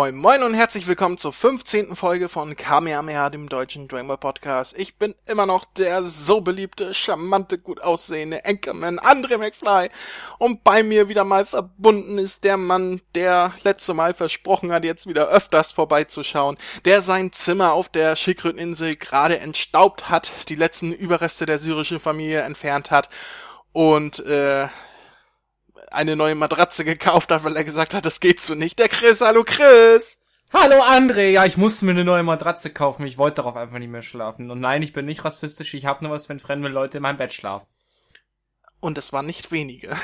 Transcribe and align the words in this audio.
Moin 0.00 0.16
Moin 0.16 0.42
und 0.42 0.54
herzlich 0.54 0.86
willkommen 0.86 1.18
zur 1.18 1.34
15. 1.34 1.94
Folge 1.94 2.30
von 2.30 2.56
Kamehameha, 2.56 3.28
dem 3.28 3.50
deutschen 3.50 3.86
Dragon 3.86 4.18
Podcast. 4.18 4.74
Ich 4.78 4.96
bin 4.96 5.14
immer 5.26 5.44
noch 5.44 5.66
der 5.66 6.04
so 6.04 6.40
beliebte, 6.40 6.94
charmante, 6.94 7.58
gut 7.58 7.82
aussehende 7.82 8.42
Anchorman 8.46 8.98
André 8.98 9.36
McFly 9.36 9.90
und 10.38 10.64
bei 10.64 10.82
mir 10.82 11.10
wieder 11.10 11.24
mal 11.24 11.44
verbunden 11.44 12.16
ist 12.16 12.44
der 12.44 12.56
Mann, 12.56 13.02
der 13.14 13.52
letzte 13.62 13.92
Mal 13.92 14.14
versprochen 14.14 14.72
hat, 14.72 14.84
jetzt 14.84 15.06
wieder 15.06 15.28
öfters 15.28 15.70
vorbeizuschauen, 15.72 16.56
der 16.86 17.02
sein 17.02 17.30
Zimmer 17.30 17.74
auf 17.74 17.90
der 17.90 18.16
Schildkröteninsel 18.16 18.96
gerade 18.96 19.38
entstaubt 19.38 20.08
hat, 20.08 20.48
die 20.48 20.56
letzten 20.56 20.92
Überreste 20.94 21.44
der 21.44 21.58
syrischen 21.58 22.00
Familie 22.00 22.40
entfernt 22.40 22.90
hat 22.90 23.10
und 23.74 24.24
äh, 24.24 24.66
eine 25.90 26.16
neue 26.16 26.34
Matratze 26.34 26.84
gekauft 26.84 27.30
hat, 27.30 27.44
weil 27.44 27.56
er 27.56 27.64
gesagt 27.64 27.94
hat, 27.94 28.04
das 28.04 28.20
geht 28.20 28.40
so 28.40 28.54
nicht. 28.54 28.78
Der 28.78 28.88
Chris, 28.88 29.20
hallo 29.20 29.44
Chris! 29.44 30.18
Hallo 30.52 30.82
André, 30.82 31.30
ja, 31.30 31.44
ich 31.44 31.56
musste 31.56 31.84
mir 31.84 31.92
eine 31.92 32.04
neue 32.04 32.24
Matratze 32.24 32.70
kaufen. 32.70 33.06
Ich 33.06 33.18
wollte 33.18 33.36
darauf 33.36 33.54
einfach 33.54 33.78
nicht 33.78 33.90
mehr 33.90 34.02
schlafen. 34.02 34.50
Und 34.50 34.60
nein, 34.60 34.82
ich 34.82 34.92
bin 34.92 35.06
nicht 35.06 35.24
rassistisch. 35.24 35.74
Ich 35.74 35.86
habe 35.86 36.04
nur 36.04 36.12
was, 36.12 36.28
wenn 36.28 36.40
fremde 36.40 36.68
Leute 36.68 36.98
in 36.98 37.02
meinem 37.02 37.18
Bett 37.18 37.32
schlafen. 37.32 37.68
Und 38.80 38.98
es 38.98 39.12
waren 39.12 39.26
nicht 39.26 39.52
wenige. 39.52 39.96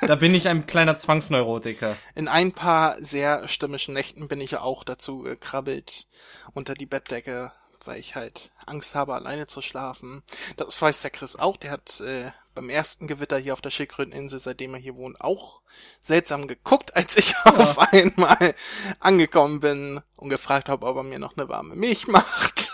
da 0.00 0.16
bin 0.16 0.34
ich 0.34 0.48
ein 0.48 0.66
kleiner 0.66 0.96
Zwangsneurotiker. 0.96 1.96
In 2.16 2.26
ein 2.26 2.52
paar 2.52 2.96
sehr 2.98 3.46
stimmischen 3.46 3.94
Nächten 3.94 4.26
bin 4.26 4.40
ich 4.40 4.52
ja 4.52 4.62
auch 4.62 4.82
dazu 4.82 5.20
gekrabbelt 5.20 6.08
unter 6.54 6.74
die 6.74 6.86
Bettdecke, 6.86 7.52
weil 7.84 8.00
ich 8.00 8.16
halt 8.16 8.50
Angst 8.66 8.96
habe, 8.96 9.14
alleine 9.14 9.46
zu 9.46 9.62
schlafen. 9.62 10.22
Das 10.56 10.80
weiß 10.82 11.02
der 11.02 11.10
Chris 11.10 11.36
auch. 11.36 11.56
Der 11.56 11.70
hat 11.70 12.00
äh, 12.00 12.32
beim 12.56 12.68
ersten 12.68 13.06
Gewitter 13.06 13.38
hier 13.38 13.52
auf 13.52 13.60
der 13.60 13.70
Schildkröteninsel, 13.70 14.40
seitdem 14.40 14.74
er 14.74 14.80
hier 14.80 14.96
wohnt, 14.96 15.20
auch 15.20 15.60
seltsam 16.02 16.48
geguckt, 16.48 16.96
als 16.96 17.16
ich 17.16 17.30
ja. 17.44 17.52
auf 17.52 17.78
einmal 17.92 18.54
angekommen 18.98 19.60
bin 19.60 20.00
und 20.16 20.30
gefragt 20.30 20.68
habe, 20.68 20.86
ob 20.86 20.96
er 20.96 21.02
mir 21.04 21.20
noch 21.20 21.36
eine 21.36 21.48
warme 21.48 21.76
Milch 21.76 22.08
macht. 22.08 22.72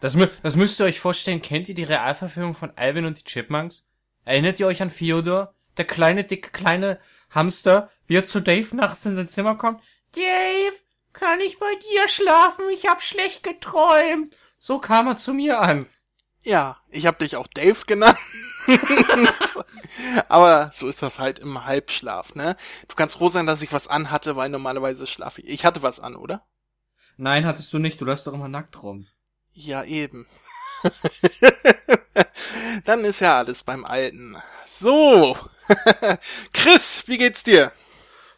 das, 0.00 0.18
das 0.42 0.56
müsst 0.56 0.80
ihr 0.80 0.86
euch 0.86 1.00
vorstellen. 1.00 1.40
Kennt 1.40 1.68
ihr 1.68 1.74
die 1.74 1.84
Realverfilmung 1.84 2.54
von 2.54 2.72
Alvin 2.76 3.06
und 3.06 3.18
die 3.18 3.24
Chipmunks? 3.24 3.86
Erinnert 4.24 4.60
ihr 4.60 4.66
euch 4.66 4.82
an 4.82 4.94
Theodor? 4.94 5.54
Der 5.76 5.86
kleine, 5.86 6.24
dicke, 6.24 6.50
kleine 6.50 6.98
Hamster, 7.30 7.90
wie 8.06 8.16
er 8.16 8.24
zu 8.24 8.40
Dave 8.40 8.74
nachts 8.76 9.06
in 9.06 9.16
sein 9.16 9.28
Zimmer 9.28 9.54
kommt? 9.54 9.82
Dave, 10.14 10.76
kann 11.12 11.40
ich 11.40 11.58
bei 11.58 11.72
dir 11.92 12.08
schlafen? 12.08 12.68
Ich 12.70 12.86
hab 12.86 13.02
schlecht 13.02 13.44
geträumt. 13.44 14.34
So 14.58 14.80
kam 14.80 15.06
er 15.06 15.16
zu 15.16 15.32
mir 15.32 15.60
an. 15.60 15.86
Ja, 16.42 16.78
ich 16.90 17.06
hab 17.06 17.20
dich 17.20 17.36
auch 17.36 17.46
Dave 17.46 17.84
genannt. 17.86 18.18
Aber 20.28 20.70
so 20.72 20.88
ist 20.88 21.02
das 21.02 21.18
halt 21.18 21.38
im 21.38 21.64
Halbschlaf, 21.64 22.34
ne? 22.34 22.56
Du 22.88 22.94
kannst 22.94 23.16
froh 23.16 23.28
sein, 23.28 23.46
dass 23.46 23.62
ich 23.62 23.72
was 23.72 23.88
anhatte, 23.88 24.36
weil 24.36 24.48
normalerweise 24.48 25.06
schlafe 25.06 25.40
ich. 25.40 25.48
Ich 25.48 25.64
hatte 25.64 25.82
was 25.82 26.00
an, 26.00 26.16
oder? 26.16 26.42
Nein, 27.16 27.46
hattest 27.46 27.72
du 27.72 27.78
nicht. 27.78 28.00
Du 28.00 28.04
lässt 28.04 28.26
doch 28.26 28.32
immer 28.32 28.48
nackt 28.48 28.82
rum. 28.82 29.06
Ja, 29.52 29.84
eben. 29.84 30.26
Dann 32.84 33.04
ist 33.04 33.20
ja 33.20 33.38
alles 33.38 33.62
beim 33.62 33.84
Alten. 33.84 34.36
So. 34.64 35.36
Chris, 36.52 37.04
wie 37.06 37.18
geht's 37.18 37.42
dir? 37.42 37.72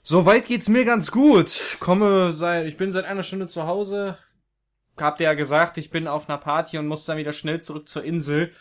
Soweit 0.02 0.46
geht's 0.46 0.68
mir 0.68 0.84
ganz 0.84 1.12
gut. 1.12 1.76
Komme 1.78 2.32
seit, 2.32 2.66
ich 2.66 2.76
bin 2.76 2.90
seit 2.90 3.04
einer 3.04 3.22
Stunde 3.22 3.46
zu 3.46 3.66
Hause. 3.66 4.18
Habt 4.96 5.20
ihr 5.20 5.26
ja 5.26 5.34
gesagt, 5.34 5.78
ich 5.78 5.90
bin 5.90 6.08
auf 6.08 6.28
einer 6.28 6.38
Party 6.38 6.78
und 6.78 6.88
muss 6.88 7.04
dann 7.04 7.18
wieder 7.18 7.32
schnell 7.32 7.62
zurück 7.62 7.88
zur 7.88 8.02
Insel. 8.02 8.52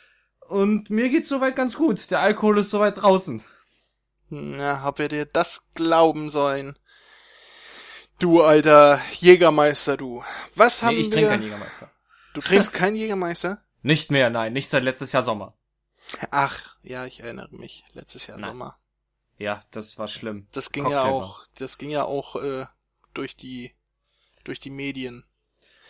Und 0.52 0.90
mir 0.90 1.10
geht's 1.10 1.30
soweit 1.30 1.56
ganz 1.56 1.78
gut. 1.78 2.12
Der 2.12 2.20
Alkohol 2.20 2.60
ist 2.60 2.72
soweit 2.72 3.02
draußen. 3.02 3.42
Na, 4.30 4.82
hab 4.82 5.00
ihr 5.00 5.08
dir 5.08 5.26
das 5.26 5.68
glauben 5.76 6.30
sollen? 6.30 6.78
Du 8.20 8.42
alter 8.42 9.02
Jägermeister, 9.14 9.96
du. 9.96 10.24
Was 10.56 10.84
haben 10.84 10.96
nee, 10.96 11.02
ich 11.02 11.08
wir? 11.08 11.14
trinke 11.14 11.30
keinen 11.30 11.44
Jägermeister. 11.44 11.92
Du 12.34 12.42
trinkst 12.42 12.74
keinen 12.74 12.96
Jägermeister? 12.98 13.64
Nicht 13.82 14.12
mehr, 14.12 14.30
nein. 14.30 14.52
Nicht 14.52 14.70
seit 14.70 14.84
letztes 14.84 15.14
Jahr 15.14 15.24
Sommer. 15.24 15.56
Ach, 16.32 16.76
ja, 16.84 17.06
ich 17.06 17.22
erinnere 17.22 17.56
mich. 17.56 17.86
Letztes 17.94 18.28
Jahr 18.28 18.38
Nein. 18.38 18.52
Sommer. 18.52 18.78
Ja, 19.38 19.62
das 19.72 19.98
war 19.98 20.10
schlimm. 20.10 20.48
Das 20.52 20.72
ging 20.72 20.90
ja 20.90 21.04
auch, 21.04 21.46
das 21.56 21.78
ging 21.78 21.90
ja 21.90 22.04
auch 22.04 22.36
äh, 22.36 22.66
durch 23.14 23.38
die 23.38 23.74
durch 24.44 24.60
die 24.60 24.70
Medien. 24.70 25.24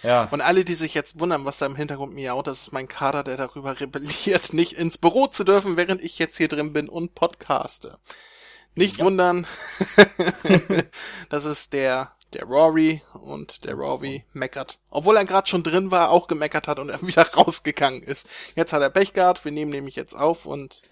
Ja. 0.04 0.28
Und 0.32 0.42
alle, 0.42 0.66
die 0.66 0.74
sich 0.74 0.94
jetzt 0.94 1.20
wundern, 1.20 1.46
was 1.46 1.60
da 1.60 1.66
im 1.66 1.76
Hintergrund 1.76 2.14
miaut, 2.14 2.48
das 2.48 2.62
ist 2.64 2.74
mein 2.74 2.88
Kader, 2.88 3.24
der 3.24 3.38
darüber 3.38 3.80
rebelliert, 3.80 4.54
nicht 4.54 4.74
ins 4.74 4.98
Büro 4.98 5.28
zu 5.28 5.44
dürfen, 5.44 5.78
während 5.78 6.02
ich 6.04 6.18
jetzt 6.20 6.38
hier 6.38 6.48
drin 6.48 6.74
bin 6.74 6.90
und 6.90 7.14
podcaste. 7.16 7.98
Nicht 8.74 8.98
Ja. 8.98 9.06
wundern. 9.06 9.46
das 11.30 11.46
ist 11.46 11.74
der 11.74 12.16
der 12.34 12.46
Rory 12.46 13.02
und 13.14 13.66
der 13.66 13.74
Rory 13.74 14.24
meckert. 14.32 14.80
Obwohl 14.90 15.18
er 15.18 15.26
gerade 15.26 15.50
schon 15.50 15.64
drin 15.64 15.92
war, 15.92 16.12
auch 16.12 16.28
gemeckert 16.28 16.68
hat 16.68 16.80
und 16.80 16.88
er 16.90 17.02
wieder 17.06 17.28
rausgegangen 17.34 18.04
ist. 18.04 18.30
Jetzt 18.56 18.72
hat 18.72 18.82
er 18.82 18.90
Pech 18.90 19.12
gehabt, 19.12 19.44
wir 19.44 19.52
nehmen 19.52 19.72
nämlich 19.72 19.98
jetzt 19.98 20.14
auf 20.14 20.46
und 20.46 20.84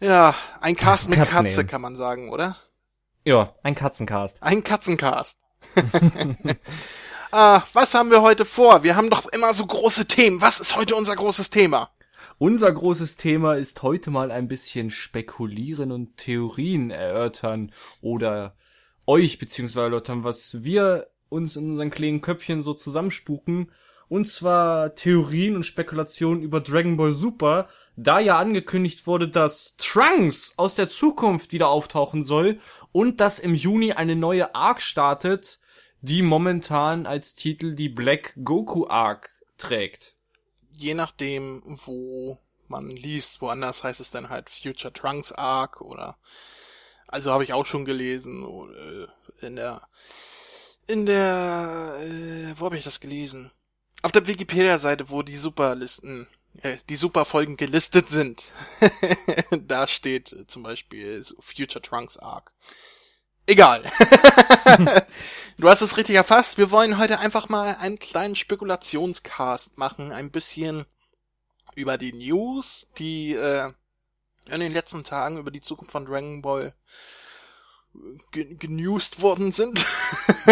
ja, 0.00 0.36
ein 0.60 0.76
Cast 0.76 1.08
mit 1.08 1.18
Katz 1.18 1.30
Katze 1.30 1.56
nehmen. 1.56 1.68
kann 1.68 1.80
man 1.80 1.96
sagen, 1.96 2.30
oder? 2.30 2.56
Ja, 3.24 3.52
ein 3.64 3.74
Katzencast. 3.74 4.40
Ein 4.40 4.62
Katzencast. 4.62 5.40
Ah, 7.30 7.62
was 7.72 7.94
haben 7.94 8.10
wir 8.10 8.22
heute 8.22 8.44
vor? 8.44 8.82
Wir 8.82 8.96
haben 8.96 9.10
doch 9.10 9.26
immer 9.26 9.54
so 9.54 9.66
große 9.66 10.06
Themen. 10.06 10.40
Was 10.40 10.60
ist 10.60 10.76
heute 10.76 10.94
unser 10.94 11.16
großes 11.16 11.50
Thema? 11.50 11.90
Unser 12.38 12.72
großes 12.72 13.16
Thema 13.16 13.54
ist 13.54 13.82
heute 13.82 14.10
mal 14.10 14.30
ein 14.30 14.48
bisschen 14.48 14.90
spekulieren 14.90 15.90
und 15.90 16.16
Theorien 16.16 16.90
erörtern 16.90 17.72
oder 18.00 18.54
euch 19.06 19.38
beziehungsweise 19.38 19.86
erläutern, 19.86 20.24
was 20.24 20.62
wir 20.62 21.08
uns 21.28 21.56
in 21.56 21.70
unseren 21.70 21.90
kleinen 21.90 22.20
Köpfchen 22.20 22.62
so 22.62 22.74
zusammenspuken. 22.74 23.72
Und 24.08 24.28
zwar 24.28 24.94
Theorien 24.94 25.56
und 25.56 25.64
Spekulationen 25.64 26.42
über 26.42 26.60
Dragon 26.60 26.96
Ball 26.96 27.12
Super, 27.12 27.68
da 27.96 28.20
ja 28.20 28.38
angekündigt 28.38 29.06
wurde, 29.06 29.28
dass 29.28 29.76
Trunks 29.76 30.54
aus 30.56 30.76
der 30.76 30.88
Zukunft 30.88 31.52
wieder 31.52 31.68
auftauchen 31.68 32.22
soll 32.22 32.60
und 32.92 33.20
dass 33.20 33.40
im 33.40 33.54
Juni 33.54 33.92
eine 33.92 34.14
neue 34.14 34.54
Arc 34.54 34.80
startet, 34.80 35.58
die 36.00 36.22
momentan 36.22 37.06
als 37.06 37.34
Titel 37.34 37.74
die 37.74 37.88
Black 37.88 38.34
Goku 38.42 38.86
Arc 38.86 39.30
trägt. 39.56 40.14
Je 40.70 40.94
nachdem, 40.94 41.62
wo 41.84 42.38
man 42.68 42.88
liest, 42.88 43.40
woanders 43.40 43.82
heißt 43.82 44.00
es 44.00 44.10
dann 44.10 44.28
halt 44.28 44.50
Future 44.50 44.92
Trunks 44.92 45.32
Arc 45.32 45.80
oder 45.80 46.16
also 47.06 47.32
habe 47.32 47.42
ich 47.42 47.52
auch 47.52 47.66
schon 47.66 47.84
gelesen 47.84 48.44
oder 48.44 49.12
in 49.40 49.56
der 49.56 49.82
in 50.86 51.06
der 51.06 51.94
äh, 52.00 52.54
wo 52.58 52.66
habe 52.66 52.76
ich 52.76 52.84
das 52.84 53.00
gelesen? 53.00 53.50
Auf 54.02 54.12
der 54.12 54.26
Wikipedia-Seite, 54.26 55.10
wo 55.10 55.22
die 55.22 55.36
Superlisten, 55.36 56.28
äh, 56.62 56.76
die 56.88 56.96
Superfolgen 56.96 57.56
gelistet 57.56 58.08
sind. 58.08 58.52
da 59.50 59.88
steht 59.88 60.32
äh, 60.32 60.46
zum 60.46 60.62
Beispiel 60.62 61.22
Future 61.40 61.82
Trunks 61.82 62.16
Arc. 62.16 62.52
Egal. 63.48 63.82
du 65.56 65.70
hast 65.70 65.80
es 65.80 65.96
richtig 65.96 66.16
erfasst. 66.16 66.58
Wir 66.58 66.70
wollen 66.70 66.98
heute 66.98 67.18
einfach 67.18 67.48
mal 67.48 67.78
einen 67.80 67.98
kleinen 67.98 68.36
Spekulationscast 68.36 69.78
machen, 69.78 70.12
ein 70.12 70.30
bisschen 70.30 70.84
über 71.74 71.96
die 71.96 72.12
News, 72.12 72.88
die 72.98 73.32
äh, 73.32 73.72
in 74.50 74.60
den 74.60 74.74
letzten 74.74 75.02
Tagen 75.02 75.38
über 75.38 75.50
die 75.50 75.62
Zukunft 75.62 75.92
von 75.92 76.04
Dragon 76.04 76.42
Ball 76.42 76.74
genewst 78.30 79.20
worden 79.22 79.52
sind. 79.52 79.84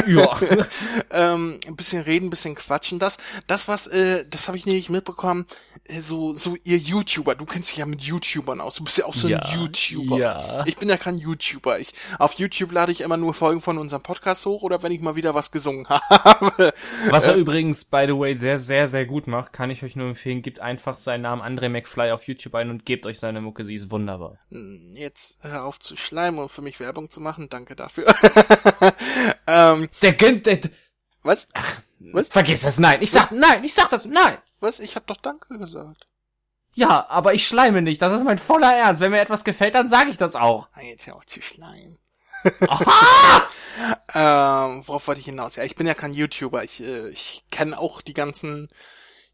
Ja. 0.06 0.38
ähm, 1.10 1.58
ein 1.66 1.74
bisschen 1.76 2.02
reden, 2.02 2.26
ein 2.26 2.30
bisschen 2.30 2.54
quatschen. 2.54 2.98
Das, 2.98 3.16
das 3.46 3.66
was, 3.66 3.86
äh, 3.86 4.24
das 4.28 4.46
habe 4.46 4.58
ich 4.58 4.66
nicht 4.66 4.90
mitbekommen. 4.90 5.46
Äh, 5.84 6.00
so, 6.00 6.34
so 6.34 6.56
ihr 6.64 6.76
YouTuber. 6.76 7.34
Du 7.34 7.46
kennst 7.46 7.70
dich 7.70 7.78
ja 7.78 7.86
mit 7.86 8.02
YouTubern 8.02 8.60
aus. 8.60 8.76
Du 8.76 8.84
bist 8.84 8.98
ja 8.98 9.06
auch 9.06 9.14
so 9.14 9.26
Ja, 9.26 9.38
ein 9.40 9.58
YouTuber. 9.58 10.18
ja. 10.18 10.64
Ich 10.66 10.76
bin 10.76 10.88
ja 10.90 10.96
kein 10.98 11.16
YouTuber. 11.18 11.78
Ich 11.80 11.94
auf 12.18 12.34
YouTube 12.34 12.72
lade 12.72 12.92
ich 12.92 13.00
immer 13.00 13.16
nur 13.16 13.32
Folgen 13.32 13.62
von 13.62 13.78
unserem 13.78 14.02
Podcast 14.02 14.44
hoch 14.46 14.62
oder 14.62 14.82
wenn 14.82 14.92
ich 14.92 15.00
mal 15.00 15.16
wieder 15.16 15.34
was 15.34 15.50
gesungen 15.50 15.88
habe. 15.88 16.72
Was 17.10 17.26
er 17.26 17.36
übrigens, 17.36 17.84
by 17.84 18.04
the 18.06 18.16
way, 18.18 18.36
sehr, 18.38 18.58
sehr, 18.58 18.88
sehr 18.88 19.06
gut 19.06 19.26
macht, 19.26 19.52
kann 19.54 19.70
ich 19.70 19.82
euch 19.82 19.96
nur 19.96 20.08
empfehlen. 20.08 20.42
Gebt 20.42 20.60
einfach 20.60 20.96
seinen 20.96 21.22
Namen 21.22 21.42
André 21.42 21.68
McFly 21.70 22.10
auf 22.10 22.28
YouTube 22.28 22.54
ein 22.54 22.68
und 22.70 22.84
gebt 22.84 23.06
euch 23.06 23.18
seine 23.18 23.40
Mucke. 23.40 23.64
Sie 23.64 23.74
ist 23.74 23.90
wunderbar. 23.90 24.38
Hm, 24.50 24.92
Jetzt 24.94 25.38
hör 25.40 25.64
auf 25.64 25.78
zu 25.78 25.96
schleimen 25.96 26.38
und 26.38 26.52
für 26.52 26.62
mich 26.62 26.80
Werbung 26.80 27.10
zu 27.10 27.20
machen. 27.20 27.35
Danke 27.48 27.76
dafür. 27.76 28.06
ähm, 29.46 29.88
Der 30.02 30.12
gönnt, 30.12 30.46
der, 30.46 30.60
was? 31.22 31.48
Was? 31.98 32.28
vergiss 32.28 32.64
es, 32.64 32.78
nein. 32.78 33.02
Ich 33.02 33.10
sag, 33.10 33.32
nein, 33.32 33.64
ich 33.64 33.74
sag 33.74 33.90
das, 33.90 34.04
nein. 34.04 34.38
Was? 34.60 34.78
Ich 34.78 34.96
hab 34.96 35.06
doch 35.06 35.16
Danke 35.16 35.58
gesagt. 35.58 36.06
Ja, 36.74 37.06
aber 37.08 37.32
ich 37.34 37.46
schleime 37.46 37.80
nicht. 37.82 38.02
Das 38.02 38.14
ist 38.14 38.24
mein 38.24 38.38
voller 38.38 38.74
Ernst. 38.74 39.00
Wenn 39.00 39.10
mir 39.10 39.20
etwas 39.20 39.44
gefällt, 39.44 39.74
dann 39.74 39.88
sage 39.88 40.10
ich 40.10 40.18
das 40.18 40.36
auch. 40.36 40.68
Ah, 40.74 40.82
jetzt 40.82 41.06
hör 41.06 41.16
auf 41.16 41.26
zu 41.26 41.40
schleimen. 41.42 41.98
Aha! 42.68 43.42
Ähm, 44.14 44.82
worauf 44.86 45.06
wollte 45.06 45.20
ich 45.20 45.26
hinaus? 45.26 45.56
Ja, 45.56 45.64
ich 45.64 45.76
bin 45.76 45.86
ja 45.86 45.92
kein 45.92 46.14
YouTuber. 46.14 46.64
Ich, 46.64 46.80
äh, 46.80 47.10
ich 47.10 47.44
kenne 47.50 47.78
auch 47.78 48.00
die 48.00 48.14
ganzen 48.14 48.70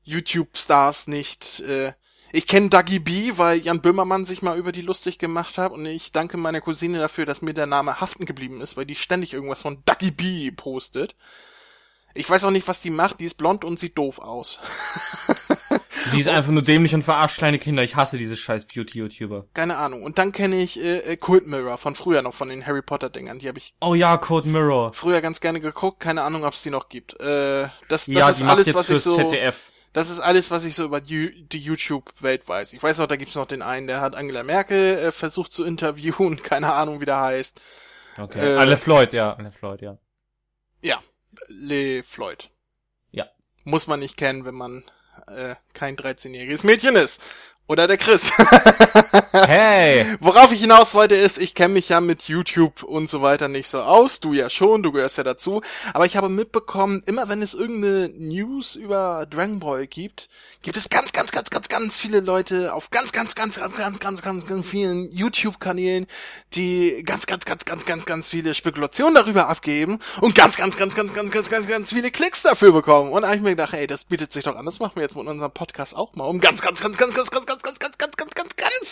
YouTube-Stars 0.03 1.07
nicht. 1.07 1.61
Äh, 1.61 1.93
Ich 2.35 2.47
kenne 2.47 2.71
Dagi 2.71 2.99
B, 2.99 3.33
weil 3.37 3.59
Jan 3.59 3.83
Böhmermann 3.83 4.25
sich 4.25 4.41
mal 4.41 4.57
über 4.57 4.73
die 4.73 4.81
lustig 4.81 5.19
gemacht 5.19 5.59
hat 5.59 5.71
und 5.71 5.85
ich 5.85 6.13
danke 6.13 6.39
meiner 6.39 6.63
Cousine 6.63 6.99
dafür, 6.99 7.27
dass 7.27 7.43
mir 7.43 7.53
der 7.53 7.67
Name 7.67 8.01
haften 8.01 8.25
geblieben 8.25 8.63
ist, 8.63 8.77
weil 8.77 8.87
die 8.87 8.95
ständig 8.95 9.35
irgendwas 9.35 9.61
von 9.61 9.83
Dagi 9.85 10.11
B 10.11 10.51
postet. 10.51 11.15
Ich 12.15 12.29
weiß 12.29 12.45
auch 12.45 12.51
nicht, 12.51 12.69
was 12.69 12.81
die 12.81 12.91
macht. 12.91 13.21
Die 13.21 13.25
ist 13.25 13.37
blond 13.37 13.65
und 13.65 13.79
sieht 13.79 13.97
doof 13.97 14.19
aus. 14.19 14.59
Sie 16.09 16.21
ist 16.21 16.29
einfach 16.29 16.51
nur 16.51 16.63
dämlich 16.63 16.95
und 16.95 17.03
verarscht 17.03 17.39
kleine 17.39 17.59
Kinder. 17.59 17.83
Ich 17.83 17.97
hasse 17.97 18.19
diese 18.19 18.37
scheiß 18.37 18.67
Beauty-YouTuber. 18.67 19.47
Keine 19.55 19.77
Ahnung. 19.79 20.03
Und 20.03 20.19
dann 20.19 20.33
kenne 20.33 20.57
ich 20.57 20.79
äh, 20.79 20.99
äh, 20.99 21.17
Cold 21.17 21.47
Mirror 21.47 21.79
von 21.79 21.95
früher 21.95 22.21
noch, 22.21 22.35
von 22.35 22.49
den 22.49 22.67
Harry 22.67 22.83
Potter-Dingern. 22.83 23.39
Die 23.39 23.49
habe 23.49 23.59
ich 23.59 23.75
Oh 23.81 23.95
ja, 23.95 24.17
Code 24.19 24.49
Mirror. 24.49 24.93
früher 24.93 25.23
ganz 25.23 25.41
gerne 25.41 25.61
geguckt. 25.61 26.01
Keine 26.01 26.23
Ahnung, 26.23 26.45
ob 26.45 26.53
es 26.53 26.63
die 26.63 26.71
noch 26.71 26.89
gibt. 26.91 27.19
Äh, 27.19 27.69
das 27.89 28.07
das 28.07 28.09
ja, 28.09 28.29
ist 28.29 28.43
alles, 28.43 28.75
was 28.75 28.91
ich 28.91 29.01
so... 29.01 29.17
ZDF. 29.17 29.72
Das 29.93 30.09
ist 30.09 30.21
alles, 30.21 30.51
was 30.51 30.65
ich 30.65 30.75
so 30.75 30.85
über 30.85 31.01
die, 31.01 31.47
die 31.49 31.59
YouTube-Welt 31.59 32.49
weiß. 32.49 32.73
Ich 32.73 32.83
weiß 32.83 32.99
noch, 32.99 33.07
da 33.07 33.17
gibt's 33.17 33.35
noch 33.35 33.47
den 33.47 33.63
einen, 33.63 33.87
der 33.87 34.01
hat 34.01 34.17
Angela 34.17 34.43
Merkel 34.43 34.99
äh, 34.99 35.13
versucht 35.13 35.53
zu 35.53 35.65
interviewen. 35.65 36.43
Keine 36.43 36.73
Ahnung, 36.73 37.01
wie 37.01 37.07
der 37.07 37.21
heißt. 37.21 37.61
Okay. 38.19 38.55
Äh, 38.55 38.57
Alle 38.57 38.77
Floyd, 38.77 39.13
ja. 39.13 39.35
Alle 39.35 39.53
Floyd, 39.53 39.83
ja. 39.83 39.99
Ja, 40.81 41.01
Le 41.49 42.03
Floyd. 42.03 42.51
Ja. 43.11 43.29
Muss 43.65 43.87
man 43.87 44.01
nicht 44.01 44.17
kennen, 44.17 44.45
wenn 44.45 44.55
man 44.55 44.85
äh, 45.29 45.55
kein 45.75 45.97
13-jähriges 45.97 46.67
Mädchen 46.67 46.97
ist. 46.97 47.23
Oder 47.69 47.87
der 47.87 47.99
Chris. 47.99 48.33
Hey! 49.13 50.07
Worauf 50.21 50.53
ich 50.53 50.61
hinaus 50.61 50.95
wollte 50.95 51.15
ist, 51.15 51.37
ich 51.37 51.55
kenne 51.55 51.75
mich 51.75 51.91
ja 51.91 52.01
mit 52.01 52.29
YouTube 52.29 52.83
und 52.83 53.11
so 53.11 53.21
weiter 53.21 53.49
nicht 53.49 53.69
so 53.69 53.81
aus. 53.81 54.21
Du 54.21 54.33
ja 54.33 54.49
schon, 54.49 54.83
du 54.83 54.91
gehörst 54.91 55.19
ja 55.19 55.23
dazu. 55.23 55.61
Aber 55.93 56.07
ich 56.07 56.17
habe 56.17 56.31
mitbekommen, 56.31 57.03
immer 57.05 57.29
wenn 57.29 57.43
es 57.43 57.53
irgendeine 57.53 58.09
News 58.09 58.75
über 58.75 59.27
Dragon 59.29 59.61
Ball 59.61 59.87
gibt, 59.87 60.31
gibt 60.63 60.79
es 60.79 60.89
ganz, 60.89 61.13
ganz, 61.13 61.31
ganz, 61.31 61.51
ganz, 61.51 61.69
ganz 61.69 61.99
viele 61.99 62.21
Leute 62.21 62.73
auf 62.73 62.91
ganz, 62.91 63.13
ganz, 63.13 63.35
ganz, 63.35 63.61
ganz, 63.61 63.77
ganz, 63.77 64.01
ganz, 64.01 64.23
ganz, 64.23 64.47
ganz 64.47 64.67
vielen 64.67 65.13
YouTube-Kanälen, 65.13 66.07
die 66.55 67.03
ganz, 67.05 67.27
ganz, 67.27 67.45
ganz, 67.45 67.67
ganz, 67.67 67.85
ganz, 67.85 68.07
ganz 68.07 68.31
viele 68.31 68.55
Spekulationen 68.55 69.15
darüber 69.15 69.49
abgeben 69.49 69.99
und 70.23 70.35
ganz, 70.35 70.57
ganz, 70.57 70.79
ganz, 70.79 70.95
ganz, 70.95 71.13
ganz, 71.13 71.31
ganz, 71.31 71.51
ganz, 71.51 71.69
ganz 71.69 71.91
viele 71.91 72.11
Klicks 72.11 72.43
dafür 72.43 72.73
bekommen. 72.73 73.13
Und 73.13 73.23
da 73.23 73.29
habe 73.29 73.37
ich 73.37 73.43
mir 73.43 73.51
gedacht, 73.51 73.75
ey, 73.75 73.87
das 73.87 74.07
bietet 74.07 74.33
sich 74.33 74.45
doch 74.45 74.57
an. 74.57 74.65
Das 74.65 74.81
machen 74.81 74.93
wir 74.95 75.03
jetzt 75.03 75.17
mit 75.17 75.27
unserem 75.27 75.53
Podcast 75.53 75.95
auch 75.95 76.15
mal, 76.15 76.25
um 76.25 76.41
ganz, 76.41 76.63
ganz, 76.63 76.81
ganz, 76.81 76.97
ganz, 76.97 77.13
ganz, 77.13 77.31
ganz, 77.31 77.45
ganz, 77.45 77.62
ganz 77.62 77.62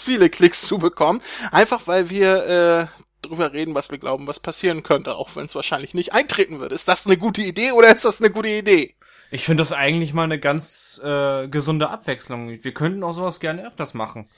ganz, 0.00 0.05
viele 0.05 0.31
Klicks 0.31 0.62
zu 0.62 0.79
bekommen. 0.79 1.20
Einfach 1.52 1.87
weil 1.87 2.11
wir 2.11 2.47
äh, 2.47 3.26
drüber 3.26 3.52
reden, 3.52 3.75
was 3.75 3.91
wir 3.91 3.99
glauben, 3.99 4.26
was 4.26 4.41
passieren 4.41 4.82
könnte, 4.82 5.14
auch 5.17 5.37
wenn 5.37 5.47
es 5.47 5.55
wahrscheinlich 5.55 5.94
nicht 5.94 6.12
eintreten 6.12 6.61
wird. 6.61 6.73
Ist 6.73 6.88
das 6.88 7.06
eine 7.06 7.17
gute 7.17 7.43
Idee 7.43 7.73
oder 7.73 7.94
ist 7.94 8.05
das 8.05 8.20
eine 8.20 8.31
gute 8.31 8.49
Idee? 8.49 8.97
Ich 9.31 9.44
finde 9.44 9.61
das 9.61 9.73
eigentlich 9.73 10.12
mal 10.12 10.25
eine 10.25 10.41
ganz 10.41 11.00
äh, 11.05 11.47
gesunde 11.49 11.91
Abwechslung. 11.91 12.49
Wir 12.49 12.75
könnten 12.75 13.05
auch 13.05 13.12
sowas 13.12 13.38
gerne 13.41 13.67
öfters 13.67 13.94
machen. 13.94 14.29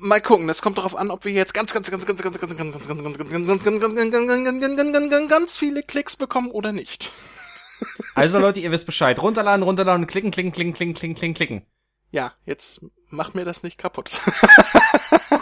Mal 0.00 0.20
gucken, 0.20 0.46
das 0.46 0.62
kommt 0.62 0.78
darauf 0.78 0.96
an, 0.96 1.10
ob 1.10 1.24
wir 1.24 1.32
jetzt 1.32 1.52
ganz, 1.52 1.74
ganz, 1.74 1.90
ganz, 1.90 2.06
ganz, 2.06 2.22
ganz, 2.22 2.38
ganz, 2.38 2.56
ganz, 2.56 2.58
ganz, 2.58 2.88
ganz, 2.88 2.88
ganz, 2.88 3.04
ganz, 3.04 3.64
ganz, 3.64 3.64
ganz, 3.64 3.82
ganz, 3.82 4.10
ganz, 4.10 4.10
ganz, 4.10 4.60
ganz, 4.60 4.86
ganz, 4.86 5.10
ganz, 5.10 5.28
ganz 5.28 5.56
viele 5.56 5.82
Klicks 5.82 6.16
bekommen 6.16 6.50
oder 6.52 6.72
nicht. 6.72 7.12
Also 8.14 8.38
Leute, 8.38 8.60
ihr 8.60 8.70
wisst 8.70 8.86
Bescheid. 8.86 9.20
Runterladen, 9.20 9.62
runterladen, 9.62 10.06
klicken, 10.06 10.30
klicken, 10.30 10.52
klicken, 10.52 10.74
klicken, 10.74 10.94
klicken, 10.94 11.14
klicken, 11.14 11.34
klicken. 11.34 11.66
Ja, 12.12 12.32
jetzt 12.44 12.80
mach 13.10 13.34
mir 13.34 13.44
das 13.44 13.62
nicht 13.62 13.78
kaputt. 13.78 14.10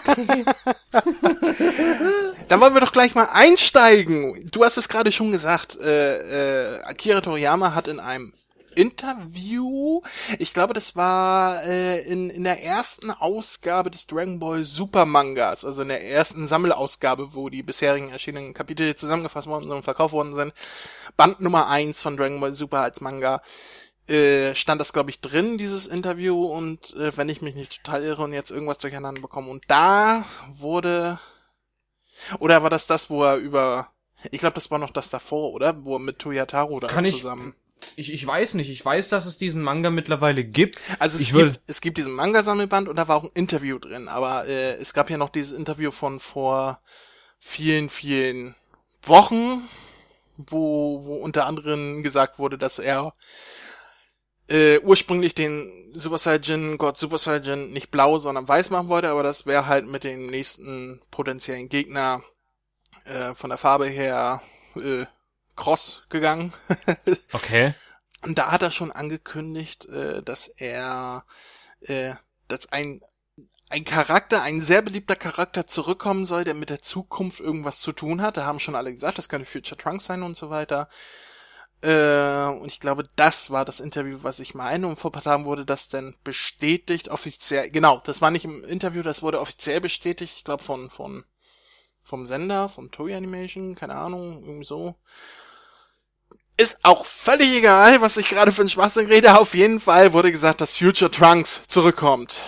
Dann 2.49 2.61
wollen 2.61 2.75
wir 2.75 2.81
doch 2.81 2.93
gleich 2.93 3.15
mal 3.15 3.29
einsteigen. 3.33 4.51
Du 4.51 4.65
hast 4.65 4.77
es 4.77 4.89
gerade 4.89 5.13
schon 5.13 5.33
gesagt, 5.33 5.79
äh, 5.81 6.77
äh, 6.77 6.83
Akira 6.83 7.21
Toriyama 7.21 7.75
hat 7.75 7.89
in 7.89 8.01
einem 8.01 8.33
Interview, 8.75 10.03
ich 10.39 10.55
glaube, 10.55 10.73
das 10.73 10.95
war 10.95 11.65
äh, 11.65 12.01
in, 12.03 12.31
in 12.31 12.45
der 12.45 12.63
ersten 12.63 13.11
Ausgabe 13.11 13.91
des 13.91 14.07
Dragon 14.07 14.39
Ball 14.39 14.63
Super 14.63 15.05
Mangas, 15.05 15.65
also 15.65 15.83
in 15.83 15.89
der 15.89 16.05
ersten 16.05 16.47
Sammelausgabe, 16.47 17.35
wo 17.35 17.49
die 17.49 17.65
bisherigen 17.65 18.11
erschienenen 18.11 18.55
Kapitel 18.55 18.95
zusammengefasst 18.95 19.49
worden 19.49 19.65
sind 19.65 19.73
und 19.73 19.83
verkauft 19.83 20.13
worden 20.13 20.35
sind, 20.35 20.53
Band 21.17 21.41
Nummer 21.41 21.67
eins 21.67 22.03
von 22.03 22.17
Dragon 22.17 22.39
Ball 22.39 22.55
Super 22.55 22.83
als 22.83 23.01
Manga, 23.01 23.43
äh, 24.09 24.55
stand 24.55 24.81
das, 24.81 24.93
glaube 24.93 25.11
ich, 25.11 25.21
drin, 25.21 25.59
dieses 25.59 25.87
Interview, 25.87 26.45
und 26.47 26.95
äh, 26.97 27.17
wenn 27.17 27.29
ich 27.29 27.43
mich 27.43 27.55
nicht 27.55 27.83
total 27.85 28.03
irre 28.05 28.23
und 28.25 28.33
jetzt 28.33 28.51
irgendwas 28.51 28.79
durcheinander 28.79 29.21
bekomme. 29.21 29.51
Und 29.51 29.65
da 29.69 30.25
wurde. 30.57 31.19
Oder 32.41 32.63
war 32.63 32.71
das 32.71 32.87
das, 32.87 33.11
wo 33.11 33.23
er 33.25 33.37
über. 33.37 33.93
Ich 34.31 34.41
glaube, 34.41 34.55
das 34.55 34.71
war 34.71 34.79
noch 34.79 34.91
das 34.91 35.11
davor, 35.11 35.53
oder? 35.53 35.85
Wo 35.85 35.97
er 35.97 36.01
mit 36.01 36.19
Toyotaro 36.19 36.81
da 36.81 36.89
Kann 36.89 37.05
ich- 37.05 37.17
zusammen. 37.17 37.55
Ich, 37.95 38.13
ich 38.13 38.27
weiß 38.27 38.55
nicht. 38.55 38.71
Ich 38.71 38.85
weiß, 38.85 39.09
dass 39.09 39.25
es 39.25 39.39
diesen 39.39 39.63
Manga 39.63 39.91
mittlerweile 39.91 40.43
gibt. 40.43 40.81
Also 40.99 41.15
es 41.17 41.23
ich 41.23 41.33
will- 41.33 41.53
gibt, 41.53 41.61
es 41.69 41.81
gibt 41.81 41.97
diesen 41.97 42.13
Manga-Sammelband 42.13 42.89
und 42.89 42.97
da 42.97 43.07
war 43.07 43.17
auch 43.17 43.23
ein 43.23 43.31
Interview 43.35 43.79
drin, 43.79 44.09
aber 44.09 44.49
äh, 44.49 44.75
es 44.79 44.95
gab 44.95 45.11
ja 45.11 45.17
noch 45.17 45.29
dieses 45.29 45.53
Interview 45.57 45.93
von 45.93 46.19
vor 46.19 46.81
vielen, 47.39 47.89
vielen 47.89 48.57
Wochen, 49.05 49.69
wo, 50.37 51.05
wo 51.05 51.15
unter 51.19 51.47
anderem 51.47 52.03
gesagt 52.03 52.41
wurde, 52.41 52.59
dass 52.59 52.81
er 52.81 53.15
äh, 54.49 54.79
ursprünglich 54.81 55.35
den 55.35 55.93
Super 55.95 56.19
Saiyan, 56.19 56.79
Gott 56.79 56.99
Super 56.99 57.19
Saiyan 57.19 57.71
nicht 57.71 57.91
blau, 57.91 58.19
sondern 58.19 58.49
weiß 58.49 58.71
machen 58.71 58.89
wollte, 58.89 59.11
aber 59.11 59.23
das 59.23 59.47
wäre 59.47 59.67
halt 59.67 59.87
mit 59.87 60.05
dem 60.05 60.27
nächsten 60.27 61.01
potenziellen 61.11 61.69
Gegner 61.69 62.23
äh, 63.05 63.35
von 63.35 63.51
der 63.51 63.59
Farbe 63.59 63.87
her 63.87 64.43
äh, 64.77 65.07
cross 65.57 66.03
gegangen. 66.09 66.53
Okay. 67.33 67.75
Und 68.25 68.37
da 68.37 68.51
hat 68.51 68.63
er 68.63 68.73
schon 68.73 68.91
angekündigt, 68.91 69.85
äh, 69.87 70.25
dass 70.25 70.49
er, 70.49 71.25
äh, 71.81 72.15
dass 72.49 72.73
ein 72.73 73.01
ein 73.71 73.85
Charakter, 73.85 74.43
ein 74.43 74.61
sehr 74.61 74.83
beliebter 74.83 75.15
Charakter 75.15 75.67
zurückkommen 75.67 76.25
soll, 76.25 76.45
der 76.45 76.55
mit 76.55 76.71
der 76.71 76.81
Zukunft 76.81 77.39
irgendwas 77.39 77.81
zu 77.81 77.93
tun 77.93 78.23
hat. 78.23 78.37
Da 78.37 78.47
haben 78.47 78.61
schon 78.61 78.75
alle 78.75 78.93
gesagt, 78.93 79.19
das 79.19 79.29
könnte 79.29 79.51
Future 79.51 79.77
Trunks 79.77 80.07
sein 80.07 80.23
und 80.23 80.37
so 80.37 80.49
weiter. 80.51 80.89
Äh, 81.81 82.47
und 82.47 82.67
ich 82.67 82.81
glaube, 82.81 83.09
das 83.17 83.51
war 83.51 83.65
das 83.65 83.81
Interview, 83.81 84.19
was 84.23 84.41
ich 84.41 84.55
meine. 84.55 84.89
Und 84.89 84.99
vor 84.99 85.11
ein 85.11 85.13
paar 85.13 85.23
Tagen 85.23 85.45
wurde 85.45 85.65
das 85.65 85.89
dann 85.89 86.17
bestätigt, 86.25 87.09
offiziell. 87.09 87.71
Genau, 87.71 88.03
das 88.05 88.21
war 88.21 88.31
nicht 88.31 88.45
im 88.45 88.65
Interview, 88.65 89.03
das 89.03 89.23
wurde 89.23 89.41
offiziell 89.41 89.81
bestätigt. 89.81 90.35
Ich 90.37 90.45
glaube 90.45 90.63
von 90.63 90.91
von 90.91 91.25
vom 92.03 92.27
Sender, 92.27 92.69
von 92.69 92.91
Toei 92.91 93.17
Animation, 93.17 93.75
keine 93.75 93.95
Ahnung, 93.95 94.43
irgendwie 94.43 94.65
so. 94.65 94.97
Ist 96.57 96.85
auch 96.85 97.05
völlig 97.05 97.55
egal, 97.57 98.01
was 98.01 98.17
ich 98.17 98.29
gerade 98.29 98.51
für 98.51 98.63
einen 98.63 98.71
Schwachsinn 98.71 99.07
rede. 99.07 99.39
Auf 99.39 99.55
jeden 99.55 99.79
Fall 99.79 100.13
wurde 100.13 100.33
gesagt, 100.33 100.61
dass 100.61 100.77
Future 100.77 101.11
Trunks 101.11 101.63
zurückkommt. 101.69 102.41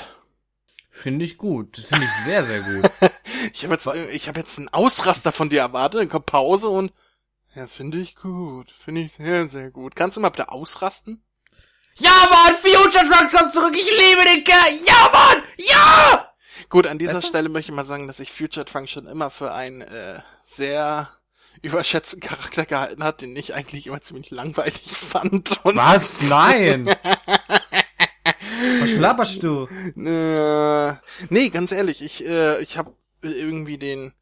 Finde 0.90 1.24
ich 1.24 1.38
gut. 1.38 1.76
Finde 1.76 2.04
ich 2.04 2.24
sehr, 2.24 2.44
sehr 2.44 2.60
gut. 2.60 2.90
Ich 3.54 3.64
habe 3.64 3.72
jetzt, 3.72 3.88
ich 4.12 4.28
habe 4.28 4.38
jetzt 4.38 4.58
einen 4.58 4.68
Ausraster 4.68 5.32
von 5.32 5.48
dir 5.48 5.60
erwartet, 5.60 6.02
dann 6.02 6.08
kommt 6.10 6.26
Pause 6.26 6.68
und 6.68 6.92
ja, 7.54 7.66
finde 7.66 7.98
ich 7.98 8.16
gut, 8.16 8.72
finde 8.84 9.02
ich 9.02 9.12
sehr, 9.14 9.48
sehr 9.48 9.70
gut. 9.70 9.96
Kannst 9.96 10.16
du 10.16 10.20
mal 10.20 10.30
bitte 10.30 10.50
ausrasten? 10.50 11.22
ja, 11.96 12.10
Mann! 12.30 12.56
Future 12.56 13.04
Trunks 13.04 13.34
kommt 13.34 13.52
zurück! 13.52 13.76
Ich 13.76 13.84
liebe 13.84 14.24
den 14.24 14.44
Kerl! 14.44 14.72
Ja, 14.86 15.10
Mann! 15.12 15.42
Ja! 15.58 16.32
Gut, 16.68 16.86
an 16.86 16.98
dieser 16.98 17.14
Weißt 17.14 17.24
du? 17.24 17.28
Stelle 17.28 17.48
möchte 17.48 17.72
ich 17.72 17.76
mal 17.76 17.84
sagen, 17.84 18.06
dass 18.06 18.20
ich 18.20 18.32
Future 18.32 18.64
Trunks 18.64 18.92
schon 18.92 19.06
immer 19.06 19.30
für 19.30 19.52
einen 19.52 19.80
äh, 19.82 20.20
sehr 20.44 21.08
überschätzten 21.62 22.20
Charakter 22.20 22.64
gehalten 22.64 23.02
hat, 23.04 23.20
den 23.20 23.34
ich 23.36 23.54
eigentlich 23.54 23.86
immer 23.86 24.00
ziemlich 24.00 24.30
langweilig 24.30 24.82
fand. 24.86 25.64
Und 25.64 25.76
Was? 25.76 26.22
Nein! 26.22 26.86
Was 28.80 28.90
laberst 28.92 29.42
du? 29.42 29.66
Äh, 29.96 30.94
nee, 31.28 31.48
ganz 31.48 31.72
ehrlich, 31.72 32.02
ich, 32.02 32.24
äh, 32.26 32.62
ich 32.62 32.78
habe 32.78 32.94
irgendwie 33.22 33.78
den, 33.78 34.12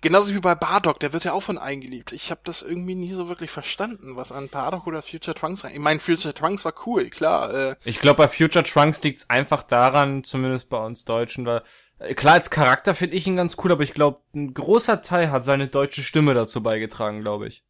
genauso 0.00 0.34
wie 0.34 0.40
bei 0.40 0.54
Bardock, 0.54 1.00
der 1.00 1.12
wird 1.12 1.24
ja 1.24 1.32
auch 1.32 1.42
von 1.42 1.58
eingeliebt. 1.58 2.12
Ich 2.12 2.30
habe 2.30 2.40
das 2.44 2.62
irgendwie 2.62 2.94
nie 2.94 3.12
so 3.12 3.28
wirklich 3.28 3.50
verstanden, 3.50 4.16
was 4.16 4.32
an 4.32 4.48
Bardock 4.48 4.86
oder 4.86 5.02
Future 5.02 5.34
Trunks 5.34 5.64
rein. 5.64 5.72
Ich 5.72 5.78
meine, 5.78 6.00
Future 6.00 6.34
Trunks 6.34 6.64
war 6.64 6.74
cool, 6.86 7.08
klar. 7.10 7.52
Äh, 7.52 7.76
Ich 7.84 8.00
glaube, 8.00 8.18
bei 8.18 8.28
Future 8.28 8.64
Trunks 8.64 9.02
liegt's 9.02 9.28
einfach 9.30 9.62
daran, 9.62 10.24
zumindest 10.24 10.68
bei 10.68 10.78
uns 10.78 11.04
Deutschen, 11.04 11.46
weil 11.46 11.62
äh, 11.98 12.14
klar, 12.14 12.34
als 12.34 12.50
Charakter 12.50 12.94
finde 12.94 13.16
ich 13.16 13.26
ihn 13.26 13.36
ganz 13.36 13.56
cool, 13.62 13.72
aber 13.72 13.82
ich 13.82 13.94
glaube, 13.94 14.20
ein 14.34 14.54
großer 14.54 15.02
Teil 15.02 15.30
hat 15.30 15.44
seine 15.44 15.68
deutsche 15.68 16.02
Stimme 16.02 16.34
dazu 16.34 16.62
beigetragen, 16.62 17.20
glaube 17.20 17.48
ich. 17.48 17.64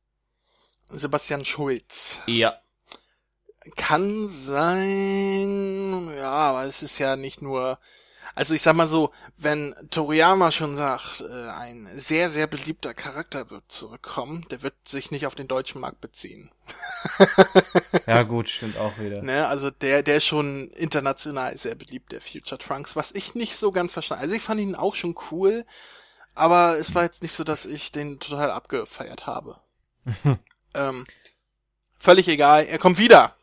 Sebastian 0.90 1.44
Schulz. 1.44 2.20
Ja. 2.26 2.54
Kann 3.76 4.28
sein, 4.28 6.10
ja, 6.16 6.30
aber 6.30 6.64
es 6.64 6.82
ist 6.82 6.98
ja 6.98 7.16
nicht 7.16 7.42
nur, 7.42 7.78
also 8.34 8.54
ich 8.54 8.62
sag 8.62 8.74
mal 8.74 8.86
so, 8.86 9.10
wenn 9.36 9.74
Toriyama 9.90 10.50
schon 10.50 10.76
sagt, 10.76 11.20
äh, 11.20 11.48
ein 11.50 11.88
sehr, 11.94 12.30
sehr 12.30 12.46
beliebter 12.46 12.94
Charakter 12.94 13.50
wird 13.50 13.64
zurückkommen, 13.68 14.46
der 14.50 14.62
wird 14.62 14.74
sich 14.86 15.10
nicht 15.10 15.26
auf 15.26 15.34
den 15.34 15.48
deutschen 15.48 15.80
Markt 15.80 16.00
beziehen. 16.00 16.50
Ja, 18.06 18.22
gut, 18.22 18.48
stimmt 18.48 18.78
auch 18.78 18.98
wieder. 18.98 19.22
Ne, 19.22 19.46
also 19.48 19.70
der, 19.70 20.02
der 20.02 20.16
ist 20.16 20.24
schon 20.24 20.68
international 20.70 21.56
sehr 21.58 21.74
beliebt, 21.74 22.12
der 22.12 22.20
Future 22.20 22.58
Trunks, 22.58 22.96
was 22.96 23.12
ich 23.12 23.34
nicht 23.34 23.56
so 23.56 23.70
ganz 23.70 23.92
verstanden. 23.92 24.22
Also 24.22 24.34
ich 24.34 24.42
fand 24.42 24.60
ihn 24.60 24.74
auch 24.74 24.94
schon 24.94 25.14
cool, 25.30 25.66
aber 26.34 26.78
es 26.78 26.94
war 26.94 27.02
jetzt 27.02 27.22
nicht 27.22 27.34
so, 27.34 27.44
dass 27.44 27.66
ich 27.66 27.92
den 27.92 28.18
total 28.18 28.50
abgefeiert 28.50 29.26
habe. 29.26 29.60
ähm, 30.74 31.04
völlig 31.98 32.28
egal, 32.28 32.64
er 32.66 32.78
kommt 32.78 32.98
wieder. 32.98 33.34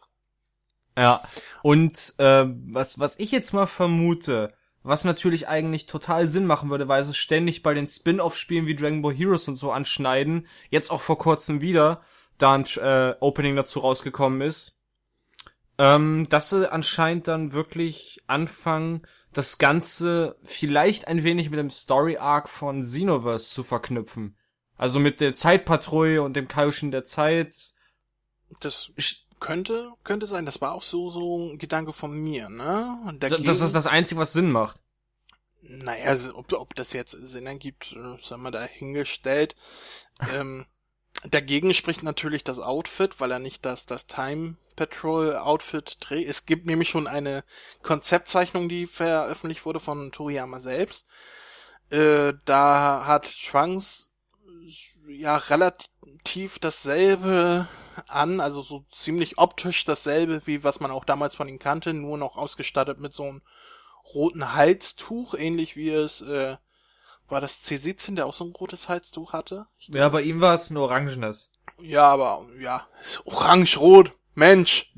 Ja. 0.98 1.24
Und 1.62 2.13
äh, 2.18 2.46
was, 2.48 3.00
was 3.00 3.20
ich 3.20 3.32
jetzt 3.32 3.54
mal 3.54 3.68
vermute, 3.68 4.54
was 4.86 5.04
natürlich 5.04 5.48
eigentlich 5.48 5.88
total 5.88 6.27
Sinn 6.27 6.46
machen 6.46 6.70
würde, 6.70 6.88
weil 6.88 7.04
sie 7.04 7.15
ständig 7.15 7.63
bei 7.63 7.74
den 7.74 7.88
Spin-off-Spielen 7.88 8.68
wie 8.68 8.75
Dragon 8.75 9.01
Ball 9.01 9.15
Heroes 9.15 9.48
und 9.48 9.56
so 9.56 9.72
anschneiden, 9.72 10.48
jetzt 10.70 10.92
auch 10.92 11.01
vor 11.01 11.18
kurzem 11.18 11.62
wieder, 11.62 12.01
da 12.38 12.54
ein 12.54 12.65
äh, 12.77 13.15
Opening 13.20 13.56
dazu 13.56 13.80
rausgekommen 13.80 14.42
ist, 14.42 14.80
ähm, 15.80 16.27
dass 16.30 16.51
sie 16.51 16.72
anscheinend 16.72 17.27
dann 17.27 17.51
wirklich 17.51 18.22
anfangen, 18.27 19.01
das 19.34 19.58
Ganze 19.58 20.38
vielleicht 20.44 21.08
ein 21.08 21.24
wenig 21.24 21.50
mit 21.50 21.60
dem 21.60 21.72
Story-Arc 21.72 22.48
von 22.48 22.82
Xenoverse 22.82 23.50
zu 23.50 23.63
verknüpfen. 23.63 24.38
Also 24.77 25.00
mit 25.00 25.20
der 25.20 25.34
Zeitpatrouille 25.34 26.22
und 26.22 26.36
dem 26.36 26.48
Kaioshin 26.48 26.92
der 26.92 27.06
Zeit. 27.06 27.74
Das 28.60 28.94
könnte, 29.39 29.94
könnte 30.04 30.27
sein. 30.27 30.46
Das 30.46 30.62
war 30.62 30.74
auch 30.74 30.84
so, 30.84 31.10
so 31.10 31.50
ein 31.50 31.58
Gedanke 31.58 31.94
von 31.94 32.12
mir, 32.12 32.50
ne? 32.50 32.98
Dagegen, 33.20 33.44
das 33.44 33.62
ist 33.62 33.75
das 33.75 33.88
Einzige, 33.88 34.20
was 34.20 34.34
Sinn 34.34 34.51
macht. 34.51 34.80
Naja, 35.62 36.06
also, 36.06 36.36
ob, 36.36 36.51
ob 36.54 36.75
das 36.75 36.94
jetzt 36.94 37.12
Sinn 37.12 37.48
ergibt, 37.48 37.94
äh, 37.94 38.22
sagen 38.22 38.44
wir 38.44 38.51
dahingestellt. 38.51 39.56
ähm, 40.34 40.65
dagegen 41.30 41.74
spricht 41.74 42.04
natürlich 42.04 42.44
das 42.44 42.60
Outfit, 42.60 43.20
weil 43.20 43.32
er 43.32 43.39
nicht 43.39 43.65
das, 43.65 43.86
das 43.86 44.08
Time 44.08 44.58
Patrol 44.75 45.36
Outfit 45.38 46.00
trägt. 46.00 46.30
Es 46.30 46.46
gibt 46.46 46.65
nämlich 46.65 46.89
schon 46.89 47.08
eine 47.08 47.44
Konzeptzeichnung, 47.82 48.70
die 48.70 48.88
veröffentlicht 48.88 49.65
wurde 49.65 49.80
von 49.80 50.12
Toriyama 50.12 50.60
selbst. 50.60 51.08
Äh, 51.89 52.34
da 52.46 53.06
hat 53.06 53.32
Trunks 53.46 54.12
ja 55.07 55.38
relativ 55.38 56.59
dasselbe 56.59 57.67
an, 58.07 58.39
also 58.39 58.62
so 58.62 58.85
ziemlich 58.91 59.38
optisch 59.38 59.85
dasselbe, 59.85 60.41
wie 60.45 60.63
was 60.63 60.79
man 60.79 60.91
auch 60.91 61.05
damals 61.05 61.35
von 61.35 61.47
ihm 61.47 61.59
kannte, 61.59 61.93
nur 61.93 62.17
noch 62.17 62.35
ausgestattet 62.35 63.00
mit 63.00 63.13
so 63.13 63.24
einem 63.24 63.41
roten 64.13 64.53
Halstuch, 64.53 65.33
ähnlich 65.33 65.75
wie 65.75 65.89
es, 65.89 66.21
äh, 66.21 66.57
war 67.27 67.41
das 67.41 67.63
C17, 67.63 68.15
der 68.15 68.27
auch 68.27 68.33
so 68.33 68.45
ein 68.45 68.51
rotes 68.51 68.88
Halstuch 68.88 69.33
hatte? 69.33 69.65
Ja, 69.79 70.09
bei 70.09 70.21
ihm 70.21 70.41
war 70.41 70.53
es 70.53 70.69
ein 70.69 70.77
orangenes. 70.77 71.50
Ja, 71.81 72.05
aber, 72.09 72.45
ja, 72.59 72.88
orange-rot. 73.25 74.13
Mensch! 74.36 74.92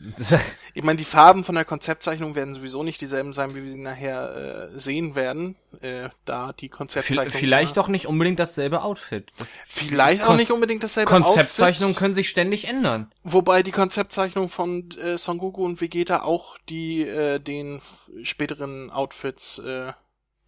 ich 0.74 0.84
meine, 0.84 0.98
die 0.98 1.06
Farben 1.06 1.44
von 1.44 1.56
der 1.56 1.66
Konzeptzeichnung 1.66 2.36
werden 2.36 2.54
sowieso 2.54 2.84
nicht 2.84 3.00
dieselben 3.00 3.34
sein, 3.34 3.56
wie 3.56 3.64
wir 3.64 3.70
sie 3.70 3.78
nachher 3.78 4.70
äh, 4.74 4.78
sehen 4.78 5.16
werden, 5.16 5.56
äh, 5.82 6.10
da 6.26 6.54
die 6.54 6.70
Konzeptzeichnung... 6.70 7.32
Vielleicht 7.32 7.78
doch 7.78 7.88
nicht 7.88 8.08
unbedingt 8.08 8.40
dasselbe 8.40 8.82
Outfit. 8.82 9.32
Vielleicht 9.68 10.24
Kon 10.24 10.34
auch 10.34 10.38
nicht 10.38 10.52
unbedingt 10.52 10.84
dasselbe 10.84 11.10
Konzeptzeichnungen 11.10 11.92
Outfit, 11.92 12.00
können 12.00 12.14
sich 12.16 12.30
ständig 12.30 12.68
ändern. 12.68 13.12
Wobei 13.24 13.64
die 13.64 13.72
Konzeptzeichnung 13.72 14.50
von 14.50 14.90
äh, 14.92 15.18
Son 15.18 15.38
Goku 15.38 15.64
und 15.64 15.82
Vegeta 15.82 16.24
auch 16.24 16.58
die 16.70 17.04
äh, 17.04 17.40
den 17.40 17.80
späteren 18.24 18.90
Outfits 18.90 19.60
äh, 19.60 19.94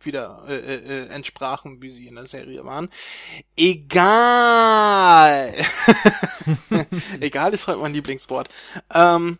wieder 0.06 0.44
äh, 0.48 0.58
äh, 0.58 0.76
äh, 0.76 1.08
entsprachen, 1.08 1.82
wie 1.82 1.90
sie 1.90 2.08
in 2.08 2.16
der 2.16 2.28
Serie 2.28 2.66
waren. 2.66 2.90
Egal. 3.56 5.54
Egal 7.20 7.54
ist 7.54 7.68
heute 7.68 7.80
mein 7.80 7.94
Lieblingswort. 7.94 8.50
Ähm, 8.94 9.40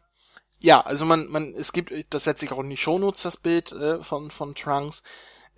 ja, 0.60 0.82
also 0.82 1.06
man, 1.06 1.28
man, 1.28 1.54
es 1.54 1.72
gibt, 1.72 1.94
das 2.14 2.26
setze 2.26 2.46
ich 2.46 2.52
auch 2.52 2.60
in 2.60 2.70
die 2.70 2.78
Shownotes, 2.78 3.24
das 3.24 3.38
Bild 3.38 3.72
äh, 3.72 4.04
von, 4.04 4.30
von 4.32 4.56
Trunks. 4.56 5.04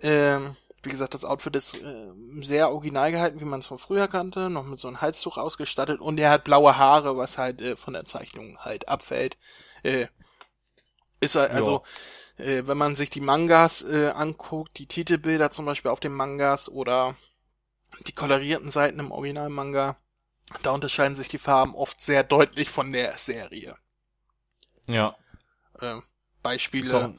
Ähm, 0.00 0.56
wie 0.82 0.90
gesagt, 0.90 1.14
das 1.14 1.24
Outfit 1.24 1.54
ist 1.56 1.74
äh, 1.74 2.10
sehr 2.40 2.70
original 2.70 3.12
gehalten, 3.12 3.40
wie 3.40 3.44
man 3.44 3.60
es 3.60 3.68
von 3.68 3.78
früher 3.78 4.08
kannte, 4.08 4.50
noch 4.50 4.64
mit 4.64 4.80
so 4.80 4.88
einem 4.88 5.00
Halstuch 5.00 5.36
ausgestattet 5.36 6.00
und 6.00 6.18
er 6.18 6.30
hat 6.30 6.44
blaue 6.44 6.76
Haare, 6.76 7.16
was 7.16 7.38
halt 7.38 7.60
äh, 7.60 7.76
von 7.76 7.94
der 7.94 8.04
Zeichnung 8.04 8.58
halt 8.58 8.88
abfällt. 8.88 9.36
Äh, 9.82 10.06
ist 11.22 11.36
er, 11.36 11.50
also, 11.50 11.82
äh, 12.36 12.62
wenn 12.66 12.76
man 12.76 12.96
sich 12.96 13.10
die 13.10 13.20
Mangas 13.20 13.82
äh, 13.82 14.08
anguckt, 14.08 14.78
die 14.78 14.86
Titelbilder 14.86 15.50
zum 15.50 15.66
Beispiel 15.66 15.90
auf 15.90 16.00
den 16.00 16.12
Mangas 16.12 16.68
oder 16.68 17.16
die 18.06 18.12
kolorierten 18.12 18.70
Seiten 18.70 18.98
im 18.98 19.12
Originalmanga, 19.12 19.96
da 20.62 20.72
unterscheiden 20.72 21.16
sich 21.16 21.28
die 21.28 21.38
Farben 21.38 21.74
oft 21.74 22.00
sehr 22.00 22.24
deutlich 22.24 22.70
von 22.70 22.92
der 22.92 23.16
Serie. 23.16 23.76
Ja. 24.86 25.16
Äh, 25.80 26.00
Beispiele. 26.42 26.86
So. 26.86 27.14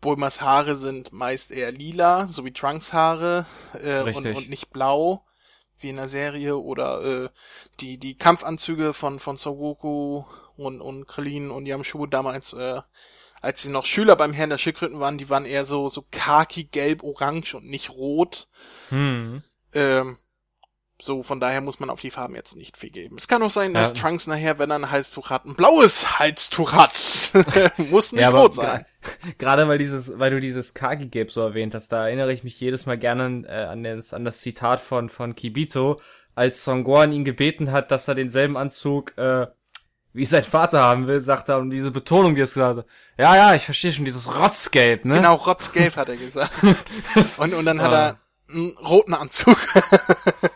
Bulmas 0.00 0.40
Haare 0.40 0.76
sind 0.76 1.12
meist 1.12 1.50
eher 1.50 1.72
lila, 1.72 2.28
so 2.28 2.44
wie 2.44 2.52
Trunks 2.52 2.92
Haare, 2.92 3.46
äh, 3.82 4.02
und, 4.02 4.24
und 4.24 4.48
nicht 4.48 4.70
blau, 4.70 5.26
wie 5.80 5.88
in 5.88 5.96
der 5.96 6.08
Serie, 6.08 6.56
oder 6.56 7.24
äh, 7.24 7.28
die, 7.80 7.98
die 7.98 8.16
Kampfanzüge 8.16 8.92
von, 8.92 9.18
von 9.18 9.36
Sogoku 9.36 10.24
und, 10.56 10.80
und 10.80 11.08
Krillin 11.08 11.50
und 11.50 11.66
Yamshu 11.66 12.06
damals 12.06 12.52
äh, 12.52 12.80
als 13.40 13.62
sie 13.62 13.70
noch 13.70 13.86
Schüler 13.86 14.16
beim 14.16 14.32
Herrn 14.32 14.50
der 14.50 14.58
Schildkröten 14.58 15.00
waren, 15.00 15.18
die 15.18 15.30
waren 15.30 15.44
eher 15.44 15.64
so, 15.64 15.88
so 15.88 16.04
khaki, 16.10 16.64
gelb, 16.64 17.02
orange 17.02 17.54
und 17.54 17.66
nicht 17.66 17.90
rot. 17.90 18.48
Hm. 18.90 19.42
Ähm, 19.74 20.18
so, 21.00 21.22
von 21.22 21.38
daher 21.38 21.60
muss 21.60 21.78
man 21.78 21.90
auf 21.90 22.00
die 22.00 22.10
Farben 22.10 22.34
jetzt 22.34 22.56
nicht 22.56 22.76
viel 22.76 22.90
geben. 22.90 23.16
Es 23.18 23.28
kann 23.28 23.42
auch 23.42 23.52
sein, 23.52 23.72
dass 23.72 23.94
ja. 23.94 24.02
Trunks 24.02 24.26
nachher, 24.26 24.58
wenn 24.58 24.70
er 24.70 24.80
ein 24.80 24.90
Halstuch 24.90 25.30
hat, 25.30 25.44
ein 25.44 25.54
blaues 25.54 26.18
Halstuch 26.18 26.72
hat. 26.72 26.92
muss 27.90 28.10
nicht 28.10 28.22
ja, 28.22 28.30
rot 28.30 28.54
sein. 28.54 28.84
Gerade 29.38 29.68
weil 29.68 29.78
dieses, 29.78 30.18
weil 30.18 30.32
du 30.32 30.40
dieses 30.40 30.74
Kagi-Gelb 30.74 31.30
so 31.30 31.40
erwähnt 31.40 31.74
hast, 31.74 31.92
da 31.92 32.06
erinnere 32.06 32.32
ich 32.32 32.42
mich 32.42 32.58
jedes 32.58 32.86
Mal 32.86 32.98
gerne 32.98 33.46
äh, 33.46 33.66
an, 33.66 33.84
das, 33.84 34.12
an 34.12 34.24
das 34.24 34.40
Zitat 34.40 34.80
von, 34.80 35.08
von 35.08 35.36
Kibito, 35.36 36.00
als 36.34 36.64
Son 36.64 36.82
Gohan 36.82 37.12
ihn 37.12 37.24
gebeten 37.24 37.70
hat, 37.70 37.92
dass 37.92 38.08
er 38.08 38.16
denselben 38.16 38.56
Anzug 38.56 39.16
äh, 39.16 39.46
wie 40.12 40.24
sein 40.24 40.42
Vater 40.42 40.82
haben 40.82 41.06
will, 41.06 41.20
sagt 41.20 41.48
er, 41.48 41.58
und 41.58 41.70
diese 41.70 41.90
Betonung, 41.90 42.34
die 42.34 42.40
es 42.40 42.54
gesagt 42.54 42.78
hat. 42.78 42.86
Ja, 43.18 43.36
ja, 43.36 43.54
ich 43.54 43.64
verstehe 43.64 43.92
schon, 43.92 44.04
dieses 44.04 44.34
Rotzgelb, 44.34 45.04
ne? 45.04 45.16
Genau, 45.16 45.34
Rotzgelb 45.34 45.96
hat 45.96 46.08
er 46.08 46.16
gesagt. 46.16 46.52
und, 47.38 47.54
und 47.54 47.64
dann 47.64 47.80
hat 47.82 47.92
ah. 47.92 48.06
er 48.06 48.20
einen 48.50 48.76
roten 48.78 49.14
Anzug. 49.14 49.58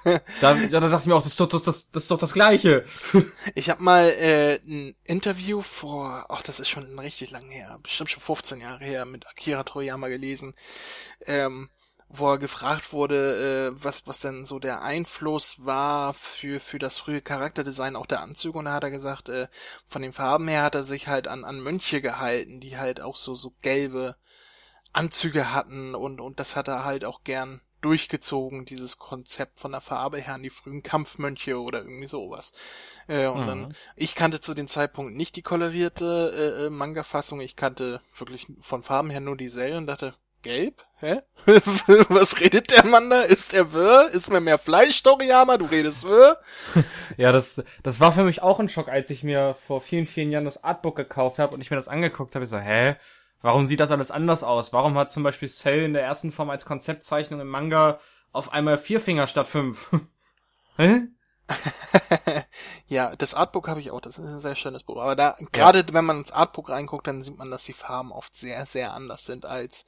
da, 0.40 0.54
ja, 0.54 0.80
da 0.80 0.80
dachte 0.80 1.02
ich 1.02 1.06
mir 1.06 1.14
auch, 1.14 1.22
das 1.22 1.32
ist 1.32 1.40
doch 1.40 1.48
das, 1.48 1.62
das, 1.62 1.90
das, 1.90 2.04
ist 2.04 2.10
doch 2.10 2.18
das 2.18 2.32
Gleiche. 2.32 2.84
ich 3.54 3.70
habe 3.70 3.82
mal 3.82 4.08
äh, 4.08 4.58
ein 4.66 4.94
Interview 5.04 5.62
vor, 5.62 6.26
ach, 6.28 6.42
das 6.42 6.60
ist 6.60 6.68
schon 6.68 6.98
richtig 6.98 7.30
lang 7.30 7.48
her, 7.50 7.78
bestimmt 7.82 8.10
schon 8.10 8.22
15 8.22 8.60
Jahre 8.60 8.84
her, 8.84 9.04
mit 9.04 9.26
Akira 9.26 9.62
Toriyama 9.64 10.08
gelesen. 10.08 10.54
Ähm, 11.26 11.68
wo 12.14 12.30
er 12.30 12.38
gefragt 12.38 12.92
wurde, 12.92 13.72
äh, 13.72 13.82
was, 13.82 14.06
was 14.06 14.20
denn 14.20 14.44
so 14.44 14.58
der 14.58 14.82
Einfluss 14.82 15.56
war 15.64 16.12
für, 16.14 16.60
für 16.60 16.78
das 16.78 16.98
frühe 16.98 17.22
Charakterdesign 17.22 17.96
auch 17.96 18.06
der 18.06 18.20
Anzüge 18.20 18.58
und 18.58 18.66
da 18.66 18.74
hat 18.74 18.84
er 18.84 18.90
gesagt, 18.90 19.30
äh, 19.30 19.48
von 19.86 20.02
den 20.02 20.12
Farben 20.12 20.46
her 20.46 20.62
hat 20.62 20.74
er 20.74 20.84
sich 20.84 21.08
halt 21.08 21.26
an, 21.26 21.44
an 21.44 21.60
Mönche 21.60 22.02
gehalten, 22.02 22.60
die 22.60 22.76
halt 22.76 23.00
auch 23.00 23.16
so, 23.16 23.34
so 23.34 23.54
gelbe 23.62 24.16
Anzüge 24.92 25.52
hatten 25.52 25.94
und, 25.94 26.20
und 26.20 26.38
das 26.38 26.54
hat 26.54 26.68
er 26.68 26.84
halt 26.84 27.06
auch 27.06 27.24
gern 27.24 27.62
durchgezogen, 27.80 28.64
dieses 28.64 28.98
Konzept 28.98 29.58
von 29.58 29.72
der 29.72 29.80
Farbe 29.80 30.18
her 30.18 30.34
an 30.34 30.42
die 30.42 30.50
frühen 30.50 30.82
Kampfmönche 30.82 31.58
oder 31.58 31.80
irgendwie 31.80 32.06
sowas. 32.06 32.52
Äh, 33.08 33.26
und 33.26 33.42
mhm. 33.42 33.46
dann, 33.46 33.76
ich 33.96 34.14
kannte 34.14 34.40
zu 34.40 34.54
dem 34.54 34.68
Zeitpunkt 34.68 35.14
nicht 35.16 35.34
die 35.34 35.42
kolorierte 35.42 36.32
äh, 36.60 36.66
äh 36.66 36.70
Manga-Fassung, 36.70 37.40
ich 37.40 37.56
kannte 37.56 38.00
wirklich 38.16 38.46
von 38.60 38.82
Farben 38.82 39.10
her 39.10 39.20
nur 39.20 39.36
die 39.36 39.48
Serie 39.48 39.78
und 39.78 39.86
dachte, 39.86 40.14
Gelb? 40.42 40.84
Hä? 40.98 41.22
Was 42.08 42.38
redet 42.38 42.70
der 42.70 42.86
Mann 42.86 43.10
da? 43.10 43.22
Ist 43.22 43.54
er 43.54 43.72
wirr? 43.72 44.10
Ist 44.12 44.30
mir 44.30 44.40
mehr 44.40 44.58
Fleisch, 44.58 45.02
Toriyama? 45.02 45.58
Du 45.58 45.64
redest 45.64 46.04
wirr? 46.04 46.38
ja, 47.16 47.32
das, 47.32 47.62
das 47.82 48.00
war 48.00 48.12
für 48.12 48.24
mich 48.24 48.42
auch 48.42 48.60
ein 48.60 48.68
Schock, 48.68 48.88
als 48.88 49.10
ich 49.10 49.24
mir 49.24 49.54
vor 49.54 49.80
vielen, 49.80 50.06
vielen 50.06 50.30
Jahren 50.30 50.44
das 50.44 50.62
Artbook 50.62 50.96
gekauft 50.96 51.38
habe 51.38 51.54
und 51.54 51.60
ich 51.60 51.70
mir 51.70 51.76
das 51.76 51.88
angeguckt 51.88 52.34
habe. 52.34 52.44
Ich 52.44 52.50
so, 52.50 52.58
hä? 52.58 52.96
Warum 53.40 53.66
sieht 53.66 53.80
das 53.80 53.90
alles 53.90 54.12
anders 54.12 54.44
aus? 54.44 54.72
Warum 54.72 54.96
hat 54.96 55.10
zum 55.10 55.24
Beispiel 55.24 55.48
Cell 55.48 55.82
in 55.82 55.92
der 55.92 56.04
ersten 56.04 56.30
Form 56.30 56.50
als 56.50 56.64
Konzeptzeichnung 56.64 57.40
im 57.40 57.48
Manga 57.48 57.98
auf 58.30 58.52
einmal 58.52 58.78
vier 58.78 59.00
Finger 59.00 59.26
statt 59.26 59.48
fünf? 59.48 59.90
hä? 60.76 61.08
ja, 62.86 63.14
das 63.16 63.34
Artbook 63.34 63.68
habe 63.68 63.80
ich 63.80 63.90
auch. 63.90 64.00
Das 64.00 64.18
ist 64.18 64.24
ein 64.24 64.40
sehr 64.40 64.54
schönes 64.54 64.84
Buch. 64.84 65.00
Aber 65.00 65.16
da, 65.16 65.36
gerade 65.50 65.80
ja. 65.80 65.84
wenn 65.92 66.04
man 66.04 66.18
ins 66.18 66.30
Artbook 66.30 66.70
reinguckt, 66.70 67.06
dann 67.06 67.22
sieht 67.22 67.36
man, 67.36 67.50
dass 67.50 67.64
die 67.64 67.72
Farben 67.72 68.12
oft 68.12 68.36
sehr, 68.36 68.64
sehr 68.66 68.92
anders 68.92 69.24
sind 69.24 69.44
als 69.44 69.84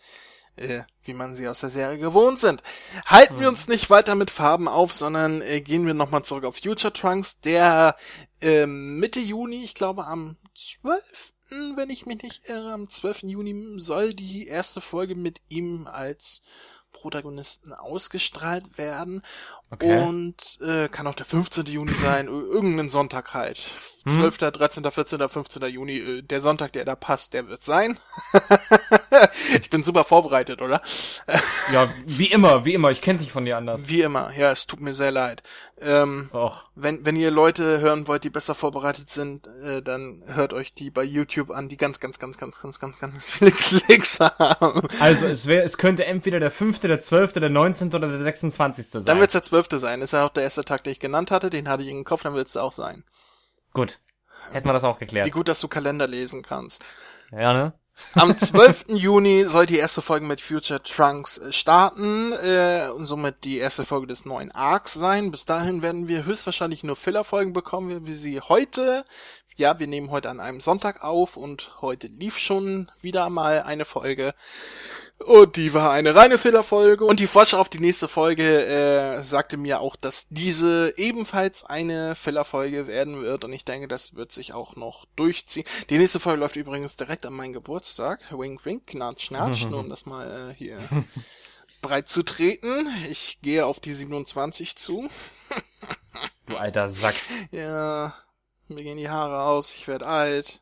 äh, 0.57 0.83
wie 1.05 1.15
man 1.15 1.37
sie 1.37 1.49
aus 1.49 1.61
der 1.61 1.71
Serie 1.71 1.99
gewohnt 1.99 2.39
sind. 2.39 2.63
Halten 3.07 3.37
mhm. 3.37 3.41
wir 3.41 3.49
uns 3.49 3.69
nicht 3.69 3.91
weiter 3.91 4.15
mit 4.15 4.31
Farben 4.31 4.69
auf, 4.69 4.95
sondern 4.95 5.43
äh, 5.43 5.61
gehen 5.61 5.87
wir 5.87 5.95
nochmal 5.95 6.25
zurück 6.25 6.45
auf 6.45 6.57
Future 6.57 6.93
Trunks, 6.93 7.41
der 7.41 7.97
äh, 8.41 8.67
Mitte 8.67 9.21
Juni, 9.21 9.65
ich 9.65 9.75
glaube 9.75 10.07
am 10.07 10.37
12., 10.55 11.33
wenn 11.77 11.91
ich 11.91 12.07
mich 12.07 12.23
nicht 12.23 12.49
irre, 12.49 12.73
am 12.73 12.89
12. 12.89 13.25
Juni 13.25 13.79
soll 13.79 14.13
die 14.15 14.47
erste 14.47 14.81
Folge 14.81 15.15
mit 15.15 15.41
ihm 15.49 15.87
als 15.87 16.43
Hauptprotagonisten 17.05 17.73
ausgestrahlt 17.75 18.79
werden. 18.79 19.23
Okay. 19.71 20.03
Und 20.03 20.59
äh, 20.61 20.89
kann 20.89 21.07
auch 21.07 21.15
der 21.15 21.27
15. 21.27 21.67
Juni 21.67 21.97
sein, 21.97 22.29
ir- 22.29 22.47
irgendein 22.53 22.91
Sonntag 22.91 23.35
halt. 23.35 23.59
Hm. 24.07 24.13
12., 24.13 24.39
13., 24.39 24.91
14., 24.91 25.29
15. 25.29 25.63
Juni, 25.65 25.97
äh, 25.99 26.23
der 26.23 26.41
Sonntag, 26.41 26.73
der 26.75 26.85
da 26.85 26.95
passt, 26.95 27.33
der 27.35 27.49
wird 27.49 27.63
sein. 27.63 27.99
ich 29.61 29.71
bin 29.71 29.83
super 29.83 30.05
vorbereitet, 30.05 30.63
oder? 30.63 30.81
Ja, 31.73 31.89
wie 32.07 32.27
immer, 32.27 32.65
wie 32.65 32.75
immer. 32.75 32.91
Ich 32.91 33.01
kenn's 33.01 33.21
nicht 33.21 33.33
von 33.33 33.45
dir 33.45 33.57
anders. 33.57 33.89
Wie 33.89 34.03
immer, 34.03 34.33
ja, 34.37 34.53
es 34.53 34.67
tut 34.67 34.81
mir 34.81 34.95
sehr 34.95 35.11
leid. 35.11 35.43
Ähm, 35.81 36.31
Och. 36.33 36.65
wenn, 36.77 37.05
wenn 37.05 37.17
ihr 37.17 37.31
Leute 37.33 37.81
hören 37.81 38.07
wollt, 38.07 38.23
die 38.23 38.31
besser 38.31 38.55
vorbereitet 38.55 39.11
sind, 39.11 39.47
äh, 39.65 39.83
dann 39.83 40.23
hört 40.27 40.53
euch 40.53 40.73
die 40.73 40.91
bei 40.91 41.03
YouTube 41.03 41.51
an, 41.51 41.69
die 41.69 41.77
ganz, 41.77 41.99
ganz, 41.99 42.19
ganz, 42.21 42.39
ganz, 42.39 42.61
ganz, 42.61 42.79
ganz, 42.79 42.99
ganz 43.01 43.25
viele 43.29 43.51
Klicks 43.51 44.21
haben. 44.21 44.87
Also 45.01 45.27
es 45.27 45.47
wäre, 45.47 45.65
es 45.65 45.79
könnte 45.79 46.05
entweder 46.05 46.39
der 46.39 46.53
fünfte, 46.53 46.87
der 46.87 46.94
zwölfte, 47.01 47.41
der 47.41 47.51
neunzehnte 47.51 47.97
oder 47.97 48.09
der 48.09 48.23
sechsundzwanzigste 48.23 49.01
sein. 49.01 49.07
Dann 49.07 49.21
wird's 49.21 49.33
der 49.33 49.43
zwölfte 49.43 49.79
sein. 49.79 50.03
Ist 50.03 50.13
ja 50.13 50.27
auch 50.27 50.31
der 50.31 50.43
erste 50.45 50.65
Tag, 50.65 50.85
den 50.85 50.93
ich 50.93 51.01
genannt 51.01 51.31
hatte. 51.31 51.51
Den 51.51 51.69
hatte 51.69 51.83
ich 51.83 51.89
im 51.89 52.05
Kopf, 52.05 52.23
dann 52.23 52.35
wird's 52.35 52.57
auch 52.57 52.73
sein. 52.73 53.05
Gut. 53.73 53.99
Hätten 54.53 54.69
wir 54.69 54.73
das 54.73 54.85
auch 54.85 54.97
Wie 55.01 55.07
geklärt. 55.07 55.33
gut, 55.33 55.49
dass 55.49 55.61
du 55.61 55.69
Kalender 55.69 56.07
lesen 56.07 56.43
kannst. 56.43 56.85
Ja, 57.33 57.53
ne? 57.53 57.73
Am 58.15 58.37
12. 58.39 58.87
Juni 58.89 59.45
soll 59.47 59.67
die 59.67 59.79
erste 59.79 60.03
Folge 60.03 60.27
mit 60.27 60.41
Future 60.41 60.83
Trunks 60.83 61.39
äh, 61.39 61.53
starten 61.53 62.33
äh, 62.33 62.89
und 62.95 63.07
somit 63.07 63.45
die 63.45 63.59
erste 63.59 63.85
Folge 63.85 64.07
des 64.07 64.25
neuen 64.25 64.51
Arcs 64.51 64.95
sein. 64.95 65.31
Bis 65.31 65.45
dahin 65.45 65.83
werden 65.83 66.09
wir 66.09 66.25
höchstwahrscheinlich 66.25 66.83
nur 66.85 66.97
Filler-Folgen 66.97 67.53
bekommen, 67.53 67.91
wie 68.03 68.07
wir 68.07 68.17
sie 68.17 68.41
heute. 68.41 69.05
Ja, 69.57 69.79
wir 69.79 69.87
nehmen 69.87 70.11
heute 70.11 70.31
an 70.31 70.41
einem 70.41 70.61
Sonntag 70.61 71.05
auf 71.05 71.37
und 71.37 71.71
heute 71.81 72.09
lief 72.09 72.39
schon 72.39 72.91
wieder 73.01 73.31
mal 73.31 73.63
eine 73.63 73.85
Folge. 73.85 74.35
Und 75.19 75.57
die 75.57 75.73
war 75.73 75.93
eine 75.93 76.15
reine 76.15 76.39
Fehlerfolge. 76.39 77.05
Und 77.05 77.21
die 77.21 77.27
Vorschau 77.27 77.59
auf 77.59 77.69
die 77.69 77.79
nächste 77.79 78.09
Folge 78.09 78.67
äh, 78.67 79.23
sagte 79.23 79.57
mir 79.57 79.81
auch, 79.81 79.97
dass 79.97 80.27
diese 80.29 80.93
ebenfalls 80.97 81.65
eine 81.65 82.15
Fehlerfolge 82.15 82.87
werden 82.87 83.23
wird. 83.23 83.45
Und 83.45 83.53
ich 83.53 83.65
denke, 83.65 83.89
das 83.89 84.15
wird 84.15 84.33
sich 84.33 84.53
auch 84.53 84.77
noch 84.77 85.07
durchziehen. 85.17 85.65
Die 85.89 85.99
nächste 85.99 86.21
Folge 86.21 86.41
läuft 86.41 86.57
übrigens 86.57 86.97
direkt 86.97 87.25
an 87.25 87.33
meinen 87.33 87.53
Geburtstag. 87.53 88.21
Wink, 88.33 88.65
wink, 88.67 88.87
knatsch, 88.87 89.29
knatsch. 89.29 89.65
Nur 89.65 89.81
um 89.81 89.89
das 89.89 90.05
mal 90.05 90.51
äh, 90.51 90.55
hier 90.55 90.79
breit 91.81 92.09
zu 92.09 92.23
treten. 92.23 92.89
Ich 93.09 93.39
gehe 93.41 93.65
auf 93.65 93.81
die 93.81 93.95
27 93.95 94.77
zu. 94.77 95.09
Du 96.47 96.57
alter 96.57 96.89
Sack. 96.89 97.15
Ja, 97.51 98.15
mir 98.69 98.83
gehen 98.83 98.99
die 98.99 99.09
Haare 99.09 99.43
aus. 99.43 99.73
Ich 99.73 99.87
werde 99.87 100.07
alt. 100.07 100.61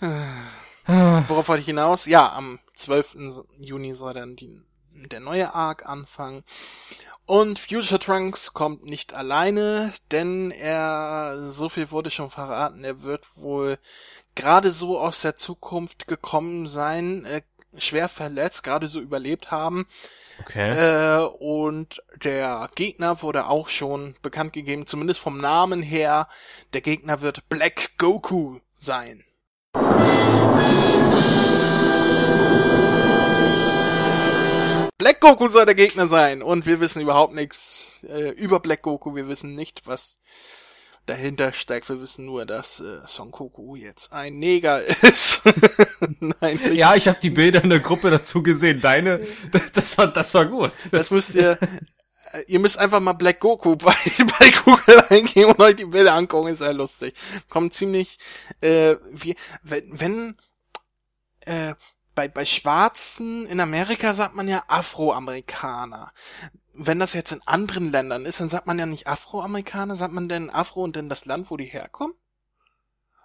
Worauf 0.86 1.48
wollte 1.48 1.60
ich 1.60 1.66
hinaus? 1.66 2.06
Ja, 2.06 2.32
am 2.32 2.58
12. 2.78 3.44
Juni 3.58 3.94
soll 3.94 4.14
dann 4.14 4.36
die, 4.36 4.60
der 4.92 5.20
neue 5.20 5.54
Arc 5.54 5.86
anfangen. 5.86 6.44
Und 7.26 7.58
Future 7.58 7.98
Trunks 7.98 8.54
kommt 8.54 8.84
nicht 8.84 9.12
alleine, 9.12 9.92
denn 10.10 10.50
er, 10.50 11.36
so 11.50 11.68
viel 11.68 11.90
wurde 11.90 12.10
schon 12.10 12.30
verraten, 12.30 12.84
er 12.84 13.02
wird 13.02 13.26
wohl 13.36 13.78
gerade 14.34 14.70
so 14.72 14.98
aus 14.98 15.20
der 15.20 15.36
Zukunft 15.36 16.06
gekommen 16.06 16.66
sein, 16.68 17.26
äh, 17.26 17.42
schwer 17.76 18.08
verletzt, 18.08 18.64
gerade 18.64 18.88
so 18.88 19.00
überlebt 19.00 19.50
haben. 19.50 19.86
Okay. 20.40 20.70
Äh, 20.70 21.26
und 21.26 22.02
der 22.22 22.70
Gegner 22.74 23.20
wurde 23.20 23.48
auch 23.48 23.68
schon 23.68 24.16
bekannt 24.22 24.52
gegeben, 24.52 24.86
zumindest 24.86 25.20
vom 25.20 25.38
Namen 25.38 25.82
her. 25.82 26.28
Der 26.72 26.80
Gegner 26.80 27.20
wird 27.20 27.48
Black 27.48 27.98
Goku 27.98 28.60
sein. 28.78 29.24
Black 34.98 35.20
Goku 35.20 35.46
soll 35.48 35.64
der 35.64 35.76
Gegner 35.76 36.08
sein 36.08 36.42
und 36.42 36.66
wir 36.66 36.80
wissen 36.80 37.00
überhaupt 37.00 37.32
nichts 37.34 38.00
äh, 38.08 38.30
über 38.30 38.58
Black 38.58 38.82
Goku. 38.82 39.14
Wir 39.14 39.28
wissen 39.28 39.54
nicht, 39.54 39.82
was 39.86 40.18
dahinter 41.06 41.52
steckt. 41.52 41.88
Wir 41.88 42.00
wissen 42.00 42.26
nur, 42.26 42.44
dass 42.46 42.80
äh, 42.80 42.98
Son 43.06 43.30
Goku 43.30 43.76
jetzt 43.76 44.12
ein 44.12 44.38
Neger 44.40 44.84
ist. 45.02 45.42
Nein, 46.20 46.56
nicht. 46.56 46.74
ja, 46.74 46.96
ich 46.96 47.06
habe 47.06 47.18
die 47.22 47.30
Bilder 47.30 47.62
in 47.62 47.70
der 47.70 47.78
Gruppe 47.78 48.10
dazu 48.10 48.42
gesehen. 48.42 48.80
Deine, 48.80 49.24
das 49.72 49.96
war, 49.98 50.08
das 50.08 50.34
war 50.34 50.46
gut. 50.46 50.72
Das 50.90 51.10
müsst 51.10 51.34
ihr. 51.36 51.52
äh, 52.32 52.42
Ihr 52.46 52.58
müsst 52.58 52.78
einfach 52.78 53.00
mal 53.00 53.14
Black 53.14 53.40
Goku 53.40 53.76
bei, 53.76 53.94
bei 54.38 54.50
Google 54.64 55.04
eingeben 55.08 55.52
und 55.52 55.60
euch 55.60 55.76
die 55.76 55.86
Bilder 55.86 56.14
angucken, 56.14 56.48
ist 56.48 56.58
sehr 56.58 56.74
lustig. 56.74 57.14
Kommt 57.48 57.72
ziemlich, 57.72 58.18
äh, 58.60 58.96
wie, 59.10 59.34
wenn, 59.62 60.00
wenn 60.00 60.36
äh, 61.46 61.74
bei, 62.18 62.26
bei 62.26 62.44
Schwarzen 62.44 63.46
in 63.46 63.60
Amerika 63.60 64.12
sagt 64.12 64.34
man 64.34 64.48
ja 64.48 64.64
Afroamerikaner. 64.66 66.10
Wenn 66.74 66.98
das 66.98 67.12
jetzt 67.12 67.30
in 67.30 67.40
anderen 67.46 67.92
Ländern 67.92 68.26
ist, 68.26 68.40
dann 68.40 68.48
sagt 68.48 68.66
man 68.66 68.76
ja 68.76 68.86
nicht 68.86 69.06
Afroamerikaner, 69.06 69.94
sagt 69.94 70.12
man 70.12 70.28
denn 70.28 70.50
Afro 70.50 70.82
und 70.82 70.96
denn 70.96 71.08
das 71.08 71.26
Land, 71.26 71.48
wo 71.48 71.56
die 71.56 71.66
herkommen? 71.66 72.14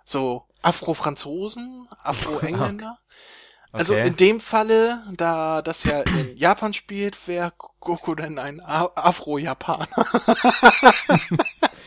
So, 0.06 0.47
Afro-Franzosen, 0.62 1.89
Afro-Engländer? 2.03 2.99
Also 3.75 3.95
Okay. 3.95 4.10
in 4.10 4.15
dem 4.15 4.39
Falle, 4.39 5.01
da 5.17 5.63
das 5.63 5.84
ja 5.84 6.01
in 6.01 6.38
Japan 6.38 6.75
spielt, 6.75 7.27
wäre 7.27 7.51
Goku 7.79 8.13
denn 8.13 8.38
ein 8.38 8.62
Afro-Japaner. 8.62 9.88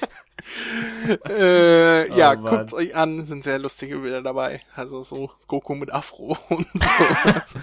äh, 1.28 2.08
ja, 2.16 2.32
Oh 2.32 2.40
Mann. 2.40 2.56
guckt's 2.56 2.74
euch 2.74 2.94
an, 2.94 3.24
sind 3.26 3.44
sehr 3.44 3.58
lustige 3.58 3.98
Bilder 3.98 4.22
dabei. 4.22 4.60
Also 4.74 5.02
so 5.02 5.30
Goku 5.46 5.74
mit 5.74 5.92
Afro 5.92 6.36
und 6.48 6.66
so. 6.72 7.58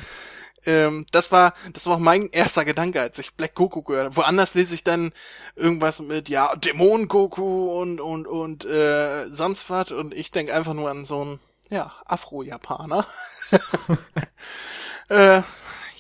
ähm, 0.66 1.06
das 1.12 1.32
war, 1.32 1.54
das 1.74 1.86
war 1.86 1.96
auch 1.96 2.00
mein 2.00 2.30
erster 2.30 2.66
Gedanke, 2.66 3.02
als 3.02 3.20
ich 3.20 3.34
Black 3.34 3.56
Goku 3.56 3.82
gehört 3.82 4.06
habe. 4.06 4.18
Woanders 4.18 4.54
lese 4.54 4.76
ich 4.76 4.84
dann 4.84 5.12
irgendwas 5.56 6.02
mit, 6.02 6.30
ja, 6.30 6.56
Dämon 6.56 7.08
Goku 7.08 7.80
und, 7.82 8.00
und, 8.00 8.28
und, 8.28 8.66
äh, 8.66 9.28
sonst 9.30 9.70
was 9.70 9.92
und 9.92 10.14
ich 10.14 10.32
denk 10.32 10.52
einfach 10.52 10.74
nur 10.74 10.90
an 10.90 11.06
so 11.06 11.22
einen, 11.22 11.40
ja, 11.70 11.94
Afro-Japaner. 12.06 13.06
äh, 15.10 15.42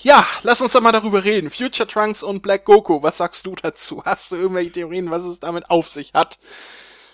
ja, 0.03 0.27
lass 0.43 0.61
uns 0.61 0.73
doch 0.73 0.81
mal 0.81 0.91
darüber 0.91 1.23
reden. 1.23 1.49
Future 1.49 1.87
Trunks 1.87 2.23
und 2.23 2.41
Black 2.41 2.65
Goku, 2.65 3.01
was 3.01 3.17
sagst 3.17 3.45
du 3.45 3.55
dazu? 3.55 4.03
Hast 4.05 4.31
du 4.31 4.35
irgendwelche 4.35 4.71
Theorien, 4.71 5.09
was 5.09 5.23
es 5.23 5.39
damit 5.39 5.69
auf 5.69 5.89
sich 5.89 6.13
hat? 6.13 6.39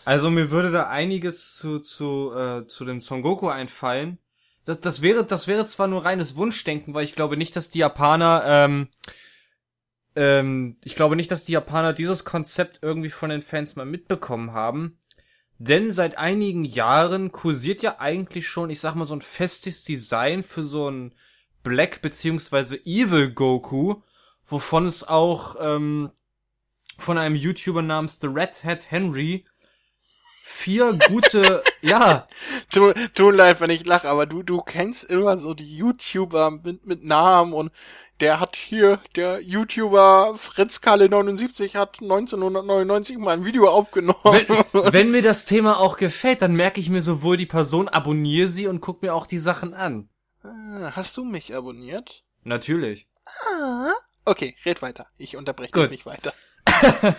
Also 0.06 0.32
mir 0.32 0.50
würde 0.50 0.72
da 0.72 0.88
einiges 0.88 1.56
zu 1.56 1.80
zu 1.80 2.34
äh, 2.34 2.68
zu 2.68 2.86
dem 2.86 3.00
Son 3.00 3.22
Goku 3.22 3.48
einfallen. 3.48 4.18
Das 4.66 4.82
das 4.82 5.02
wäre 5.02 5.24
das 5.24 5.48
wäre 5.48 5.66
zwar 5.66 5.88
nur 5.88 6.04
reines 6.04 6.36
Wunschdenken, 6.36 6.94
weil 6.94 7.04
ich 7.04 7.16
glaube 7.16 7.38
nicht, 7.38 7.56
dass 7.56 7.70
die 7.70 7.80
Japaner 7.80 8.44
ähm, 8.46 8.88
ähm, 10.16 10.78
ich 10.84 10.96
glaube 10.96 11.16
nicht, 11.16 11.30
dass 11.30 11.46
die 11.46 11.52
Japaner 11.52 11.94
dieses 11.94 12.26
Konzept 12.26 12.80
irgendwie 12.82 13.10
von 13.12 13.30
den 13.30 13.44
Fans 13.44 13.76
mal 13.76 13.86
mitbekommen 13.86 14.54
haben. 14.54 14.98
Denn 15.60 15.92
seit 15.92 16.18
einigen 16.18 16.64
Jahren 16.64 17.32
kursiert 17.32 17.82
ja 17.82 18.00
eigentlich 18.00 18.48
schon, 18.48 18.70
ich 18.70 18.80
sag 18.80 18.96
mal, 18.96 19.06
so 19.06 19.14
ein 19.14 19.22
festes 19.22 19.84
Design 19.84 20.42
für 20.42 20.64
so 20.64 20.90
ein 20.90 21.14
Black 21.70 22.02
beziehungsweise 22.02 22.78
Evil 22.86 23.30
Goku, 23.30 24.02
wovon 24.48 24.86
es 24.86 25.08
auch 25.08 25.56
ähm, 25.60 26.10
von 26.98 27.18
einem 27.18 27.36
YouTuber 27.36 27.82
namens 27.82 28.20
The 28.20 28.28
Red 28.28 28.64
Hat 28.64 28.92
Henry 28.92 29.46
vier 30.60 30.98
gute, 31.08 31.64
ja, 31.82 32.28
Tu, 32.72 32.92
tu 33.14 33.30
leid, 33.32 33.62
wenn 33.62 33.70
ich 33.70 33.86
lache, 33.86 34.10
aber 34.10 34.26
du, 34.26 34.44
du 34.44 34.62
kennst 34.62 35.06
immer 35.06 35.38
so 35.38 35.54
die 35.54 35.78
YouTuber 35.78 36.52
mit, 36.52 36.86
mit 36.86 37.06
Namen 37.06 37.54
und 37.54 37.72
der 38.20 38.40
hat 38.40 38.56
hier, 38.58 39.00
der 39.16 39.42
YouTuber 39.42 40.34
Fritz 40.36 40.82
Kalle 40.82 41.08
79 41.08 41.76
hat 41.78 42.02
1999 42.02 43.18
mal 43.18 43.32
ein 43.32 43.46
Video 43.46 43.70
aufgenommen. 43.70 44.20
wenn, 44.24 44.94
wenn 44.94 45.12
mir 45.12 45.22
das 45.22 45.46
Thema 45.46 45.80
auch 45.80 45.98
gefällt, 45.98 46.42
dann 46.42 46.56
merke 46.56 46.82
ich 46.82 46.90
mir 46.90 47.02
sowohl 47.02 47.38
die 47.38 47.46
Person, 47.46 47.88
abonniere 47.88 48.48
sie 48.48 48.68
und 48.68 48.82
guck 48.82 49.02
mir 49.02 49.14
auch 49.14 49.28
die 49.28 49.38
Sachen 49.38 49.74
an. 49.74 50.10
Ah, 50.44 50.92
Hast 50.96 51.18
du 51.18 51.24
mich 51.24 51.56
abonniert? 51.56 52.24
Natürlich. 52.44 53.08
Ah. 53.26 53.92
Okay, 54.26 54.56
red 54.66 54.82
weiter. 54.82 55.08
Ich 55.18 55.36
unterbreche 55.38 55.72
Gut. 55.72 55.84
dich 55.86 55.92
nicht 55.92 56.06
weiter. 56.06 56.34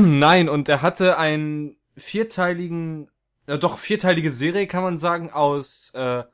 Nein, 0.00 0.48
und 0.48 0.68
er 0.68 0.82
hatte 0.82 1.18
einen 1.18 1.76
vierteiligen, 1.96 3.10
äh, 3.46 3.58
doch 3.58 3.78
vierteilige 3.78 4.30
Serie, 4.30 4.66
kann 4.66 4.82
man 4.82 4.98
sagen, 4.98 5.30
aus 5.30 5.90
äh, 5.94 6.24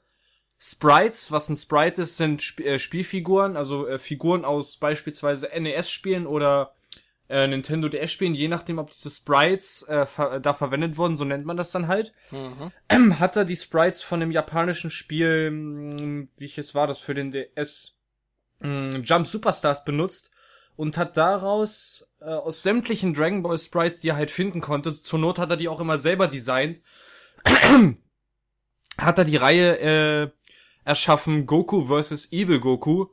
Sprites. 0.59 1.33
Was 1.33 1.49
ein 1.49 1.57
Sprite 1.57 2.03
ist, 2.03 2.17
sind 2.17 2.41
Sp 2.43 2.63
äh, 2.65 2.79
Spielfiguren, 2.79 3.57
also 3.57 3.87
äh, 3.87 3.99
Figuren 3.99 4.45
aus 4.45 4.77
beispielsweise 4.77 5.51
NES-Spielen 5.55 6.27
oder 6.27 6.75
äh, 7.33 7.47
Nintendo 7.47 7.89
DS-Spielen, 7.89 8.35
je 8.35 8.49
nachdem, 8.49 8.79
ob 8.79 8.91
diese 8.91 9.09
Sprites 9.11 9.83
äh, 9.89 10.05
ver 10.05 10.39
da 10.39 10.53
verwendet 10.53 10.99
wurden, 10.99 11.17
so 11.17 11.25
nennt 11.25 11.47
man 11.47 11.57
das 11.57 11.71
dann 11.71 11.89
halt. 11.89 12.13
Mhm. 12.31 13.15
hat 13.19 13.37
er 13.37 13.47
die 13.47 13.57
Sprites 13.57 14.03
von 14.03 14.21
dem 14.21 14.31
japanischen 14.31 14.91
Spiel, 14.91 15.51
mh, 15.51 16.29
welches 16.37 16.75
war 16.75 16.87
das 16.87 16.99
für 17.01 17.15
den 17.15 17.31
DS, 17.31 17.97
mh, 18.61 18.99
Jump 18.99 19.27
Superstars 19.27 19.85
benutzt 19.85 20.31
und 20.77 20.99
hat 20.99 21.17
daraus 21.17 22.07
äh, 22.21 22.27
aus 22.27 22.63
sämtlichen 22.63 23.15
Dragon 23.15 23.43
Ball 23.43 23.59
Sprites, 23.59 24.01
die 24.01 24.11
er 24.11 24.17
halt 24.17 24.31
finden 24.31 24.61
konnte, 24.61 24.93
zur 24.93 25.19
Not 25.19 25.39
hat 25.39 25.51
er 25.51 25.57
die 25.57 25.69
auch 25.69 25.81
immer 25.81 25.97
selber 25.97 26.29
designt, 26.29 26.83
hat 28.99 29.19
er 29.19 29.25
die 29.25 29.37
Reihe 29.37 29.79
äh, 29.79 30.31
erschaffen 30.85 31.47
Goku 31.47 31.87
vs. 31.87 32.31
Evil 32.31 32.61
Goku 32.61 33.07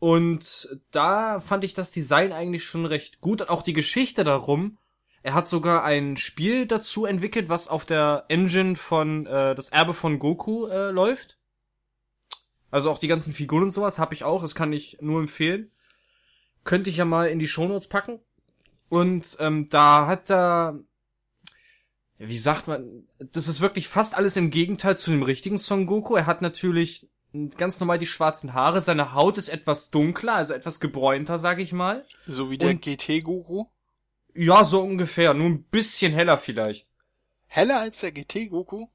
Und 0.00 0.80
da 0.90 1.40
fand 1.40 1.62
ich 1.62 1.74
das 1.74 1.92
Design 1.92 2.32
eigentlich 2.32 2.64
schon 2.64 2.86
recht 2.86 3.20
gut. 3.20 3.48
Auch 3.50 3.62
die 3.62 3.74
Geschichte 3.74 4.24
darum. 4.24 4.78
Er 5.22 5.34
hat 5.34 5.46
sogar 5.46 5.84
ein 5.84 6.16
Spiel 6.16 6.66
dazu 6.66 7.04
entwickelt, 7.04 7.50
was 7.50 7.68
auf 7.68 7.84
der 7.84 8.24
Engine 8.28 8.76
von 8.76 9.26
äh, 9.26 9.54
das 9.54 9.68
Erbe 9.68 9.92
von 9.92 10.18
Goku 10.18 10.66
äh, 10.66 10.90
läuft. 10.90 11.38
Also 12.70 12.90
auch 12.90 12.98
die 12.98 13.08
ganzen 13.08 13.34
Figuren 13.34 13.64
und 13.64 13.72
sowas 13.72 13.98
habe 13.98 14.14
ich 14.14 14.24
auch. 14.24 14.40
Das 14.40 14.54
kann 14.54 14.72
ich 14.72 14.96
nur 15.02 15.20
empfehlen. 15.20 15.70
Könnte 16.64 16.88
ich 16.88 16.96
ja 16.96 17.04
mal 17.04 17.28
in 17.28 17.38
die 17.38 17.48
Shownotes 17.48 17.88
packen. 17.88 18.20
Und 18.88 19.36
ähm, 19.38 19.68
da 19.68 20.06
hat 20.06 20.30
er, 20.30 20.80
wie 22.16 22.38
sagt 22.38 22.68
man, 22.68 23.06
das 23.18 23.48
ist 23.48 23.60
wirklich 23.60 23.86
fast 23.86 24.16
alles 24.16 24.36
im 24.36 24.50
Gegenteil 24.50 24.96
zu 24.96 25.10
dem 25.10 25.22
richtigen 25.22 25.58
Son 25.58 25.84
Goku. 25.84 26.14
Er 26.16 26.24
hat 26.24 26.40
natürlich 26.40 27.09
ganz 27.56 27.80
normal 27.80 27.98
die 27.98 28.06
schwarzen 28.06 28.54
Haare. 28.54 28.80
Seine 28.80 29.14
Haut 29.14 29.38
ist 29.38 29.48
etwas 29.48 29.90
dunkler, 29.90 30.34
also 30.34 30.54
etwas 30.54 30.80
gebräunter, 30.80 31.38
sag 31.38 31.58
ich 31.58 31.72
mal. 31.72 32.04
So 32.26 32.50
wie 32.50 32.58
der 32.58 32.74
GT-Goku? 32.74 33.66
Ja, 34.34 34.64
so 34.64 34.82
ungefähr. 34.82 35.34
Nur 35.34 35.48
ein 35.48 35.64
bisschen 35.64 36.12
heller 36.12 36.38
vielleicht. 36.38 36.86
Heller 37.46 37.80
als 37.80 38.00
der 38.00 38.12
GT-Goku? 38.12 38.86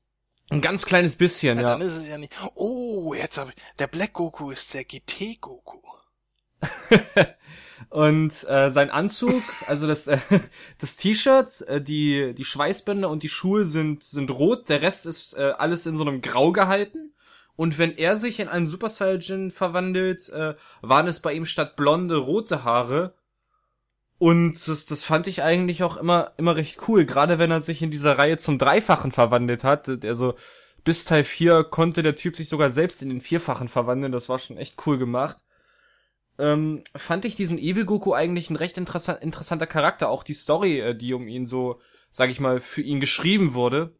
Ein 0.49 0.61
ganz 0.61 0.85
kleines 0.85 1.15
bisschen, 1.15 1.57
ja. 1.57 1.63
ja. 1.63 1.69
Dann 1.69 1.81
ist 1.81 1.95
es 1.95 2.07
ja 2.07 2.17
nicht. 2.17 2.33
Oh, 2.53 3.13
jetzt 3.13 3.37
hab 3.37 3.49
ich. 3.49 3.55
Der 3.79 3.87
Black 3.87 4.13
Goku 4.13 4.51
ist 4.51 4.73
der 4.73 4.83
GT-Goku. 4.83 5.79
und 7.89 8.31
äh, 8.47 8.71
sein 8.71 8.89
Anzug, 8.89 9.43
also 9.67 9.87
das 9.87 10.07
äh, 10.07 10.17
das 10.79 10.97
T-Shirt, 10.97 11.61
äh, 11.61 11.81
die 11.81 12.33
die 12.33 12.45
Schweißbänder 12.45 13.09
und 13.09 13.23
die 13.23 13.29
Schuhe 13.29 13.65
sind 13.65 14.03
sind 14.03 14.31
rot, 14.31 14.69
der 14.69 14.81
Rest 14.81 15.05
ist 15.05 15.33
äh, 15.33 15.53
alles 15.57 15.85
in 15.85 15.97
so 15.97 16.03
einem 16.03 16.21
Grau 16.21 16.51
gehalten. 16.51 17.13
Und 17.55 17.77
wenn 17.77 17.97
er 17.97 18.17
sich 18.17 18.39
in 18.39 18.47
einen 18.47 18.67
Super 18.67 18.89
Saiyan 18.89 19.51
verwandelt, 19.51 20.29
äh, 20.29 20.55
waren 20.81 21.07
es 21.07 21.19
bei 21.19 21.33
ihm 21.33 21.45
statt 21.45 21.75
blonde 21.75 22.17
rote 22.17 22.63
Haare. 22.63 23.13
Und 24.17 24.67
das, 24.67 24.85
das 24.85 25.03
fand 25.03 25.27
ich 25.27 25.43
eigentlich 25.43 25.83
auch 25.83 25.97
immer 25.97 26.33
immer 26.37 26.55
recht 26.55 26.79
cool, 26.87 27.05
gerade 27.05 27.39
wenn 27.39 27.51
er 27.51 27.61
sich 27.61 27.81
in 27.81 27.91
dieser 27.91 28.17
Reihe 28.17 28.37
zum 28.37 28.57
Dreifachen 28.57 29.11
verwandelt 29.11 29.63
hat. 29.63 29.89
Also 30.05 30.35
bis 30.83 31.05
Teil 31.05 31.23
4 31.23 31.65
konnte 31.65 32.03
der 32.03 32.15
Typ 32.15 32.35
sich 32.35 32.47
sogar 32.47 32.69
selbst 32.69 33.01
in 33.01 33.09
den 33.09 33.21
Vierfachen 33.21 33.67
verwandeln, 33.67 34.11
das 34.11 34.29
war 34.29 34.39
schon 34.39 34.57
echt 34.57 34.85
cool 34.85 34.97
gemacht 34.97 35.37
ähm, 36.37 36.83
fand 36.95 37.25
ich 37.25 37.35
diesen 37.35 37.57
Evil 37.57 37.85
Goku 37.85 38.13
eigentlich 38.13 38.49
ein 38.49 38.55
recht 38.55 38.77
interessant, 38.77 39.21
interessanter 39.21 39.67
Charakter. 39.67 40.09
Auch 40.09 40.23
die 40.23 40.33
Story, 40.33 40.79
äh, 40.79 40.95
die 40.95 41.13
um 41.13 41.27
ihn 41.27 41.45
so, 41.45 41.79
sag 42.11 42.29
ich 42.29 42.39
mal, 42.39 42.59
für 42.59 42.81
ihn 42.81 42.99
geschrieben 42.99 43.53
wurde. 43.53 43.95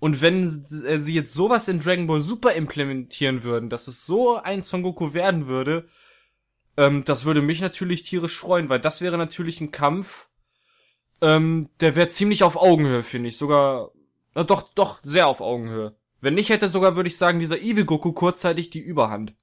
Und 0.00 0.22
wenn 0.22 0.44
äh, 0.44 0.98
sie 0.98 1.14
jetzt 1.14 1.32
sowas 1.32 1.68
in 1.68 1.78
Dragon 1.78 2.06
Ball 2.06 2.20
Super 2.20 2.54
implementieren 2.54 3.42
würden, 3.42 3.70
dass 3.70 3.86
es 3.86 4.06
so 4.06 4.36
ein 4.36 4.62
Son 4.62 4.82
Goku 4.82 5.14
werden 5.14 5.46
würde, 5.46 5.88
ähm, 6.76 7.04
das 7.04 7.24
würde 7.24 7.42
mich 7.42 7.60
natürlich 7.60 8.02
tierisch 8.02 8.36
freuen, 8.36 8.68
weil 8.68 8.80
das 8.80 9.00
wäre 9.00 9.18
natürlich 9.18 9.60
ein 9.60 9.70
Kampf, 9.70 10.28
ähm, 11.20 11.68
der 11.80 11.94
wäre 11.96 12.08
ziemlich 12.08 12.42
auf 12.42 12.56
Augenhöhe, 12.56 13.02
finde 13.02 13.28
ich. 13.28 13.36
Sogar, 13.36 13.90
na 14.34 14.42
doch, 14.42 14.62
doch, 14.74 14.98
sehr 15.02 15.26
auf 15.26 15.40
Augenhöhe. 15.40 15.94
Wenn 16.22 16.34
nicht 16.34 16.48
hätte 16.48 16.68
sogar, 16.68 16.96
würde 16.96 17.08
ich 17.08 17.18
sagen, 17.18 17.38
dieser 17.38 17.60
Evil 17.60 17.84
Goku 17.84 18.12
kurzzeitig 18.12 18.70
die 18.70 18.80
Überhand 18.80 19.34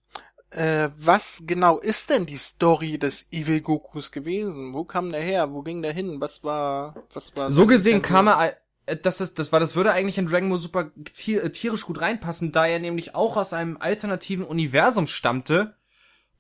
äh, 0.52 0.90
was 0.98 1.44
genau 1.46 1.78
ist 1.78 2.10
denn 2.10 2.26
die 2.26 2.38
Story 2.38 2.98
des 2.98 3.28
Evil 3.32 3.62
Gokus 3.62 4.12
gewesen? 4.12 4.74
Wo 4.74 4.84
kam 4.84 5.12
der 5.12 5.22
her? 5.22 5.52
Wo 5.52 5.62
ging 5.62 5.82
der 5.82 5.94
hin? 5.94 6.22
Was 6.22 6.44
war, 6.44 6.96
was 7.14 7.36
war? 7.36 7.52
So 7.52 7.68
gesehen 7.68 8.02
kam 8.02 8.28
er, 8.28 8.56
das 9.04 9.22
ist, 9.22 9.40
das 9.40 9.52
war, 9.52 9.60
das 9.60 9.76
würde 9.76 9.92
eigentlich 9.92 10.18
in 10.18 10.28
Dragon 10.28 10.50
Ball 10.50 10.58
Super 10.58 10.92
äh, 10.96 11.50
tierisch 11.50 11.86
gut 11.86 12.02
reinpassen, 12.02 12.52
da 12.52 12.66
er 12.66 12.80
nämlich 12.80 13.16
auch 13.16 13.38
aus 13.38 13.54
einem 13.54 13.78
alternativen 13.78 14.46
Universum 14.46 15.08
stammte. 15.08 15.76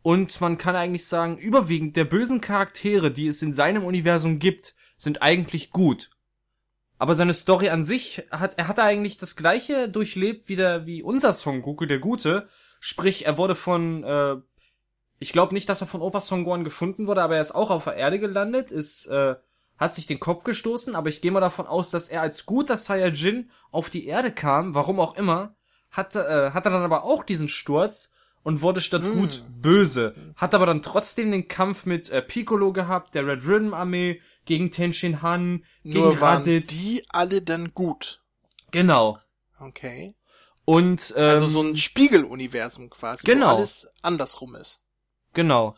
Und 0.02 0.40
man 0.40 0.58
kann 0.58 0.76
eigentlich 0.76 1.06
sagen, 1.06 1.38
überwiegend 1.38 1.98
der 1.98 2.06
bösen 2.06 2.40
Charaktere, 2.40 3.12
die 3.12 3.28
es 3.28 3.42
in 3.42 3.54
seinem 3.54 3.84
Universum 3.84 4.40
gibt, 4.40 4.76
sind 4.96 5.22
eigentlich 5.22 5.72
gut. 5.72 6.12
Aber 6.98 7.14
seine 7.14 7.34
Story 7.34 7.70
an 7.70 7.84
sich 7.84 8.24
hat, 8.32 8.58
er 8.58 8.68
hat 8.68 8.80
eigentlich 8.80 9.18
das 9.18 9.36
gleiche 9.36 9.90
durchlebt 9.90 10.50
wie 10.50 10.56
der, 10.56 10.86
wie 10.86 11.04
unser 11.04 11.34
Son 11.34 11.62
Goku, 11.62 11.86
der 11.86 12.00
Gute, 12.00 12.48
Sprich, 12.80 13.26
er 13.26 13.38
wurde 13.38 13.56
von, 13.56 14.04
äh, 14.04 14.36
ich 15.20 15.32
glaube 15.32 15.54
nicht, 15.54 15.68
dass 15.70 15.82
er 15.82 15.88
von 15.88 16.02
Opa 16.02 16.22
Songgon 16.22 16.64
gefunden 16.64 17.08
wurde, 17.08 17.22
aber 17.22 17.36
er 17.36 17.42
ist 17.42 17.56
auch 17.56 17.70
auf 17.70 17.86
der 17.86 17.96
Erde 17.96 18.20
gelandet, 18.20 18.72
ist, 18.72 19.08
äh, 19.08 19.36
hat 19.78 19.94
sich 19.94 20.08
den 20.08 20.20
Kopf 20.20 20.44
gestoßen, 20.44 20.96
aber 20.96 21.10
ich 21.10 21.22
gehe 21.22 21.32
mal 21.32 21.40
davon 21.40 21.68
aus, 21.68 21.92
dass 21.92 22.10
er 22.10 22.22
als 22.22 22.46
guter 22.46 22.78
Saiyajin 22.78 23.50
auf 23.72 23.90
die 23.90 24.06
Erde 24.08 24.32
kam, 24.32 24.74
warum 24.74 25.00
auch 25.00 25.16
immer, 25.16 25.56
hatte, 25.92 26.28
äh, 26.28 26.52
hatte 26.52 26.70
dann 26.70 26.84
aber 26.84 27.04
auch 27.04 27.24
diesen 27.24 27.50
Sturz 27.50 28.14
und 28.44 28.62
wurde 28.62 28.82
statt 28.82 29.04
mm. 29.04 29.20
gut 29.20 29.44
böse. 29.62 30.16
Hat 30.36 30.56
aber 30.56 30.66
dann 30.66 30.82
trotzdem 30.82 31.32
den 31.32 31.48
Kampf 31.48 31.86
mit 31.86 32.10
äh, 32.10 32.22
Piccolo 32.22 32.72
gehabt, 32.72 33.14
der 33.14 33.28
Red 33.28 33.46
Rhythm 33.46 33.74
Armee, 33.74 34.22
gegen 34.46 34.72
Tenshin 34.72 35.22
Han, 35.22 35.66
Nur 35.84 36.10
gegen 36.12 36.22
waren 36.22 36.38
Raditz. 36.40 36.70
die 36.70 37.04
alle 37.10 37.42
dann 37.42 37.74
gut. 37.74 38.22
Genau. 38.72 39.20
Okay. 39.60 40.16
Und 40.66 41.14
ähm, 41.16 41.30
also 41.30 41.48
so 41.48 41.62
ein 41.62 41.78
Spiegeluniversum 41.78 42.90
quasi, 42.90 43.26
genau. 43.26 43.54
wo 43.54 43.58
alles 43.58 43.88
andersrum 44.02 44.56
ist. 44.56 44.82
Genau. 45.34 45.76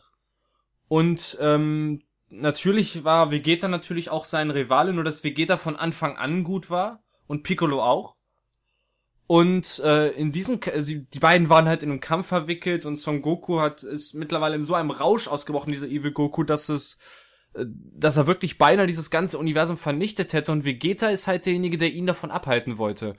Und 0.88 1.38
ähm, 1.40 2.02
natürlich 2.30 3.04
war 3.04 3.30
Vegeta 3.30 3.68
natürlich 3.68 4.10
auch 4.10 4.24
sein 4.24 4.50
Rivale, 4.50 4.92
nur 4.92 5.04
dass 5.04 5.24
Vegeta 5.24 5.56
von 5.56 5.76
Anfang 5.76 6.16
an 6.16 6.44
gut 6.44 6.70
war 6.70 7.02
und 7.26 7.42
Piccolo 7.42 7.82
auch. 7.82 8.16
Und 9.26 9.78
äh, 9.84 10.08
in 10.10 10.32
diesem, 10.32 10.58
also 10.72 10.92
die 10.92 11.18
beiden 11.20 11.48
waren 11.48 11.68
halt 11.68 11.84
in 11.84 11.90
einem 11.90 12.00
Kampf 12.00 12.26
verwickelt 12.26 12.84
und 12.84 12.96
Son 12.96 13.22
Goku 13.22 13.60
hat 13.60 13.84
ist 13.84 14.14
mittlerweile 14.14 14.56
in 14.56 14.64
so 14.64 14.74
einem 14.74 14.90
Rausch 14.90 15.28
ausgebrochen, 15.28 15.72
dieser 15.72 15.86
Evil 15.86 16.10
Goku, 16.10 16.42
dass 16.42 16.68
es, 16.68 16.98
äh, 17.54 17.64
dass 17.68 18.16
er 18.16 18.26
wirklich 18.26 18.58
beinahe 18.58 18.88
dieses 18.88 19.10
ganze 19.10 19.38
Universum 19.38 19.76
vernichtet 19.76 20.32
hätte 20.32 20.50
und 20.50 20.64
Vegeta 20.64 21.10
ist 21.10 21.28
halt 21.28 21.46
derjenige, 21.46 21.78
der 21.78 21.92
ihn 21.92 22.06
davon 22.06 22.32
abhalten 22.32 22.76
wollte. 22.76 23.16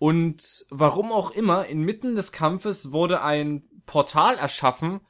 Und 0.00 0.64
warum 0.70 1.12
auch 1.12 1.30
immer, 1.30 1.66
inmitten 1.66 2.16
des 2.16 2.32
Kampfes 2.32 2.90
wurde 2.90 3.22
ein 3.22 3.62
Portal 3.86 4.34
erschaffen, 4.38 5.00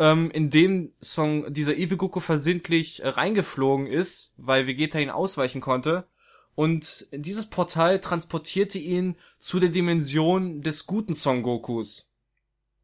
ähm, 0.00 0.30
in 0.30 0.48
dem 0.48 0.94
Song, 1.02 1.52
dieser 1.52 1.76
Evil 1.76 1.98
Goku 1.98 2.20
versehentlich 2.20 3.02
reingeflogen 3.04 3.86
ist, 3.86 4.32
weil 4.38 4.66
Vegeta 4.66 4.98
ihn 4.98 5.10
ausweichen 5.10 5.60
konnte. 5.60 6.08
Und 6.54 7.06
dieses 7.12 7.46
Portal 7.48 8.00
transportierte 8.00 8.78
ihn 8.78 9.16
zu 9.38 9.60
der 9.60 9.68
Dimension 9.68 10.62
des 10.62 10.86
guten 10.86 11.12
Son 11.12 11.42
Gokus. 11.42 12.10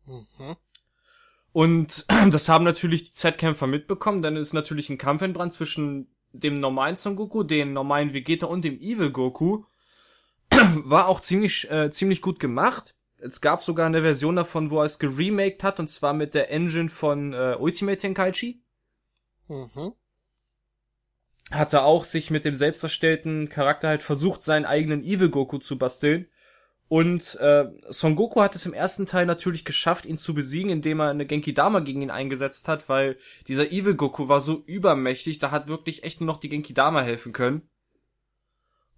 Mhm. 0.04 0.56
Und 1.52 2.04
das 2.30 2.50
haben 2.50 2.66
natürlich 2.66 3.04
die 3.04 3.12
Z-Kämpfer 3.12 3.66
mitbekommen, 3.66 4.20
denn 4.20 4.36
es 4.36 4.48
ist 4.48 4.52
natürlich 4.52 4.90
ein 4.90 4.98
Kampf 4.98 5.22
entbrannt 5.22 5.54
zwischen 5.54 6.08
dem 6.32 6.60
normalen 6.60 6.96
Son 6.96 7.16
Goku, 7.16 7.44
dem 7.44 7.72
normalen 7.72 8.12
Vegeta 8.12 8.46
und 8.46 8.62
dem 8.62 8.78
Evil 8.78 9.10
Goku. 9.10 9.64
war 10.50 11.08
auch 11.08 11.20
ziemlich, 11.20 11.70
äh, 11.70 11.90
ziemlich 11.90 12.20
gut 12.20 12.40
gemacht. 12.40 12.94
Es 13.18 13.40
gab 13.40 13.62
sogar 13.62 13.86
eine 13.86 14.02
Version 14.02 14.36
davon, 14.36 14.70
wo 14.70 14.80
er 14.80 14.84
es 14.84 14.98
geremaked 14.98 15.64
hat, 15.64 15.80
und 15.80 15.88
zwar 15.88 16.12
mit 16.12 16.34
der 16.34 16.50
Engine 16.50 16.88
von 16.88 17.32
äh, 17.32 17.56
Ultimate 17.58 17.98
Tenkaichi. 17.98 18.60
Mhm. 19.48 19.92
Hat 21.50 21.72
er 21.72 21.84
auch 21.84 22.04
sich 22.04 22.30
mit 22.30 22.44
dem 22.44 22.54
selbst 22.54 22.82
erstellten 22.82 23.48
Charakter 23.48 23.88
halt 23.88 24.02
versucht, 24.02 24.42
seinen 24.42 24.64
eigenen 24.64 25.04
Evil 25.04 25.30
Goku 25.30 25.58
zu 25.58 25.78
basteln. 25.78 26.26
Und 26.88 27.36
äh, 27.40 27.64
Son 27.88 28.14
Goku 28.14 28.40
hat 28.40 28.54
es 28.54 28.66
im 28.66 28.72
ersten 28.72 29.06
Teil 29.06 29.26
natürlich 29.26 29.64
geschafft, 29.64 30.06
ihn 30.06 30.16
zu 30.16 30.34
besiegen, 30.34 30.70
indem 30.70 31.00
er 31.00 31.10
eine 31.10 31.26
Genki 31.26 31.52
Dama 31.52 31.80
gegen 31.80 32.02
ihn 32.02 32.10
eingesetzt 32.10 32.68
hat, 32.68 32.88
weil 32.88 33.16
dieser 33.48 33.72
Evil 33.72 33.94
Goku 33.94 34.28
war 34.28 34.40
so 34.40 34.62
übermächtig, 34.66 35.40
da 35.40 35.50
hat 35.50 35.66
wirklich 35.66 36.04
echt 36.04 36.20
nur 36.20 36.26
noch 36.26 36.38
die 36.38 36.48
Genki 36.48 36.74
Dama 36.74 37.02
helfen 37.02 37.32
können. 37.32 37.68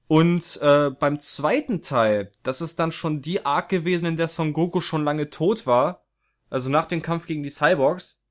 Und 0.08 0.58
äh, 0.62 0.90
beim 0.90 1.20
zweiten 1.20 1.82
Teil, 1.82 2.32
das 2.42 2.62
ist 2.62 2.80
dann 2.80 2.92
schon 2.92 3.20
die 3.20 3.44
Arc 3.44 3.68
gewesen, 3.68 4.06
in 4.06 4.16
der 4.16 4.28
Son 4.28 4.54
Goku 4.54 4.80
schon 4.80 5.04
lange 5.04 5.28
tot 5.28 5.66
war, 5.66 6.06
also 6.48 6.70
nach 6.70 6.86
dem 6.86 7.02
Kampf 7.02 7.26
gegen 7.26 7.42
die 7.42 7.50
Cyborgs, 7.50 8.22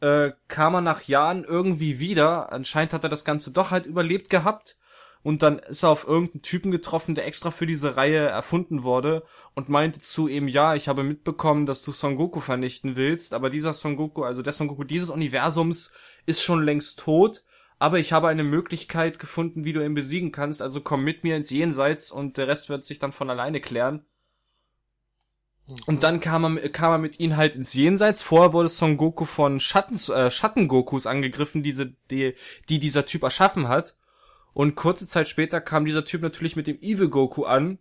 äh, 0.00 0.32
kam 0.48 0.74
er 0.74 0.80
nach 0.80 1.02
Jahren 1.02 1.44
irgendwie 1.44 2.00
wieder. 2.00 2.50
Anscheinend 2.52 2.94
hat 2.94 3.04
er 3.04 3.10
das 3.10 3.26
Ganze 3.26 3.50
doch 3.50 3.70
halt 3.70 3.84
überlebt 3.84 4.30
gehabt. 4.30 4.78
Und 5.22 5.42
dann 5.42 5.58
ist 5.58 5.82
er 5.82 5.88
auf 5.88 6.06
irgendeinen 6.06 6.42
Typen 6.42 6.70
getroffen, 6.70 7.14
der 7.14 7.26
extra 7.26 7.50
für 7.50 7.64
diese 7.64 7.96
Reihe 7.96 8.26
erfunden 8.26 8.82
wurde 8.82 9.24
und 9.54 9.70
meinte 9.70 10.00
zu 10.00 10.28
ihm, 10.28 10.48
ja, 10.48 10.74
ich 10.74 10.86
habe 10.86 11.02
mitbekommen, 11.02 11.64
dass 11.64 11.82
du 11.82 11.92
Son 11.92 12.16
Goku 12.16 12.40
vernichten 12.40 12.96
willst, 12.96 13.32
aber 13.32 13.48
dieser 13.48 13.72
Son 13.72 13.96
Goku, 13.96 14.22
also 14.22 14.42
der 14.42 14.52
Son 14.52 14.68
Goku 14.68 14.84
dieses 14.84 15.08
Universums, 15.08 15.92
ist 16.26 16.42
schon 16.42 16.62
längst 16.62 16.98
tot 16.98 17.42
aber 17.84 17.98
ich 17.98 18.14
habe 18.14 18.28
eine 18.28 18.44
Möglichkeit 18.44 19.18
gefunden, 19.18 19.66
wie 19.66 19.74
du 19.74 19.84
ihn 19.84 19.92
besiegen 19.92 20.32
kannst, 20.32 20.62
also 20.62 20.80
komm 20.80 21.04
mit 21.04 21.22
mir 21.22 21.36
ins 21.36 21.50
Jenseits 21.50 22.10
und 22.10 22.38
der 22.38 22.48
Rest 22.48 22.70
wird 22.70 22.82
sich 22.82 22.98
dann 22.98 23.12
von 23.12 23.28
alleine 23.28 23.60
klären. 23.60 24.06
Mhm. 25.66 25.76
Und 25.84 26.02
dann 26.02 26.20
kam 26.20 26.56
er, 26.56 26.70
kam 26.70 26.92
er 26.92 26.96
mit 26.96 27.20
ihnen 27.20 27.36
halt 27.36 27.56
ins 27.56 27.74
Jenseits. 27.74 28.22
Vorher 28.22 28.54
wurde 28.54 28.70
Son 28.70 28.96
Goku 28.96 29.26
von 29.26 29.60
Schatten, 29.60 29.96
äh, 30.14 30.30
Schatten-Gokus 30.30 31.06
angegriffen, 31.06 31.62
diese, 31.62 31.92
die, 32.10 32.32
die 32.70 32.78
dieser 32.78 33.04
Typ 33.04 33.22
erschaffen 33.22 33.68
hat. 33.68 33.98
Und 34.54 34.76
kurze 34.76 35.06
Zeit 35.06 35.28
später 35.28 35.60
kam 35.60 35.84
dieser 35.84 36.06
Typ 36.06 36.22
natürlich 36.22 36.56
mit 36.56 36.66
dem 36.66 36.80
Evil 36.80 37.08
Goku 37.08 37.44
an. 37.44 37.76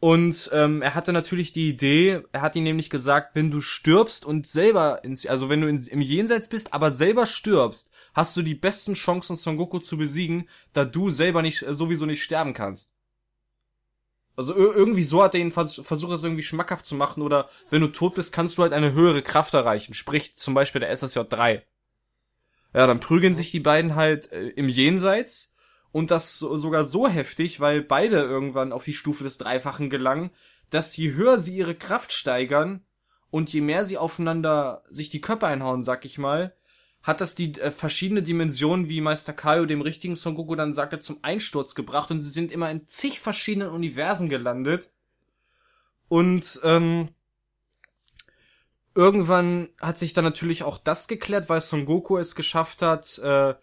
Und 0.00 0.50
ähm, 0.52 0.82
er 0.82 0.96
hatte 0.96 1.12
natürlich 1.12 1.52
die 1.52 1.68
Idee, 1.68 2.22
er 2.32 2.42
hat 2.42 2.56
ihm 2.56 2.64
nämlich 2.64 2.90
gesagt, 2.90 3.36
wenn 3.36 3.52
du 3.52 3.60
stirbst 3.60 4.26
und 4.26 4.48
selber 4.48 5.04
ins, 5.04 5.24
also 5.24 5.48
wenn 5.48 5.60
du 5.60 5.68
ins, 5.68 5.86
im 5.86 6.00
Jenseits 6.00 6.48
bist, 6.48 6.74
aber 6.74 6.90
selber 6.90 7.26
stirbst, 7.26 7.92
hast 8.16 8.34
du 8.36 8.42
die 8.42 8.54
besten 8.54 8.94
Chancen, 8.94 9.36
Son 9.36 9.58
Goku 9.58 9.78
zu 9.78 9.98
besiegen, 9.98 10.48
da 10.72 10.86
du 10.86 11.10
selber 11.10 11.42
nicht 11.42 11.62
äh, 11.62 11.74
sowieso 11.74 12.06
nicht 12.06 12.22
sterben 12.22 12.54
kannst. 12.54 12.90
Also 14.34 14.54
irgendwie 14.54 15.02
so 15.02 15.22
hat 15.22 15.34
er 15.34 15.40
ihn 15.40 15.50
vers 15.50 15.80
versucht, 15.84 16.12
das 16.12 16.24
irgendwie 16.24 16.42
schmackhaft 16.42 16.86
zu 16.86 16.94
machen, 16.94 17.22
oder 17.22 17.48
wenn 17.70 17.82
du 17.82 17.88
tot 17.88 18.14
bist, 18.14 18.32
kannst 18.32 18.58
du 18.58 18.62
halt 18.62 18.72
eine 18.72 18.92
höhere 18.92 19.22
Kraft 19.22 19.54
erreichen, 19.54 19.94
sprich 19.94 20.36
zum 20.36 20.54
Beispiel 20.54 20.80
der 20.80 20.90
SSJ 20.90 21.20
3. 21.28 21.64
Ja, 22.74 22.86
dann 22.86 23.00
prügeln 23.00 23.34
sich 23.34 23.50
die 23.50 23.60
beiden 23.60 23.94
halt 23.94 24.32
äh, 24.32 24.48
im 24.48 24.68
Jenseits 24.68 25.54
und 25.92 26.10
das 26.10 26.38
so, 26.38 26.56
sogar 26.56 26.84
so 26.84 27.06
heftig, 27.08 27.60
weil 27.60 27.82
beide 27.82 28.20
irgendwann 28.20 28.72
auf 28.72 28.84
die 28.84 28.94
Stufe 28.94 29.24
des 29.24 29.38
Dreifachen 29.38 29.90
gelangen, 29.90 30.30
dass 30.70 30.96
je 30.96 31.12
höher 31.12 31.38
sie 31.38 31.56
ihre 31.56 31.74
Kraft 31.74 32.12
steigern 32.12 32.84
und 33.30 33.52
je 33.52 33.60
mehr 33.60 33.84
sie 33.84 33.98
aufeinander 33.98 34.84
sich 34.88 35.10
die 35.10 35.20
Köpfe 35.20 35.46
einhauen, 35.46 35.82
sag 35.82 36.04
ich 36.06 36.18
mal, 36.18 36.54
hat 37.06 37.20
das 37.20 37.36
die 37.36 37.52
äh, 37.60 37.70
verschiedene 37.70 38.22
Dimensionen, 38.22 38.88
wie 38.88 39.00
Meister 39.00 39.32
Kaio 39.32 39.64
dem 39.64 39.80
richtigen 39.80 40.16
Son 40.16 40.34
Goku 40.34 40.56
dann 40.56 40.74
sagte, 40.74 40.98
zum 40.98 41.18
Einsturz 41.22 41.76
gebracht 41.76 42.10
und 42.10 42.20
sie 42.20 42.30
sind 42.30 42.50
immer 42.50 42.68
in 42.68 42.88
zig 42.88 43.20
verschiedenen 43.20 43.68
Universen 43.68 44.28
gelandet. 44.28 44.90
Und 46.08 46.60
ähm, 46.64 47.10
irgendwann 48.96 49.68
hat 49.80 49.98
sich 49.98 50.14
dann 50.14 50.24
natürlich 50.24 50.64
auch 50.64 50.78
das 50.78 51.06
geklärt, 51.06 51.48
weil 51.48 51.60
Son 51.60 51.86
Goku 51.86 52.18
es 52.18 52.34
geschafft 52.34 52.82
hat, 52.82 53.18
äh, 53.18 53.54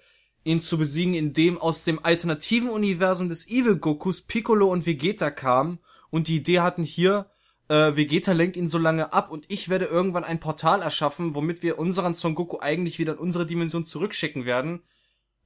ihn 0.45 0.62
zu 0.62 0.77
besiegen, 0.77 1.13
indem 1.13 1.58
aus 1.58 1.84
dem 1.84 2.03
alternativen 2.03 2.69
Universum 2.69 3.27
des 3.27 3.49
Evil 3.49 3.75
Gokus 3.75 4.21
Piccolo 4.21 4.71
und 4.71 4.86
Vegeta 4.86 5.32
kamen 5.32 5.79
und 6.10 6.29
die 6.29 6.38
Idee 6.38 6.62
hatten 6.62 6.84
hier, 6.84 7.29
äh, 7.69 7.95
Vegeta 7.95 8.34
lenkt 8.34 8.58
ihn 8.58 8.67
so 8.67 8.78
lange 8.78 9.13
ab 9.13 9.32
und 9.32 9.45
ich 9.47 9.69
werde 9.69 9.86
irgendwann 9.86 10.23
ein 10.23 10.39
Portal 10.39 10.82
erschaffen, 10.82 11.36
womit 11.36 11.63
wir 11.63 11.80
unseren 11.80 12.13
Son 12.13 12.36
Goku 12.36 12.60
eigentlich 12.60 12.99
wieder 12.99 13.13
in 13.13 13.19
unsere 13.19 13.45
Dimension 13.45 13.84
zurückschicken 13.84 14.45
werden. 14.45 14.84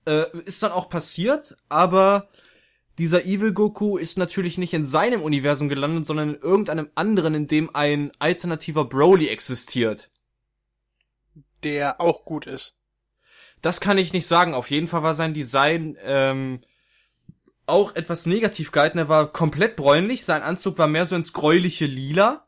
Äh, 0.06 0.26
ist 0.46 0.64
dann 0.64 0.72
auch 0.72 0.90
passiert, 0.90 1.58
aber 1.70 2.30
dieser 2.98 3.26
Evil 3.26 3.54
Goku 3.54 3.98
ist 3.98 4.18
natürlich 4.18 4.58
nicht 4.58 4.74
in 4.74 4.86
seinem 4.86 5.22
Universum 5.22 5.70
gelandet, 5.70 6.06
sondern 6.06 6.36
in 6.36 6.42
irgendeinem 6.42 6.90
anderen, 6.96 7.36
in 7.36 7.48
dem 7.48 7.76
ein 7.76 8.12
alternativer 8.18 8.86
Broly 8.86 9.28
existiert. 9.28 10.10
Der 11.64 12.02
auch 12.02 12.26
gut 12.26 12.48
ist. 12.48 12.78
Das 13.62 13.82
kann 13.82 13.98
ich 13.98 14.14
nicht 14.14 14.28
sagen. 14.28 14.54
Auf 14.54 14.72
jeden 14.72 14.88
Fall 14.88 15.04
war 15.04 15.16
sein 15.16 15.34
Design 15.34 15.98
ähm, 16.02 16.62
auch 17.68 17.96
etwas 17.96 18.26
negativ 18.26 18.72
gehalten. 18.72 18.98
Er 18.98 19.10
war 19.10 19.32
komplett 19.32 19.76
bräunlich. 19.76 20.26
Sein 20.26 20.42
Anzug 20.42 20.78
war 20.78 20.88
mehr 20.88 21.06
so 21.06 21.16
ins 21.16 21.34
gräuliche 21.34 21.86
Lila. 21.86 22.48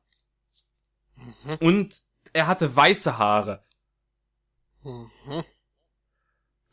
Mhm. 1.15 1.55
Und 1.59 2.01
er 2.33 2.47
hatte 2.47 2.75
weiße 2.75 3.17
Haare. 3.17 3.63
Mhm. 4.83 5.43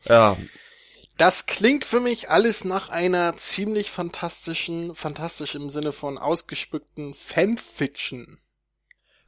Ja. 0.04 0.36
Das 1.16 1.46
klingt 1.46 1.84
für 1.84 2.00
mich 2.00 2.30
alles 2.30 2.64
nach 2.64 2.90
einer 2.90 3.36
ziemlich 3.36 3.90
fantastischen, 3.90 4.94
fantastisch 4.94 5.54
im 5.54 5.70
Sinne 5.70 5.92
von 5.92 6.18
ausgespückten 6.18 7.14
Fanfiction. 7.14 8.38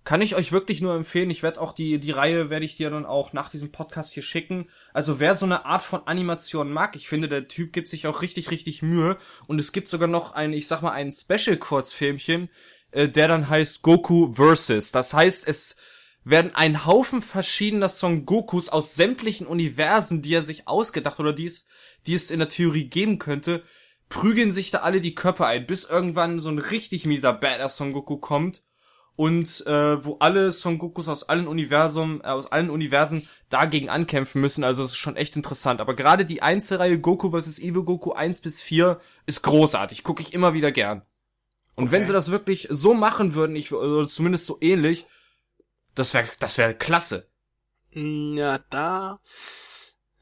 Kann 0.08 0.22
ich 0.22 0.36
euch 0.36 0.52
wirklich 0.52 0.80
nur 0.80 0.94
empfehlen. 0.94 1.28
Ich 1.28 1.42
werde 1.42 1.60
auch 1.60 1.74
die, 1.74 1.98
die 2.00 2.12
Reihe 2.12 2.48
werde 2.48 2.64
ich 2.64 2.76
dir 2.76 2.88
dann 2.88 3.04
auch 3.04 3.34
nach 3.34 3.50
diesem 3.50 3.70
Podcast 3.70 4.14
hier 4.14 4.22
schicken. 4.22 4.70
Also 4.94 5.20
wer 5.20 5.34
so 5.34 5.44
eine 5.44 5.66
Art 5.66 5.82
von 5.82 6.06
Animation 6.06 6.72
mag, 6.72 6.96
ich 6.96 7.06
finde, 7.06 7.28
der 7.28 7.46
Typ 7.46 7.74
gibt 7.74 7.88
sich 7.88 8.06
auch 8.06 8.22
richtig, 8.22 8.50
richtig 8.50 8.80
Mühe. 8.80 9.18
Und 9.48 9.60
es 9.60 9.70
gibt 9.70 9.86
sogar 9.86 10.08
noch 10.08 10.32
ein, 10.32 10.54
ich 10.54 10.66
sag 10.66 10.80
mal, 10.80 10.92
ein 10.92 11.12
Special-Kurzfilmchen, 11.12 12.48
äh, 12.90 13.10
der 13.10 13.28
dann 13.28 13.50
heißt 13.50 13.82
Goku 13.82 14.32
Versus. 14.32 14.92
Das 14.92 15.12
heißt, 15.12 15.46
es 15.46 15.76
werden 16.24 16.52
ein 16.54 16.86
Haufen 16.86 17.20
verschiedener 17.20 17.90
Son 17.90 18.24
Gokus 18.24 18.70
aus 18.70 18.94
sämtlichen 18.94 19.46
Universen, 19.46 20.22
die 20.22 20.32
er 20.32 20.42
sich 20.42 20.66
ausgedacht 20.66 21.20
oder 21.20 21.34
die 21.34 21.44
es, 21.44 21.66
die 22.06 22.14
es 22.14 22.30
in 22.30 22.38
der 22.38 22.48
Theorie 22.48 22.88
geben 22.88 23.18
könnte, 23.18 23.62
prügeln 24.08 24.52
sich 24.52 24.70
da 24.70 24.78
alle 24.78 25.00
die 25.00 25.14
Köpfe 25.14 25.44
ein, 25.44 25.66
bis 25.66 25.84
irgendwann 25.84 26.38
so 26.38 26.48
ein 26.48 26.58
richtig 26.58 27.04
mieser 27.04 27.34
Badass 27.34 27.76
Son 27.76 27.92
Goku 27.92 28.16
kommt 28.16 28.62
und 29.18 29.66
äh, 29.66 30.04
wo 30.04 30.18
alle 30.20 30.52
Son 30.52 30.78
Gokus 30.78 31.08
aus 31.08 31.28
allen 31.28 31.48
Universum, 31.48 32.20
äh, 32.22 32.28
aus 32.28 32.46
allen 32.46 32.70
Universen 32.70 33.28
dagegen 33.48 33.88
ankämpfen 33.88 34.40
müssen. 34.40 34.62
Also 34.62 34.84
es 34.84 34.90
ist 34.90 34.96
schon 34.96 35.16
echt 35.16 35.34
interessant. 35.34 35.80
Aber 35.80 35.96
gerade 35.96 36.24
die 36.24 36.40
Einzelreihe 36.40 37.00
Goku 37.00 37.32
vs. 37.32 37.58
Evil 37.58 37.82
Goku 37.82 38.12
1 38.12 38.42
bis 38.42 38.60
4 38.60 39.00
ist 39.26 39.42
großartig. 39.42 40.04
Gucke 40.04 40.22
ich 40.22 40.34
immer 40.34 40.54
wieder 40.54 40.70
gern. 40.70 41.02
Und 41.74 41.86
okay. 41.86 41.92
wenn 41.94 42.04
sie 42.04 42.12
das 42.12 42.30
wirklich 42.30 42.68
so 42.70 42.94
machen 42.94 43.34
würden, 43.34 43.56
ich 43.56 43.72
oder 43.72 44.06
zumindest 44.06 44.46
so 44.46 44.56
ähnlich, 44.60 45.04
das 45.96 46.14
wäre 46.14 46.28
das 46.38 46.56
wäre 46.56 46.76
klasse. 46.76 47.26
Ja, 47.90 48.60
da 48.70 49.18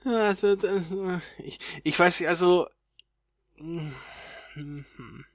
also, 0.06 0.56
das, 0.56 0.70
ich, 1.36 1.58
ich 1.84 1.98
weiß 1.98 2.18
nicht, 2.20 2.30
also 2.30 2.66
hm, 3.58 3.94
hm, 4.54 4.86
hm. 4.96 5.26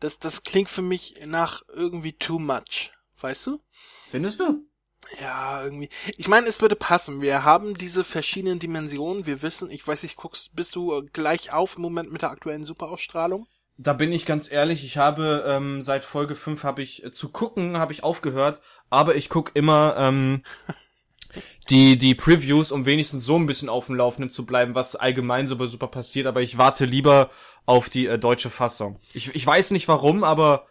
das 0.00 0.18
das 0.18 0.42
klingt 0.42 0.70
für 0.70 0.80
mich 0.80 1.26
nach 1.26 1.60
irgendwie 1.68 2.14
too 2.14 2.38
much 2.38 2.93
weißt 3.24 3.46
du? 3.48 3.60
Findest 4.10 4.38
du? 4.38 4.64
Ja, 5.20 5.64
irgendwie. 5.64 5.88
Ich 6.16 6.28
meine, 6.28 6.46
es 6.46 6.60
würde 6.60 6.76
passen. 6.76 7.20
Wir 7.20 7.42
haben 7.42 7.74
diese 7.74 8.04
verschiedenen 8.04 8.58
Dimensionen. 8.58 9.26
Wir 9.26 9.42
wissen, 9.42 9.70
ich 9.70 9.86
weiß 9.86 10.02
nicht, 10.02 10.16
guckst, 10.16 10.54
bist 10.54 10.76
du 10.76 11.06
gleich 11.12 11.52
auf 11.52 11.76
im 11.76 11.82
Moment 11.82 12.12
mit 12.12 12.22
der 12.22 12.30
aktuellen 12.30 12.64
Superausstrahlung? 12.64 13.46
Da 13.76 13.92
bin 13.92 14.12
ich 14.12 14.24
ganz 14.24 14.52
ehrlich, 14.52 14.84
ich 14.84 14.98
habe 14.98 15.44
ähm, 15.48 15.82
seit 15.82 16.04
Folge 16.04 16.36
5 16.36 16.62
habe 16.62 16.82
ich 16.82 17.02
äh, 17.02 17.10
zu 17.10 17.30
gucken, 17.30 17.76
habe 17.76 17.92
ich 17.92 18.04
aufgehört, 18.04 18.60
aber 18.88 19.16
ich 19.16 19.28
guck 19.28 19.50
immer 19.54 19.96
ähm, 19.98 20.44
die 21.70 21.98
die 21.98 22.14
Previews, 22.14 22.70
um 22.70 22.86
wenigstens 22.86 23.24
so 23.24 23.36
ein 23.36 23.46
bisschen 23.46 23.68
auf 23.68 23.86
dem 23.86 23.96
Laufenden 23.96 24.30
zu 24.30 24.46
bleiben, 24.46 24.76
was 24.76 24.94
allgemein 24.94 25.48
so 25.48 25.56
bei 25.56 25.66
Super 25.66 25.88
passiert, 25.88 26.28
aber 26.28 26.40
ich 26.40 26.56
warte 26.56 26.84
lieber 26.84 27.30
auf 27.66 27.88
die 27.88 28.06
äh, 28.06 28.16
deutsche 28.16 28.50
Fassung. 28.50 29.00
Ich, 29.12 29.34
ich 29.34 29.44
weiß 29.44 29.72
nicht 29.72 29.88
warum, 29.88 30.22
aber 30.22 30.68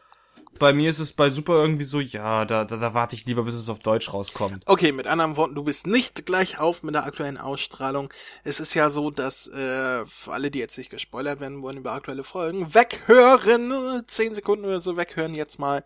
bei 0.59 0.73
mir 0.73 0.89
ist 0.89 0.99
es 0.99 1.13
bei 1.13 1.29
Super 1.29 1.55
irgendwie 1.55 1.83
so, 1.83 1.99
ja, 1.99 2.45
da, 2.45 2.65
da, 2.65 2.77
da 2.77 2.93
warte 2.93 3.15
ich 3.15 3.25
lieber, 3.25 3.43
bis 3.43 3.55
es 3.55 3.69
auf 3.69 3.79
Deutsch 3.79 4.13
rauskommt. 4.13 4.63
Okay, 4.65 4.91
mit 4.91 5.07
anderen 5.07 5.35
Worten, 5.35 5.55
du 5.55 5.63
bist 5.63 5.87
nicht 5.87 6.25
gleich 6.25 6.59
auf 6.59 6.83
mit 6.83 6.95
der 6.95 7.05
aktuellen 7.05 7.37
Ausstrahlung. 7.37 8.13
Es 8.43 8.59
ist 8.59 8.73
ja 8.73 8.89
so, 8.89 9.11
dass 9.11 9.47
äh, 9.47 10.05
für 10.05 10.31
alle, 10.31 10.51
die 10.51 10.59
jetzt 10.59 10.77
nicht 10.77 10.89
gespoilert 10.89 11.39
werden 11.39 11.61
wollen 11.61 11.77
über 11.77 11.91
aktuelle 11.91 12.23
Folgen, 12.23 12.73
weghören, 12.73 14.03
zehn 14.07 14.33
Sekunden 14.33 14.65
oder 14.65 14.79
so 14.79 14.97
weghören 14.97 15.33
jetzt 15.33 15.59
mal. 15.59 15.83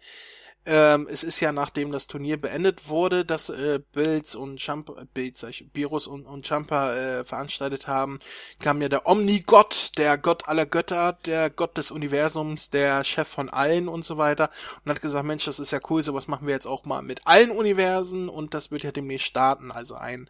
Ähm, 0.70 1.08
es 1.10 1.24
ist 1.24 1.40
ja 1.40 1.54
nachdem 1.54 1.94
das 1.94 2.08
Turnier 2.08 2.36
beendet 2.36 2.90
wurde, 2.90 3.24
dass 3.24 3.48
äh, 3.48 3.80
Bills 3.94 4.36
und 4.36 4.60
Champa, 4.60 5.02
äh, 5.02 5.06
Bills, 5.14 5.46
Virus 5.72 6.08
und, 6.08 6.26
und 6.26 6.46
Champa 6.46 6.94
äh, 6.94 7.24
veranstaltet 7.24 7.88
haben, 7.88 8.20
kam 8.60 8.82
ja 8.82 8.90
der 8.90 9.08
Omnigott, 9.08 9.92
der 9.98 10.18
Gott 10.18 10.50
aller 10.50 10.66
Götter, 10.66 11.14
der 11.26 11.50
Gott 11.50 11.78
des 11.78 11.90
Universums, 11.90 12.70
der 12.70 13.06
Chef 13.06 13.30
von 13.30 13.48
allen 13.50 13.88
und 13.88 14.04
so 14.04 14.18
weiter 14.18 14.50
und 14.84 14.92
hat 14.92 15.02
gesagt, 15.02 15.26
Mensch, 15.26 15.46
das 15.46 15.60
ist 15.60 15.72
ja 15.72 15.80
cool, 15.90 16.04
sowas 16.04 16.28
machen 16.28 16.48
wir 16.48 16.54
jetzt 16.54 16.68
auch 16.68 16.84
mal 16.84 17.02
mit 17.02 17.26
allen 17.26 17.52
Universen 17.52 18.28
und 18.28 18.54
das 18.54 18.70
wird 18.70 18.84
ja 18.84 18.92
demnächst 18.92 19.28
starten, 19.28 19.72
also 19.72 19.96
ein 19.96 20.30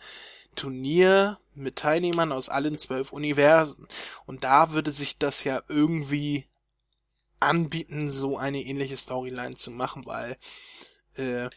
Turnier 0.56 1.40
mit 1.56 1.78
Teilnehmern 1.78 2.32
aus 2.32 2.50
allen 2.50 2.78
zwölf 2.78 3.12
Universen. 3.12 3.88
Und 4.28 4.44
da 4.44 4.72
würde 4.72 4.92
sich 4.92 5.18
das 5.18 5.44
ja 5.44 5.64
irgendwie 5.68 6.46
anbieten, 7.40 8.10
so 8.10 8.38
eine 8.38 8.62
ähnliche 8.62 8.98
Storyline 8.98 9.56
zu 9.56 9.72
machen, 9.72 10.06
weil 10.06 10.38
äh, 11.16 11.50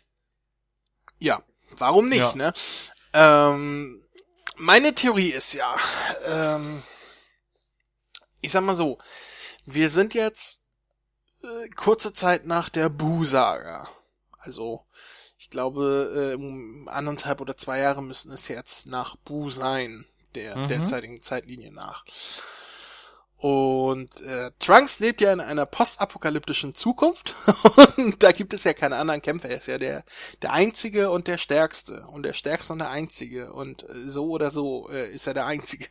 ja, 1.19 1.43
warum 1.71 2.09
nicht, 2.09 2.21
ja. 2.21 2.35
ne? 2.35 2.53
Ähm, 3.12 4.03
meine 4.57 4.95
Theorie 4.95 5.31
ist 5.31 5.53
ja, 5.53 5.77
ähm, 6.27 6.83
ich 8.40 8.53
sag 8.53 8.62
mal 8.62 8.77
so, 8.77 8.99
wir 9.66 9.90
sind 9.90 10.14
jetzt 10.14 10.62
äh, 11.43 11.69
kurze 11.71 12.12
Zeit 12.12 12.47
nach 12.47 12.69
der 12.69 12.88
Bu-Saga. 12.88 13.88
Also, 14.38 14.85
ich 15.38 15.51
glaube, 15.51 16.37
äh, 16.38 16.88
anderthalb 16.88 17.40
oder 17.40 17.57
zwei 17.57 17.79
Jahre 17.79 18.03
müssen 18.03 18.33
es 18.33 18.49
jetzt 18.49 18.87
nach 18.87 19.16
Bu 19.16 19.51
sein, 19.51 20.07
der 20.35 20.57
mhm. 20.57 20.69
derzeitigen 20.69 21.23
Zeitlinie 21.23 21.73
nach. 21.73 22.05
Und 23.40 24.20
äh, 24.20 24.50
Trunks 24.59 24.98
lebt 24.98 25.22
ja 25.22 25.33
in 25.33 25.40
einer 25.40 25.64
postapokalyptischen 25.64 26.74
Zukunft 26.74 27.35
und 27.96 28.22
da 28.22 28.33
gibt 28.33 28.53
es 28.53 28.64
ja 28.64 28.74
keine 28.74 28.96
anderen 28.96 29.22
Kämpfer. 29.22 29.48
Er 29.48 29.57
ist 29.57 29.66
ja 29.66 29.79
der 29.79 30.05
der 30.42 30.53
einzige 30.53 31.11
und 31.11 31.26
der 31.26 31.38
stärkste 31.38 32.07
und 32.09 32.24
der 32.24 32.35
stärkste 32.35 32.74
und 32.74 32.81
der 32.81 32.90
einzige 32.90 33.55
und 33.55 33.88
äh, 33.88 34.11
so 34.11 34.29
oder 34.29 34.50
so 34.50 34.90
äh, 34.90 35.09
ist 35.11 35.26
er 35.26 35.33
der 35.33 35.46
einzige. 35.46 35.87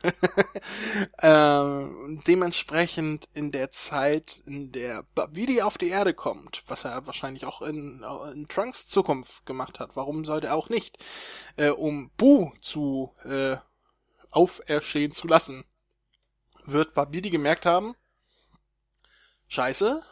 ähm, 1.23 2.21
dementsprechend 2.27 3.27
in 3.33 3.51
der 3.51 3.71
Zeit, 3.71 4.43
in 4.45 4.71
der 4.71 5.03
Babidi 5.15 5.63
auf 5.63 5.79
die 5.79 5.89
Erde 5.89 6.13
kommt, 6.13 6.62
was 6.67 6.85
er 6.85 7.07
wahrscheinlich 7.07 7.45
auch 7.45 7.63
in, 7.63 8.05
in 8.31 8.47
Trunks 8.47 8.85
Zukunft 8.85 9.47
gemacht 9.47 9.79
hat. 9.79 9.95
Warum 9.95 10.23
sollte 10.23 10.47
er 10.47 10.55
auch 10.55 10.69
nicht, 10.69 11.03
äh, 11.55 11.69
um 11.69 12.12
Bu 12.15 12.51
zu 12.62 13.15
äh, 13.23 13.57
auferstehen 14.29 15.13
zu 15.13 15.25
lassen? 15.25 15.63
Wird 16.71 16.93
Babidi 16.93 17.29
gemerkt 17.29 17.65
haben, 17.65 17.95
scheiße, 19.47 20.03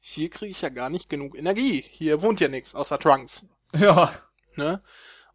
hier 0.00 0.30
kriege 0.30 0.50
ich 0.50 0.60
ja 0.60 0.68
gar 0.68 0.90
nicht 0.90 1.08
genug 1.08 1.36
Energie. 1.36 1.84
Hier 1.90 2.22
wohnt 2.22 2.40
ja 2.40 2.48
nichts 2.48 2.74
außer 2.74 2.98
Trunks. 2.98 3.46
Ja. 3.74 4.12
Ne? 4.56 4.82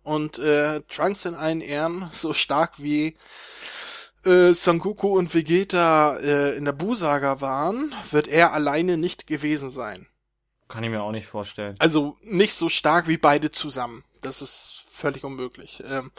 Und 0.03 0.39
äh, 0.39 0.81
Trunks 0.81 1.25
in 1.25 1.35
allen 1.35 1.61
Ehren, 1.61 2.07
so 2.11 2.33
stark 2.33 2.81
wie 2.81 3.17
äh, 4.25 4.53
Sangoku 4.53 5.17
und 5.17 5.33
Vegeta 5.33 6.17
äh, 6.17 6.55
in 6.55 6.65
der 6.65 6.73
Bu-Saga 6.73 7.41
waren, 7.41 7.93
wird 8.11 8.27
er 8.27 8.53
alleine 8.53 8.97
nicht 8.97 9.27
gewesen 9.27 9.69
sein. 9.69 10.07
Kann 10.67 10.83
ich 10.83 10.89
mir 10.89 11.01
auch 11.01 11.11
nicht 11.11 11.27
vorstellen. 11.27 11.75
Also 11.79 12.17
nicht 12.21 12.53
so 12.53 12.69
stark 12.69 13.07
wie 13.07 13.17
beide 13.17 13.51
zusammen. 13.51 14.03
Das 14.21 14.41
ist 14.41 14.83
völlig 14.87 15.23
unmöglich. 15.23 15.83
Ähm, 15.85 16.11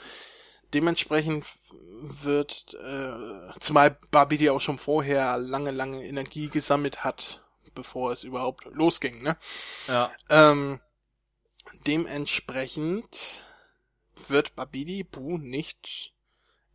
dementsprechend 0.74 1.44
wird, 2.02 2.74
äh, 2.74 3.58
zumal 3.60 3.98
Babidi 4.10 4.50
auch 4.50 4.60
schon 4.60 4.78
vorher 4.78 5.38
lange, 5.38 5.70
lange 5.70 6.04
Energie 6.04 6.48
gesammelt 6.48 7.04
hat, 7.04 7.42
bevor 7.74 8.12
es 8.12 8.24
überhaupt 8.24 8.64
losging, 8.72 9.22
ne? 9.22 9.36
Ja. 9.86 10.10
Ähm, 10.28 10.80
dementsprechend 11.86 13.44
wird 14.28 14.54
Babidi 14.54 15.04
Bu 15.04 15.38
nicht 15.38 16.12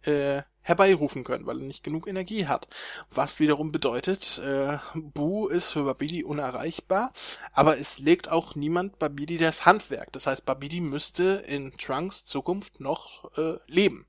äh, 0.04 0.42
herbeirufen 0.66 1.24
können, 1.24 1.46
weil 1.46 1.60
er 1.60 1.66
nicht 1.66 1.84
genug 1.84 2.08
Energie 2.08 2.48
hat. 2.48 2.68
Was 3.12 3.40
wiederum 3.40 3.72
bedeutet, 3.72 4.40
äh, 4.40 4.80
Bu 4.96 5.48
ist 5.48 5.72
für 5.72 5.84
Babidi 5.84 6.24
unerreichbar, 6.24 7.14
aber 7.54 7.78
es 7.78 8.00
legt 8.00 8.30
auch 8.30 8.56
niemand 8.56 8.98
Babidi 8.98 9.38
das 9.38 9.66
Handwerk. 9.66 10.12
Das 10.12 10.26
heißt, 10.26 10.44
Babidi 10.44 10.82
müsste 10.82 11.44
in 11.48 11.72
Trunks 11.78 12.26
Zukunft 12.26 12.80
noch 12.80 13.32
äh, 13.38 13.58
leben. 13.68 14.08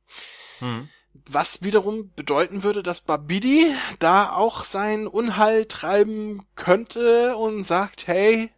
Hm. 0.60 0.88
Was 1.28 1.62
wiederum 1.62 2.12
bedeuten 2.14 2.62
würde, 2.62 2.82
dass 2.82 3.02
Babidi 3.02 3.66
da 3.98 4.32
auch 4.32 4.64
sein 4.64 5.06
Unheil 5.06 5.66
treiben 5.66 6.46
könnte 6.54 7.36
und 7.36 7.64
sagt, 7.64 8.06
hey, 8.06 8.50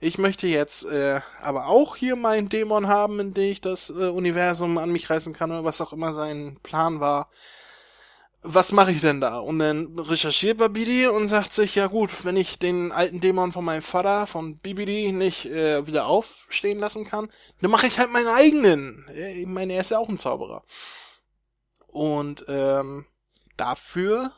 ich 0.00 0.18
möchte 0.18 0.46
jetzt 0.46 0.84
äh, 0.84 1.20
aber 1.40 1.66
auch 1.66 1.96
hier 1.96 2.16
meinen 2.16 2.48
Dämon 2.48 2.86
haben, 2.88 3.20
in 3.20 3.34
dem 3.34 3.50
ich 3.50 3.60
das 3.60 3.90
äh, 3.90 4.08
Universum 4.08 4.78
an 4.78 4.92
mich 4.92 5.08
reißen 5.10 5.32
kann 5.32 5.50
oder 5.50 5.64
was 5.64 5.80
auch 5.80 5.92
immer 5.92 6.12
sein 6.12 6.58
Plan 6.62 7.00
war. 7.00 7.30
Was 8.48 8.70
mache 8.70 8.92
ich 8.92 9.00
denn 9.00 9.20
da? 9.20 9.38
Und 9.38 9.58
dann 9.58 9.98
recherchiert 9.98 10.58
Babidi 10.58 11.08
und 11.08 11.26
sagt 11.26 11.52
sich, 11.52 11.74
ja 11.74 11.88
gut, 11.88 12.24
wenn 12.24 12.36
ich 12.36 12.60
den 12.60 12.92
alten 12.92 13.20
Dämon 13.20 13.50
von 13.50 13.64
meinem 13.64 13.82
Vater, 13.82 14.28
von 14.28 14.58
Bibidi, 14.58 15.10
nicht 15.10 15.46
äh, 15.46 15.84
wieder 15.86 16.06
aufstehen 16.06 16.78
lassen 16.78 17.04
kann, 17.04 17.28
dann 17.60 17.72
mache 17.72 17.88
ich 17.88 17.98
halt 17.98 18.12
meinen 18.12 18.28
eigenen. 18.28 19.04
Äh, 19.08 19.40
Ich 19.40 19.46
meine, 19.48 19.72
er 19.72 19.80
ist 19.80 19.90
ja 19.90 19.98
auch 19.98 20.08
ein 20.08 20.18
Zauberer. 20.18 20.62
Und 21.88 22.44
ähm, 22.46 23.06
dafür 23.56 24.32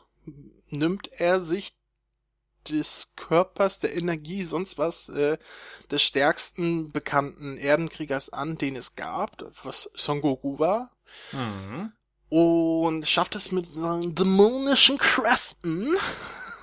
nimmt 0.69 1.11
er 1.11 1.39
sich 1.41 1.73
des 2.69 3.11
Körpers, 3.15 3.79
der 3.79 3.95
Energie, 3.95 4.45
sonst 4.45 4.77
was, 4.77 5.09
äh, 5.09 5.37
des 5.91 6.01
stärksten 6.03 6.91
bekannten 6.91 7.57
Erdenkriegers 7.57 8.29
an, 8.29 8.57
den 8.57 8.75
es 8.75 8.95
gab, 8.95 9.43
was 9.63 9.89
Son 9.95 10.21
Goku 10.21 10.59
war, 10.59 10.91
Mhm. 11.31 11.91
und 12.29 13.07
schafft 13.07 13.35
es 13.35 13.51
mit 13.51 13.67
seinen 13.67 14.13
dämonischen 14.15 14.97
Kräften, 14.97 15.97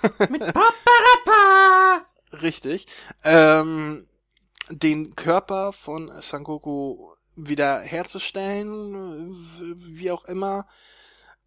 Mit 0.31 0.41
Paparappa! 0.55 2.07
richtig, 2.43 2.87
ähm, 3.25 4.07
den 4.69 5.15
Körper 5.17 5.73
von 5.73 6.11
Son 6.23 6.45
Goku 6.45 7.13
wieder 7.35 7.81
herzustellen, 7.81 9.37
wie 9.79 10.11
auch 10.11 10.25
immer, 10.25 10.67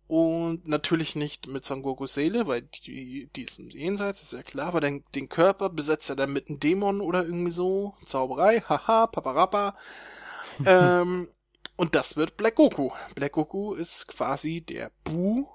und 0.10 0.68
natürlich 0.68 1.16
nicht 1.16 1.46
mit 1.46 1.64
Son 1.64 1.84
Gokus 1.84 2.16
Seele, 2.16 2.48
weil 2.48 2.64
die, 2.64 3.30
die 3.36 3.44
ist 3.44 3.60
im 3.60 3.70
Jenseits, 3.70 4.24
ist 4.24 4.34
ja 4.34 4.42
klar, 4.42 4.70
aber 4.70 4.80
den, 4.80 5.04
den 5.14 5.30
Körper 5.30 5.70
besetzt 5.70 6.10
er 6.10 6.16
dann 6.16 6.34
mit 6.34 6.50
einem 6.50 6.60
Dämon 6.60 7.00
oder 7.00 7.24
irgendwie 7.24 7.52
so. 7.52 7.94
Zauberei, 8.08 8.62
haha, 8.62 9.06
paparappa. 9.06 9.76
ähm, 10.66 11.30
und 11.76 11.94
das 11.94 12.18
wird 12.18 12.38
Black 12.38 12.56
Goku. 12.56 12.90
Black 13.14 13.34
Goku 13.34 13.76
ist 13.76 14.08
quasi 14.08 14.62
der 14.62 14.92
Bu 15.04 15.46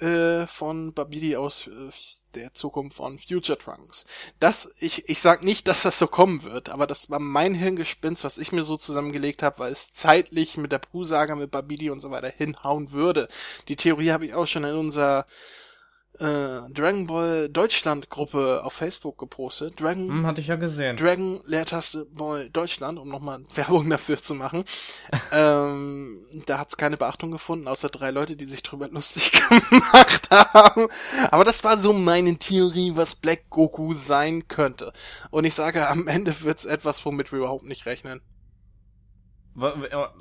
äh, 0.00 0.46
von 0.46 0.92
Babidi 0.92 1.36
aus 1.36 1.66
äh, 1.66 1.90
der 2.34 2.54
Zukunft 2.54 2.96
von 2.96 3.18
Future 3.18 3.58
Trunks. 3.58 4.06
Das, 4.38 4.72
ich, 4.78 5.08
ich 5.08 5.20
sag 5.20 5.42
nicht, 5.42 5.68
dass 5.68 5.82
das 5.82 5.98
so 5.98 6.06
kommen 6.06 6.42
wird, 6.44 6.68
aber 6.68 6.86
das 6.86 7.10
war 7.10 7.18
mein 7.18 7.54
Hirngespinst, 7.54 8.24
was 8.24 8.38
ich 8.38 8.52
mir 8.52 8.64
so 8.64 8.76
zusammengelegt 8.76 9.42
habe, 9.42 9.58
weil 9.58 9.72
es 9.72 9.92
zeitlich 9.92 10.56
mit 10.56 10.72
der 10.72 10.78
Bu-Saga, 10.78 11.34
mit 11.34 11.50
Babidi 11.50 11.90
und 11.90 12.00
so 12.00 12.10
weiter 12.10 12.28
hinhauen 12.28 12.92
würde. 12.92 13.28
Die 13.68 13.76
Theorie 13.76 14.12
habe 14.12 14.26
ich 14.26 14.34
auch 14.34 14.46
schon 14.46 14.64
in 14.64 14.74
unserer 14.74 15.26
äh, 16.20 16.70
Dragon 16.70 17.06
Ball 17.06 17.48
Deutschland 17.48 18.10
Gruppe 18.10 18.62
auf 18.62 18.74
Facebook 18.74 19.18
gepostet. 19.18 19.80
Dragon 19.80 20.08
Hm, 20.08 20.26
hatte 20.26 20.40
ich 20.40 20.48
ja 20.48 20.56
gesehen. 20.56 20.96
Dragon 20.96 21.40
Leertaste 21.46 22.04
Ball 22.06 22.50
Deutschland, 22.50 22.98
um 22.98 23.08
nochmal 23.08 23.42
Werbung 23.54 23.88
dafür 23.88 24.20
zu 24.20 24.34
machen. 24.34 24.64
ähm, 25.32 26.20
da 26.46 26.58
hat's 26.58 26.76
keine 26.76 26.96
Beachtung 26.96 27.30
gefunden, 27.30 27.68
außer 27.68 27.88
drei 27.88 28.10
Leute, 28.10 28.36
die 28.36 28.44
sich 28.44 28.62
drüber 28.62 28.88
lustig 28.90 29.32
gemacht 29.32 30.30
haben. 30.30 30.88
Aber 31.30 31.44
das 31.44 31.64
war 31.64 31.78
so 31.78 31.92
meine 31.92 32.36
Theorie, 32.36 32.92
was 32.94 33.14
Black 33.14 33.48
Goku 33.48 33.94
sein 33.94 34.46
könnte. 34.46 34.92
Und 35.30 35.44
ich 35.44 35.54
sage, 35.54 35.88
am 35.88 36.06
Ende 36.06 36.42
wird's 36.42 36.66
etwas, 36.66 37.04
womit 37.04 37.32
wir 37.32 37.38
überhaupt 37.38 37.64
nicht 37.64 37.86
rechnen. 37.86 38.20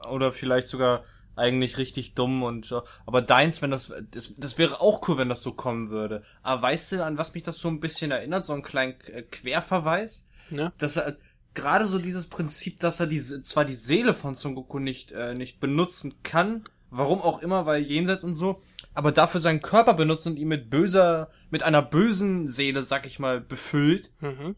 Oder 0.10 0.32
vielleicht 0.32 0.68
sogar 0.68 1.04
eigentlich 1.40 1.78
richtig 1.78 2.14
dumm 2.14 2.44
und 2.44 2.66
so. 2.66 2.84
Aber 3.08 3.22
deins, 3.24 3.62
wenn 3.62 3.72
das, 3.72 3.92
das, 4.12 4.36
das 4.38 4.58
wäre 4.58 4.82
auch 4.82 5.08
cool, 5.08 5.18
wenn 5.18 5.30
das 5.30 5.42
so 5.42 5.54
kommen 5.54 5.90
würde. 5.90 6.22
Aber 6.44 6.62
weißt 6.62 6.92
du, 6.92 7.04
an 7.06 7.18
was 7.18 7.34
mich 7.34 7.44
das 7.44 7.58
so 7.58 7.68
ein 7.70 7.80
bisschen 7.80 8.12
erinnert? 8.12 8.46
So 8.46 8.54
einen 8.54 8.62
kleinen 8.62 9.00
äh, 9.08 9.24
Querverweis? 9.24 10.26
Ne? 10.52 10.72
Dass 10.78 10.98
er, 10.98 11.18
gerade 11.54 11.88
so 11.88 11.98
dieses 12.00 12.28
Prinzip, 12.28 12.80
dass 12.80 13.00
er 13.00 13.08
die, 13.08 13.20
zwar 13.20 13.66
die 13.66 13.74
Seele 13.74 14.14
von 14.14 14.36
Son 14.36 14.56
Goku 14.56 14.80
nicht, 14.80 15.12
äh, 15.12 15.34
nicht 15.34 15.60
benutzen 15.60 16.16
kann, 16.24 16.64
warum 16.92 17.22
auch 17.22 17.42
immer, 17.42 17.66
weil 17.66 17.82
jenseits 17.82 18.24
und 18.24 18.34
so, 18.34 18.62
aber 18.94 19.12
dafür 19.12 19.40
seinen 19.40 19.62
Körper 19.62 19.94
benutzt 19.94 20.26
und 20.28 20.38
ihn 20.38 20.48
mit 20.48 20.70
böser, 20.70 21.30
mit 21.52 21.64
einer 21.64 21.82
bösen 21.82 22.48
Seele, 22.48 22.84
sag 22.84 23.06
ich 23.06 23.20
mal, 23.20 23.42
befüllt, 23.42 24.12
Mhm. 24.22 24.56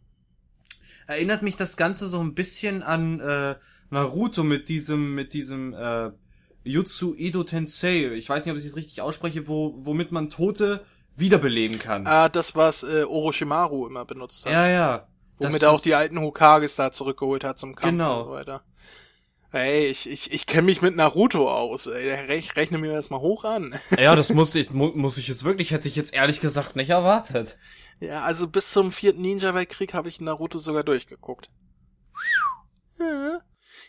erinnert 1.08 1.42
mich 1.42 1.58
das 1.58 1.76
Ganze 1.78 2.08
so 2.08 2.20
ein 2.22 2.34
bisschen 2.34 2.84
an 2.84 3.20
äh, 3.20 3.56
Naruto 3.90 4.44
mit 4.44 4.70
diesem, 4.70 5.14
mit 5.16 5.34
diesem 5.34 5.74
äh, 5.74 6.12
Jutsu 6.64 7.16
Edo 7.18 7.44
Tensei. 7.44 8.12
Ich 8.14 8.30
weiß 8.30 8.46
nicht, 8.46 8.52
ob 8.54 8.60
ich 8.60 8.66
es 8.66 8.76
richtig 8.76 9.02
ausspreche, 9.02 9.48
wo, 9.48 9.74
womit 9.80 10.12
man 10.12 10.30
Tote 10.30 10.86
wiederbeleben 11.16 11.80
kann. 11.80 12.06
Ah, 12.08 12.30
das, 12.30 12.56
was 12.56 12.84
äh, 12.84 13.04
Orochimaru 13.04 13.88
immer 13.88 14.06
benutzt 14.06 14.46
hat. 14.46 14.54
ja, 14.54 14.68
ja. 14.68 15.08
womit 15.38 15.56
Das- 15.56 15.62
er 15.64 15.72
auch 15.72 15.82
die 15.82 15.96
alten 15.96 16.20
Hokages 16.20 16.76
da 16.76 16.92
zurückgeholt 16.92 17.44
hat 17.44 17.60
zum 17.60 17.76
Kampf 17.76 17.92
Genau. 17.92 18.20
und 18.22 18.26
so 18.28 18.32
weiter. 18.32 18.62
Ey, 19.54 19.88
ich, 19.88 20.10
ich, 20.10 20.32
ich 20.32 20.46
kenne 20.46 20.62
mich 20.62 20.82
mit 20.82 20.96
Naruto 20.96 21.52
aus. 21.52 21.86
Ey, 21.88 22.10
rechne 22.56 22.78
mir 22.78 22.94
das 22.94 23.10
mal 23.10 23.20
hoch 23.20 23.44
an. 23.44 23.78
Ja, 24.00 24.16
das 24.16 24.32
muss 24.32 24.56
ich, 24.56 24.70
mu 24.70 24.92
muss 24.96 25.18
ich 25.18 25.28
jetzt 25.28 25.44
wirklich, 25.44 25.72
hätte 25.72 25.90
ich 25.90 25.98
jetzt 25.98 26.14
ehrlich 26.14 26.40
gesagt 26.40 26.78
nicht 26.78 26.90
erwartet. 26.90 27.58
Ja, 28.00 28.22
also 28.24 28.48
bis 28.48 28.72
zum 28.72 28.92
vierten 28.94 29.22
Ninja-Weltkrieg 29.22 29.94
habe 29.94 30.08
ich 30.08 30.22
Naruto 30.22 30.60
sogar 30.60 30.84
durchgeguckt. 30.86 31.50
Ja. 32.98 33.42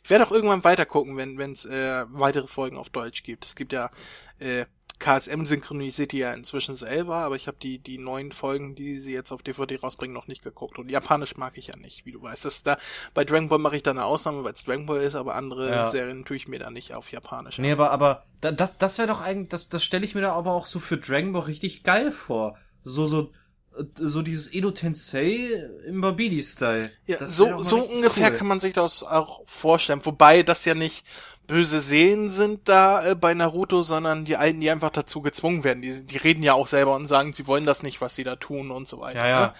Ich 0.05 0.11
werde 0.11 0.27
auch 0.27 0.33
irgendwann 0.33 0.65
weiter 0.65 0.87
gucken, 0.87 1.17
wenn 1.17 1.53
es 1.53 1.65
äh, 1.65 2.05
weitere 2.11 2.49
Folgen 2.49 2.77
auf 2.77 2.91
Deutsch 2.91 3.23
gibt. 3.23 3.45
Es 3.45 3.55
gibt 3.55 3.73
ja 3.73 3.91
äh, 4.39 4.65
KSM 5.03 5.45
synchronisiert 5.45 6.13
die 6.13 6.19
ja 6.19 6.33
inzwischen 6.33 6.77
selber, 6.77 7.17
aber 7.17 7.35
ich 7.35 7.49
habe 7.49 7.57
die 7.61 7.79
die 7.81 7.99
neuen 7.99 8.31
Folgen, 8.31 8.77
die 8.77 9.01
sie 9.01 9.13
jetzt 9.13 9.33
auf 9.33 9.43
DVD 9.43 9.81
rausbringen, 9.81 10.15
noch 10.15 10.29
nicht 10.29 10.43
geguckt. 10.45 10.79
Und 10.79 10.91
Japanisch 10.91 11.37
mag 11.37 11.59
ich 11.59 11.67
ja 11.67 11.77
nicht, 11.77 12.07
wie 12.07 12.13
du 12.13 12.23
weißt. 12.23 12.45
Das 12.45 12.63
da 12.63 12.79
bei 13.13 13.25
Dragon 13.25 13.49
Ball 13.49 13.59
mache 13.59 13.77
ich 13.77 13.83
da 13.83 13.91
eine 13.91 14.05
Ausnahme, 14.05 14.45
weil 14.45 14.53
es 14.53 14.65
Dragon 14.65 14.87
Ball 14.87 15.01
ist, 15.01 15.17
aber 15.17 15.35
andere 15.35 15.69
Ja. 15.71 15.87
Serien 15.87 16.25
tue 16.25 16.37
ich 16.37 16.47
mir 16.47 16.61
da 16.61 16.71
nicht 16.71 16.95
auf 16.95 17.11
Japanisch. 17.11 17.59
Nee, 17.59 17.73
aber, 17.73 17.91
aber 17.91 18.25
da, 18.41 18.53
das, 18.53 18.77
das 18.79 18.99
wäre 18.99 19.09
doch 19.09 19.21
eigentlich, 19.21 19.49
das, 19.49 19.69
das 19.69 19.83
stelle 19.83 20.05
ich 20.05 20.15
mir 20.15 20.21
da 20.21 20.33
aber 20.35 20.53
auch 20.53 20.67
so 20.67 20.79
für 20.79 20.99
Dragon 20.99 21.33
Ball 21.33 21.43
richtig 21.43 21.83
geil 21.83 22.13
vor. 22.13 22.57
So, 22.85 23.07
so, 23.07 23.33
so 23.99 24.23
dieses 24.23 24.53
Edo 24.53 24.71
Tensei 24.71 25.69
im 25.87 26.01
Babidi-Style. 26.01 26.91
Ja, 27.07 27.17
Das 27.19 27.37
so, 27.37 27.63
so 27.63 27.79
ungefähr 27.79 28.31
cool. 28.31 28.37
kann 28.37 28.47
man 28.47 28.61
sich 28.61 28.75
das 28.75 29.03
auch 29.03 29.43
vorstellen. 29.47 30.05
Wobei 30.05 30.43
das 30.43 30.65
ja 30.65 30.75
nicht 30.75 31.07
böse 31.47 31.81
Seelen 31.81 32.31
sind 32.31 32.69
da 32.69 33.05
äh, 33.05 33.15
bei 33.15 33.35
Naruto, 33.35 33.83
sondern 33.83 34.25
die 34.25 34.37
Alten, 34.37 34.61
die 34.61 34.71
einfach 34.71 34.91
dazu 34.91 35.23
gezwungen 35.23 35.65
werden. 35.65 35.83
Die, 35.83 36.05
die 36.05 36.17
reden 36.17 36.43
ja 36.43 36.55
auch 36.55 36.67
selber 36.67 36.95
und 36.95 37.09
sagen, 37.09 37.33
sie 37.33 37.47
wollen 37.47 37.65
das 37.65 37.83
nicht, 37.83 38.01
was 38.01 38.15
sie 38.15 38.25
da 38.25 38.37
tun 38.37 38.71
und 38.71 38.89
so 38.89 39.01
weiter. 39.01 39.19
Ja, 39.19 39.29
ja. 39.29 39.47
Ne? 39.47 39.55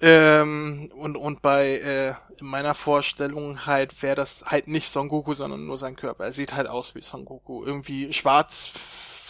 Ähm, 0.00 0.90
und, 0.96 1.16
und 1.16 1.40
bei 1.40 1.78
äh, 1.78 2.14
in 2.40 2.46
meiner 2.46 2.74
Vorstellung 2.74 3.64
halt 3.64 4.02
wäre 4.02 4.16
das 4.16 4.44
halt 4.46 4.68
nicht 4.68 4.90
Son 4.90 5.08
Goku, 5.08 5.34
sondern 5.34 5.66
nur 5.66 5.78
sein 5.78 5.96
Körper. 5.96 6.24
Er 6.24 6.32
sieht 6.32 6.54
halt 6.54 6.66
aus 6.66 6.94
wie 6.94 7.02
Son 7.02 7.24
Goku. 7.24 7.64
Irgendwie 7.64 8.12
schwarz 8.12 8.70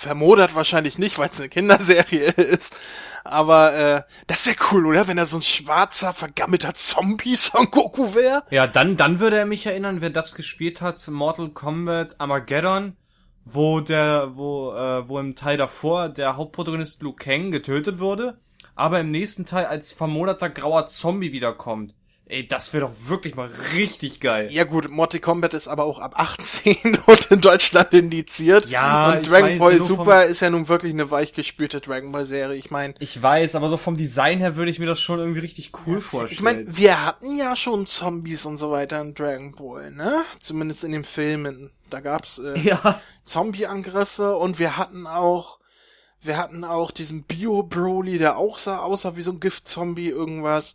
vermodert 0.04 0.54
wahrscheinlich 0.54 0.98
nicht, 0.98 1.18
weil 1.18 1.28
es 1.30 1.40
eine 1.40 1.48
Kinderserie 1.48 2.20
ist. 2.36 2.76
Aber 3.24 3.74
äh, 3.74 4.02
das 4.26 4.46
wäre 4.46 4.56
cool, 4.70 4.86
oder? 4.86 5.08
Wenn 5.08 5.18
er 5.18 5.26
so 5.26 5.38
ein 5.38 5.42
schwarzer, 5.42 6.12
vergammelter 6.12 6.74
Zombie 6.74 7.36
Son 7.36 7.70
Goku 7.70 8.14
wäre. 8.14 8.44
Ja, 8.50 8.66
dann, 8.66 8.96
dann 8.96 9.18
würde 9.18 9.38
er 9.38 9.46
mich 9.46 9.66
erinnern, 9.66 10.00
wer 10.02 10.10
das 10.10 10.34
gespielt 10.34 10.80
hat, 10.82 11.06
Mortal 11.08 11.48
Kombat 11.48 12.20
Armageddon, 12.20 12.96
wo 13.44 13.80
der, 13.80 14.36
wo, 14.36 14.72
äh, 14.74 15.08
wo 15.08 15.18
im 15.18 15.34
Teil 15.34 15.56
davor 15.56 16.08
der 16.10 16.36
Hauptprotagonist 16.36 17.02
Liu 17.02 17.12
Kang 17.12 17.50
getötet 17.50 17.98
wurde. 17.98 18.38
aber 18.76 19.00
im 19.00 19.08
nächsten 19.08 19.46
Teil 19.46 19.66
als 19.66 19.92
vermoderter 19.92 20.50
grauer 20.50 20.86
Zombie 20.86 21.32
wiederkommt. 21.32 21.94
Ey, 22.26 22.48
das 22.48 22.72
wäre 22.72 22.86
doch 22.86 22.92
wirklich 23.06 23.34
mal 23.34 23.50
richtig 23.74 24.18
geil. 24.18 24.48
Ja 24.50 24.64
gut, 24.64 24.88
Mortal 24.90 25.20
Kombat 25.20 25.52
ist 25.52 25.68
aber 25.68 25.84
auch 25.84 25.98
ab 25.98 26.14
18 26.18 26.98
und 27.06 27.26
in 27.30 27.40
Deutschland 27.42 27.92
indiziert. 27.92 28.66
Ja, 28.66 29.12
und 29.12 29.28
Dragon 29.30 29.58
Ball 29.58 29.76
nur 29.76 29.86
vom- 29.86 29.96
Super 29.98 30.24
ist 30.24 30.40
ja 30.40 30.48
nun 30.48 30.66
wirklich 30.68 30.92
eine 30.94 31.10
weichgespülte 31.10 31.82
Dragon 31.82 32.12
Ball 32.12 32.24
Serie. 32.24 32.56
Ich 32.56 32.70
meine, 32.70 32.94
Ich 32.98 33.22
weiß, 33.22 33.54
aber 33.56 33.68
so 33.68 33.76
vom 33.76 33.98
Design 33.98 34.38
her 34.38 34.56
würde 34.56 34.70
ich 34.70 34.78
mir 34.78 34.86
das 34.86 35.00
schon 35.00 35.18
irgendwie 35.18 35.40
richtig 35.40 35.72
cool 35.86 36.00
vorstellen. 36.00 36.32
ich 36.32 36.40
meine, 36.40 36.76
wir 36.78 37.04
hatten 37.04 37.36
ja 37.36 37.54
schon 37.56 37.86
Zombies 37.86 38.46
und 38.46 38.56
so 38.56 38.70
weiter 38.70 39.02
in 39.02 39.14
Dragon 39.14 39.52
Ball, 39.54 39.90
ne? 39.90 40.22
Zumindest 40.38 40.82
in 40.84 40.92
den 40.92 41.04
Filmen. 41.04 41.70
Da 41.90 42.00
gab's 42.00 42.38
äh, 42.38 42.58
ja, 42.62 43.00
Zombie-Angriffe 43.26 44.36
und 44.36 44.58
wir 44.58 44.76
hatten 44.78 45.06
auch 45.06 45.58
wir 46.22 46.38
hatten 46.38 46.64
auch 46.64 46.90
diesen 46.90 47.24
Bio-Broly, 47.24 48.16
der 48.16 48.38
auch 48.38 48.56
sah, 48.56 48.78
aussah 48.78 49.14
wie 49.14 49.22
so 49.22 49.30
ein 49.30 49.40
Gift-Zombie 49.40 50.08
irgendwas. 50.08 50.74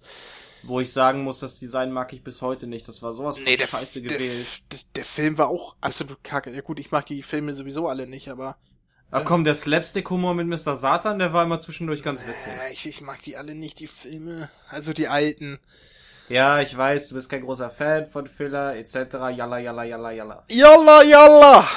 Wo 0.63 0.79
ich 0.79 0.91
sagen 0.93 1.23
muss, 1.23 1.39
das 1.39 1.59
Design 1.59 1.91
mag 1.91 2.11
ich 2.13 2.23
bis 2.23 2.41
heute 2.41 2.67
nicht. 2.67 2.87
Das 2.87 3.01
war 3.01 3.13
sowas 3.13 3.35
von 3.37 3.45
Nee, 3.45 3.57
der, 3.57 3.67
scheiße 3.67 4.01
gewählt. 4.01 4.61
der, 4.71 4.79
der 4.95 5.05
Film 5.05 5.37
war 5.37 5.49
auch 5.49 5.75
absolut 5.81 6.23
kacke. 6.23 6.51
Ja 6.53 6.61
gut, 6.61 6.79
ich 6.79 6.91
mag 6.91 7.05
die 7.05 7.23
Filme 7.23 7.53
sowieso 7.53 7.87
alle 7.87 8.07
nicht, 8.07 8.29
aber 8.29 8.57
Ach 9.11 9.25
komm, 9.25 9.43
der 9.43 9.55
Slapstick-Humor 9.55 10.35
mit 10.35 10.47
Mr. 10.47 10.75
Satan, 10.75 11.17
der 11.17 11.33
war 11.33 11.43
immer 11.43 11.59
zwischendurch 11.59 12.03
ganz 12.03 12.27
witzig. 12.27 12.51
äh, 12.67 12.71
ich, 12.71 12.87
ich 12.87 13.01
mag 13.01 13.19
die 13.23 13.37
alle 13.37 13.55
nicht, 13.55 13.79
die 13.79 13.87
Filme. 13.87 14.49
Also 14.69 14.93
die 14.93 15.07
alten. 15.07 15.59
Ja, 16.27 16.59
ich 16.59 16.77
weiß, 16.77 17.09
du 17.09 17.15
bist 17.15 17.27
kein 17.27 17.41
großer 17.41 17.71
Fan 17.71 18.05
von 18.05 18.27
Filler, 18.27 18.75
etc. 18.75 18.95
Yalla, 19.35 19.57
yalla, 19.57 19.83
yalla, 19.83 20.11
yalla. 20.11 20.43
Yalla, 20.47 21.01
yalla! 21.01 21.67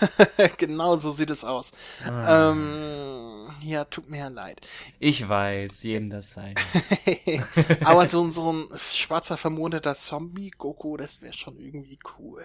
genau 0.56 0.96
so 0.96 1.12
sieht 1.12 1.28
es 1.28 1.44
aus. 1.44 1.72
Ah. 2.06 2.52
Ähm, 2.52 3.37
ja, 3.62 3.84
tut 3.84 4.08
mir 4.08 4.18
ja 4.18 4.28
leid. 4.28 4.60
Ich 4.98 5.28
weiß, 5.28 5.82
jedem 5.82 6.10
das 6.10 6.32
sein. 6.32 6.54
aber 7.84 8.08
so, 8.08 8.30
so 8.30 8.52
ein 8.52 8.68
schwarzer 8.78 9.36
vermondeter 9.36 9.94
Zombie, 9.94 10.50
Goku, 10.50 10.96
das 10.96 11.20
wäre 11.22 11.32
schon 11.32 11.58
irgendwie 11.58 11.98
cool. 12.18 12.42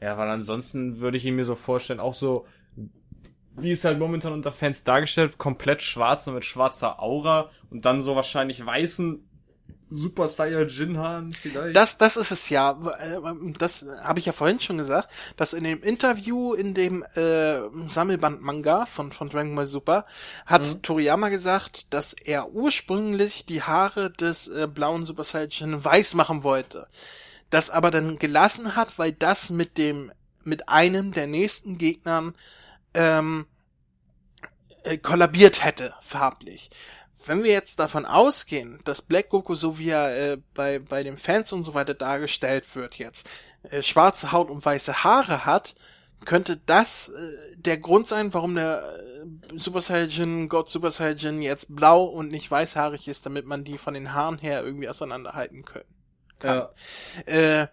Ja, 0.00 0.16
weil 0.16 0.28
ansonsten 0.30 1.00
würde 1.00 1.16
ich 1.16 1.24
ihn 1.24 1.36
mir 1.36 1.44
so 1.44 1.54
vorstellen, 1.54 2.00
auch 2.00 2.14
so, 2.14 2.46
wie 3.56 3.70
es 3.70 3.84
halt 3.84 3.98
momentan 3.98 4.32
unter 4.32 4.52
Fans 4.52 4.84
dargestellt, 4.84 5.38
komplett 5.38 5.82
schwarz 5.82 6.26
und 6.26 6.34
mit 6.34 6.44
schwarzer 6.44 7.02
Aura 7.02 7.50
und 7.70 7.84
dann 7.84 8.00
so 8.00 8.16
wahrscheinlich 8.16 8.64
weißen 8.64 9.29
Super 9.90 10.28
Saiyajin 10.28 10.96
Haaren 10.98 11.32
vielleicht. 11.32 11.76
Das, 11.76 11.98
das 11.98 12.16
ist 12.16 12.30
es 12.30 12.48
ja. 12.48 12.78
Das 13.58 13.84
habe 14.04 14.20
ich 14.20 14.26
ja 14.26 14.32
vorhin 14.32 14.60
schon 14.60 14.78
gesagt, 14.78 15.08
dass 15.36 15.52
in 15.52 15.64
dem 15.64 15.82
Interview 15.82 16.54
in 16.54 16.74
dem 16.74 17.02
äh, 17.14 17.60
Sammelband 17.88 18.40
Manga 18.40 18.86
von 18.86 19.10
von 19.12 19.28
Dragon 19.28 19.54
Ball 19.54 19.66
Super 19.66 20.06
hat 20.46 20.66
Mhm. 20.66 20.82
Toriyama 20.82 21.28
gesagt, 21.28 21.92
dass 21.92 22.12
er 22.12 22.52
ursprünglich 22.52 23.46
die 23.46 23.62
Haare 23.62 24.10
des 24.10 24.48
äh, 24.48 24.68
blauen 24.72 25.04
Super 25.04 25.24
Saiyajin 25.24 25.84
weiß 25.84 26.14
machen 26.14 26.44
wollte, 26.44 26.86
das 27.50 27.70
aber 27.70 27.90
dann 27.90 28.18
gelassen 28.18 28.76
hat, 28.76 28.98
weil 28.98 29.12
das 29.12 29.50
mit 29.50 29.76
dem 29.76 30.12
mit 30.44 30.68
einem 30.68 31.12
der 31.12 31.26
nächsten 31.26 31.78
Gegnern 31.78 32.34
ähm, 32.94 33.46
äh, 34.84 34.96
kollabiert 34.98 35.64
hätte 35.64 35.94
farblich. 36.00 36.70
Wenn 37.24 37.44
wir 37.44 37.52
jetzt 37.52 37.78
davon 37.78 38.06
ausgehen, 38.06 38.80
dass 38.84 39.02
Black 39.02 39.28
Goku, 39.28 39.54
so 39.54 39.78
wie 39.78 39.90
er 39.90 40.32
äh, 40.32 40.38
bei, 40.54 40.78
bei 40.78 41.02
den 41.02 41.18
Fans 41.18 41.52
und 41.52 41.64
so 41.64 41.74
weiter 41.74 41.94
dargestellt 41.94 42.74
wird 42.74 42.96
jetzt, 42.96 43.28
äh, 43.70 43.82
schwarze 43.82 44.32
Haut 44.32 44.50
und 44.50 44.64
weiße 44.64 45.04
Haare 45.04 45.44
hat, 45.44 45.74
könnte 46.24 46.58
das 46.66 47.08
äh, 47.08 47.56
der 47.56 47.78
Grund 47.78 48.06
sein, 48.06 48.32
warum 48.32 48.54
der 48.54 48.82
äh, 48.82 49.58
Super 49.58 49.80
Saiyan, 49.80 50.48
God 50.48 50.68
Super 50.68 50.90
Saiyan 50.90 51.42
jetzt 51.42 51.74
blau 51.74 52.04
und 52.04 52.30
nicht 52.30 52.50
weißhaarig 52.50 53.08
ist, 53.08 53.26
damit 53.26 53.46
man 53.46 53.64
die 53.64 53.78
von 53.78 53.94
den 53.94 54.12
Haaren 54.14 54.38
her 54.38 54.64
irgendwie 54.64 54.88
auseinanderhalten 54.88 55.64
können. 55.64 55.84
ja. 56.42 56.70
Äh, 57.26 57.66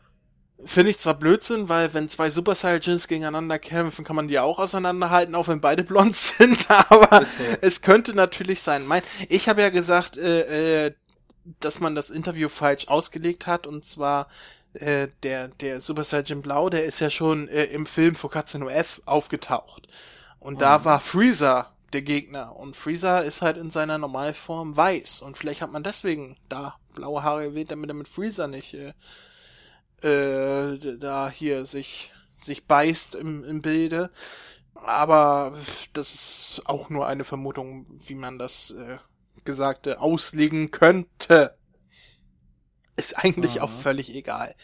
Finde 0.66 0.89
ich 0.89 0.97
zwar 0.97 1.14
Blödsinn, 1.14 1.70
weil 1.70 1.93
wenn 1.93 2.10
zwei 2.10 2.32
Super 2.32 2.55
Saiyajins 2.55 3.08
gegeneinander 3.08 3.60
kämpfen, 3.60 4.03
kann 4.03 4.16
man 4.16 4.28
die 4.28 4.39
auch 4.39 4.58
auseinanderhalten, 4.58 5.36
auch 5.36 5.47
wenn 5.47 5.62
beide 5.62 5.84
blond 5.84 6.16
sind, 6.16 6.70
aber 6.70 7.22
es 7.62 7.82
könnte 7.84 8.14
natürlich 8.16 8.62
sein. 8.64 8.86
Mein, 8.88 9.03
ich 9.30 9.49
habe 9.49 9.62
ja 9.62 9.70
gesagt, 9.70 10.18
äh, 10.18 10.86
äh, 10.88 10.93
dass 11.60 11.80
man 11.80 11.93
das 11.93 12.10
Interview 12.10 12.49
falsch 12.49 12.88
ausgelegt 12.88 13.45
hat, 13.45 13.68
und 13.68 13.86
zwar 13.86 14.28
äh, 14.74 15.10
der, 15.24 15.47
der 15.49 15.80
Super 15.80 16.03
Saiyan 16.03 16.41
Blau, 16.41 16.70
der 16.70 16.86
ist 16.86 16.99
ja 16.99 17.10
schon 17.12 17.47
äh, 17.49 17.66
im 17.66 17.86
Film 17.86 18.16
Fukatsu 18.16 18.58
no 18.58 18.68
F 18.70 19.01
aufgetaucht. 19.05 19.88
Und 20.39 20.62
da 20.62 20.80
Mhm. 20.80 20.86
war 20.86 20.99
Freezer 20.99 21.74
der 21.93 22.01
Gegner. 22.01 22.55
Und 22.55 22.76
Freezer 22.76 23.24
ist 23.24 23.41
halt 23.41 23.58
in 23.58 23.70
seiner 23.70 23.97
Normalform 23.97 24.76
weiß. 24.76 25.22
Und 25.22 25.38
vielleicht 25.38 25.62
hat 25.62 25.72
man 25.72 25.84
deswegen 25.84 26.36
da 26.49 26.76
blaue 26.95 27.24
Haare 27.24 27.43
gewählt, 27.49 27.72
damit 27.72 27.89
er 27.89 27.93
mit 27.93 28.08
Freezer 28.08 28.47
nicht 28.47 28.74
äh, 28.74 28.93
äh, 30.02 30.98
da 30.98 31.30
hier 31.30 31.66
sich 31.66 32.12
sich 32.36 32.66
beißt 32.66 33.16
im, 33.16 33.43
im 33.43 33.62
Bilde. 33.62 34.12
Aber 34.76 35.58
das 35.93 36.14
ist 36.14 36.62
auch 36.66 36.89
nur 36.89 37.08
eine 37.08 37.24
Vermutung, 37.24 37.88
wie 38.06 38.16
man 38.16 38.38
das 38.38 38.72
äh, 38.72 38.98
Gesagte 39.43 40.00
auslegen 40.00 40.72
könnte. 40.72 41.58
Ist 42.95 43.18
eigentlich 43.18 43.58
Aha. 43.58 43.66
auch 43.66 43.70
völlig 43.70 44.14
egal. 44.14 44.56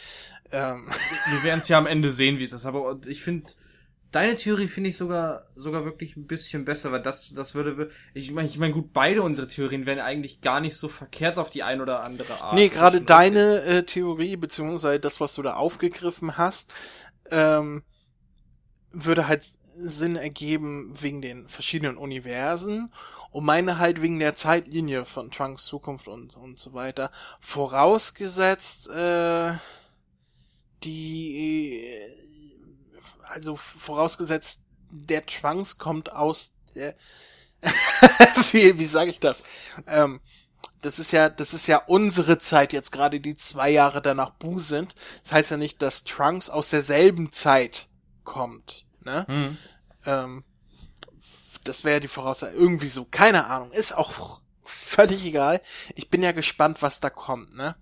Ähm, 0.52 0.88
Wir 1.32 1.44
werden 1.44 1.60
es 1.60 1.68
ja 1.68 1.78
am 1.78 1.88
Ende 1.88 2.12
sehen, 2.12 2.38
wie 2.38 2.44
es 2.44 2.54
ist. 2.54 2.66
Aber 2.66 3.00
ich 3.06 3.24
finde, 3.24 3.52
deine 4.14 4.36
Theorie 4.36 4.68
finde 4.68 4.92
ich 4.92 4.98
sogar 4.98 5.48
sogar 5.56 5.84
wirklich 5.84 6.16
ein 6.16 6.28
bisschen 6.28 6.64
besser, 6.64 6.92
weil 6.92 7.02
das 7.02 7.34
das 7.34 7.56
würde 7.56 7.90
ich 8.14 8.32
meine 8.32 8.48
ich 8.48 8.58
meine 8.58 8.74
gut, 8.74 8.94
beide 8.94 9.22
unsere 9.22 9.48
Theorien 9.48 9.86
wären 9.86 10.00
eigentlich 10.00 10.40
gar 10.42 10.62
nicht 10.62 10.78
so 10.78 10.88
verkehrt 10.88 11.38
auf 11.38 11.50
die 11.50 11.64
ein 11.64 11.82
oder 11.82 12.04
andere 12.04 12.40
Art. 12.42 12.54
nee, 12.54 12.70
gerade 12.70 13.02
deine 13.02 13.62
äh, 13.64 13.84
Theorie, 13.84 14.38
beziehungsweise 14.38 15.00
das, 15.00 15.20
was 15.20 15.34
du 15.34 15.42
da 15.42 15.56
aufgegriffen 15.56 16.38
hast, 16.38 16.74
ähm, 17.32 17.84
würde 18.92 19.28
halt 19.28 19.44
Sinn 19.76 20.16
ergeben 20.16 20.94
wegen 21.02 21.22
den 21.22 21.50
verschiedenen 21.50 21.98
Universen 21.98 22.94
und 23.32 23.46
meine 23.46 23.80
halt 23.80 24.02
wegen 24.04 24.20
der 24.20 24.36
Zeitlinie 24.36 25.06
von 25.06 25.32
Trunks 25.32 25.66
Zukunft 25.66 26.08
und, 26.08 26.38
und 26.38 26.60
so 26.60 26.74
weiter. 26.74 27.12
Vorausgesetzt, 27.40 28.90
äh, 28.90 29.54
die, 30.84 32.00
also 33.34 33.56
vorausgesetzt, 33.56 34.62
der 34.90 35.26
Trunks 35.26 35.78
kommt 35.78 36.12
aus 36.12 36.54
der, 36.76 36.96
wie, 38.52 38.78
wie 38.78 38.86
sage 38.86 39.12
ich 39.12 39.20
das? 39.20 39.44
Ähm, 39.88 40.22
das 40.82 41.00
ist 41.00 41.12
ja, 41.12 41.30
das 41.30 41.54
ist 41.54 41.68
ja 41.68 41.78
unsere 41.88 42.38
Zeit 42.38 42.74
jetzt 42.74 42.92
gerade, 42.92 43.20
die 43.20 43.36
zwei 43.36 43.70
Jahre 43.70 44.02
danach 44.02 44.32
Bu 44.32 44.60
sind. 44.60 44.96
Das 45.24 45.32
heißt 45.32 45.52
ja 45.52 45.58
nicht, 45.58 45.82
dass 45.82 46.04
Trunks 46.04 46.50
aus 46.50 46.70
derselben 46.70 47.32
Zeit 47.32 47.88
kommt, 48.24 48.86
ne? 49.02 49.26
Hm. 49.28 49.58
Ähm, 50.06 50.44
das 51.64 51.86
wäre 51.86 52.02
die 52.02 52.10
Voraussetzung. 52.10 52.60
Irgendwie 52.60 52.90
so, 52.90 53.06
keine 53.06 53.46
Ahnung. 53.46 53.72
Ist 53.72 53.94
auch 53.94 54.42
völlig 54.64 55.26
egal. 55.26 55.62
Ich 55.96 56.10
bin 56.10 56.22
ja 56.22 56.34
gespannt, 56.34 56.82
was 56.82 57.00
da 57.00 57.10
kommt, 57.10 57.54
ne? 57.54 57.76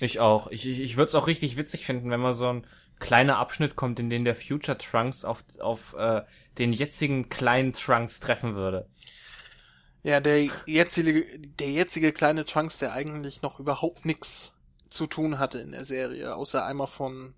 Ich 0.00 0.18
auch. 0.18 0.48
Ich, 0.48 0.66
ich, 0.66 0.80
ich 0.80 0.96
würde 0.96 1.08
es 1.08 1.14
auch 1.14 1.28
richtig 1.28 1.56
witzig 1.56 1.86
finden, 1.86 2.10
wenn 2.10 2.20
mal 2.20 2.34
so 2.34 2.48
ein 2.48 2.66
kleiner 3.00 3.38
Abschnitt 3.38 3.74
kommt, 3.74 3.98
in 3.98 4.10
dem 4.10 4.24
der 4.24 4.36
Future 4.36 4.78
Trunks 4.78 5.24
auf, 5.24 5.42
auf 5.60 5.94
äh, 5.94 6.22
den 6.58 6.72
jetzigen 6.72 7.28
kleinen 7.28 7.72
Trunks 7.72 8.20
treffen 8.20 8.54
würde. 8.54 8.88
Ja, 10.02 10.20
der 10.20 10.48
jetzige, 10.66 11.24
der 11.38 11.70
jetzige 11.70 12.12
kleine 12.12 12.44
Trunks, 12.44 12.78
der 12.78 12.92
eigentlich 12.92 13.42
noch 13.42 13.60
überhaupt 13.60 14.04
nichts 14.04 14.54
zu 14.88 15.06
tun 15.06 15.38
hatte 15.38 15.58
in 15.58 15.72
der 15.72 15.84
Serie, 15.84 16.34
außer 16.34 16.64
einmal 16.64 16.86
von 16.86 17.34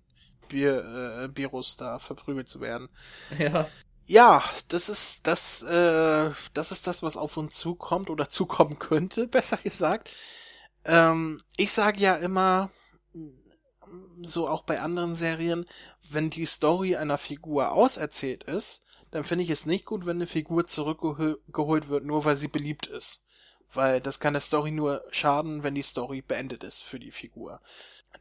Bier, 0.47 0.83
äh, 0.83 1.35
Virus 1.35 1.77
da 1.77 1.99
verprügelt 1.99 2.47
zu 2.47 2.61
werden. 2.61 2.89
Ja. 3.37 3.67
Ja, 4.05 4.43
das 4.67 4.89
ist 4.89 5.27
das, 5.27 5.61
äh, 5.63 6.31
das 6.53 6.71
ist 6.71 6.87
das, 6.87 7.03
was 7.03 7.15
auf 7.15 7.37
uns 7.37 7.55
zukommt 7.55 8.09
oder 8.09 8.29
zukommen 8.29 8.79
könnte, 8.79 9.27
besser 9.27 9.57
gesagt. 9.57 10.11
Ähm, 10.85 11.39
ich 11.55 11.71
sage 11.71 11.99
ja 11.99 12.15
immer, 12.15 12.69
so 14.21 14.47
auch 14.47 14.63
bei 14.63 14.79
anderen 14.79 15.15
Serien, 15.15 15.65
wenn 16.09 16.29
die 16.29 16.45
Story 16.45 16.95
einer 16.95 17.17
Figur 17.17 17.71
auserzählt 17.71 18.43
ist, 18.43 18.83
dann 19.11 19.23
finde 19.23 19.43
ich 19.43 19.49
es 19.49 19.65
nicht 19.65 19.85
gut, 19.85 20.05
wenn 20.05 20.17
eine 20.17 20.27
Figur 20.27 20.65
zurückgeholt 20.65 21.89
wird, 21.89 22.03
nur 22.03 22.25
weil 22.25 22.35
sie 22.35 22.47
beliebt 22.47 22.87
ist. 22.87 23.23
Weil 23.73 24.01
das 24.01 24.19
kann 24.19 24.33
der 24.33 24.41
Story 24.41 24.71
nur 24.71 25.03
schaden, 25.11 25.63
wenn 25.63 25.75
die 25.75 25.81
Story 25.81 26.21
beendet 26.21 26.63
ist 26.63 26.83
für 26.83 26.99
die 26.99 27.11
Figur. 27.11 27.59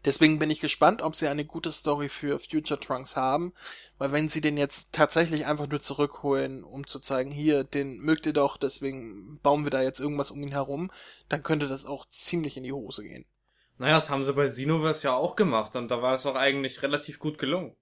Deswegen 0.04 0.38
bin 0.38 0.50
ich 0.50 0.60
gespannt, 0.60 1.02
ob 1.02 1.14
sie 1.14 1.28
eine 1.28 1.44
gute 1.44 1.70
Story 1.70 2.08
für 2.08 2.40
Future 2.40 2.80
Trunks 2.80 3.14
haben, 3.14 3.52
weil 3.98 4.10
wenn 4.10 4.28
sie 4.28 4.40
den 4.40 4.56
jetzt 4.56 4.92
tatsächlich 4.92 5.46
einfach 5.46 5.68
nur 5.68 5.80
zurückholen, 5.80 6.64
um 6.64 6.86
zu 6.86 6.98
zeigen, 6.98 7.30
hier, 7.30 7.62
den 7.62 7.98
mögt 7.98 8.26
ihr 8.26 8.32
doch, 8.32 8.56
deswegen 8.56 9.38
bauen 9.42 9.64
wir 9.64 9.70
da 9.70 9.82
jetzt 9.82 10.00
irgendwas 10.00 10.30
um 10.30 10.42
ihn 10.42 10.50
herum, 10.50 10.90
dann 11.28 11.42
könnte 11.42 11.68
das 11.68 11.86
auch 11.86 12.06
ziemlich 12.08 12.56
in 12.56 12.64
die 12.64 12.72
Hose 12.72 13.04
gehen. 13.04 13.26
Naja, 13.78 13.94
das 13.94 14.10
haben 14.10 14.22
sie 14.22 14.32
bei 14.32 14.46
Xenoverse 14.46 15.08
ja 15.08 15.14
auch 15.14 15.36
gemacht 15.36 15.76
und 15.76 15.88
da 15.88 16.02
war 16.02 16.14
es 16.14 16.26
auch 16.26 16.36
eigentlich 16.36 16.82
relativ 16.82 17.18
gut 17.18 17.38
gelungen. 17.38 17.74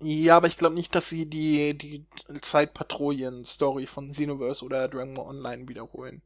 Ja, 0.00 0.36
aber 0.36 0.48
ich 0.48 0.56
glaube 0.56 0.74
nicht, 0.74 0.94
dass 0.94 1.08
sie 1.08 1.26
die, 1.26 1.76
die 1.76 2.04
Zeitpatrouillen-Story 2.40 3.86
von 3.86 4.10
Xenoverse 4.10 4.64
oder 4.64 4.88
Dragon 4.88 5.14
Ball 5.14 5.26
Online 5.26 5.68
wiederholen. 5.68 6.22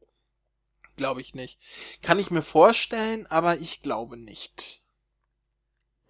glaube 0.97 1.21
ich 1.21 1.33
nicht. 1.33 1.57
Kann 2.01 2.19
ich 2.19 2.31
mir 2.31 2.41
vorstellen, 2.41 3.25
aber 3.27 3.57
ich 3.57 3.81
glaube 3.81 4.17
nicht. 4.17 4.81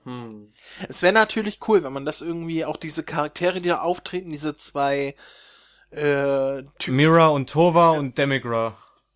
Hm. 0.04 0.52
Es 0.90 1.04
wäre 1.04 1.14
natürlich 1.14 1.60
cool, 1.68 1.84
wenn 1.84 1.94
man 1.94 2.06
das 2.06 2.22
irgendwie 2.22 2.66
auch 2.66 2.78
diese 2.78 3.04
Charaktere, 3.04 3.62
die 3.62 3.70
da 3.70 3.82
auftreten, 3.82 4.32
diese 4.32 4.58
zwei 4.58 5.16
äh, 5.92 6.64
Typen. 6.80 6.96
Mira 6.96 7.28
und 7.28 7.50
Tova 7.50 7.92
und 7.92 8.18
Demigra. 8.18 8.76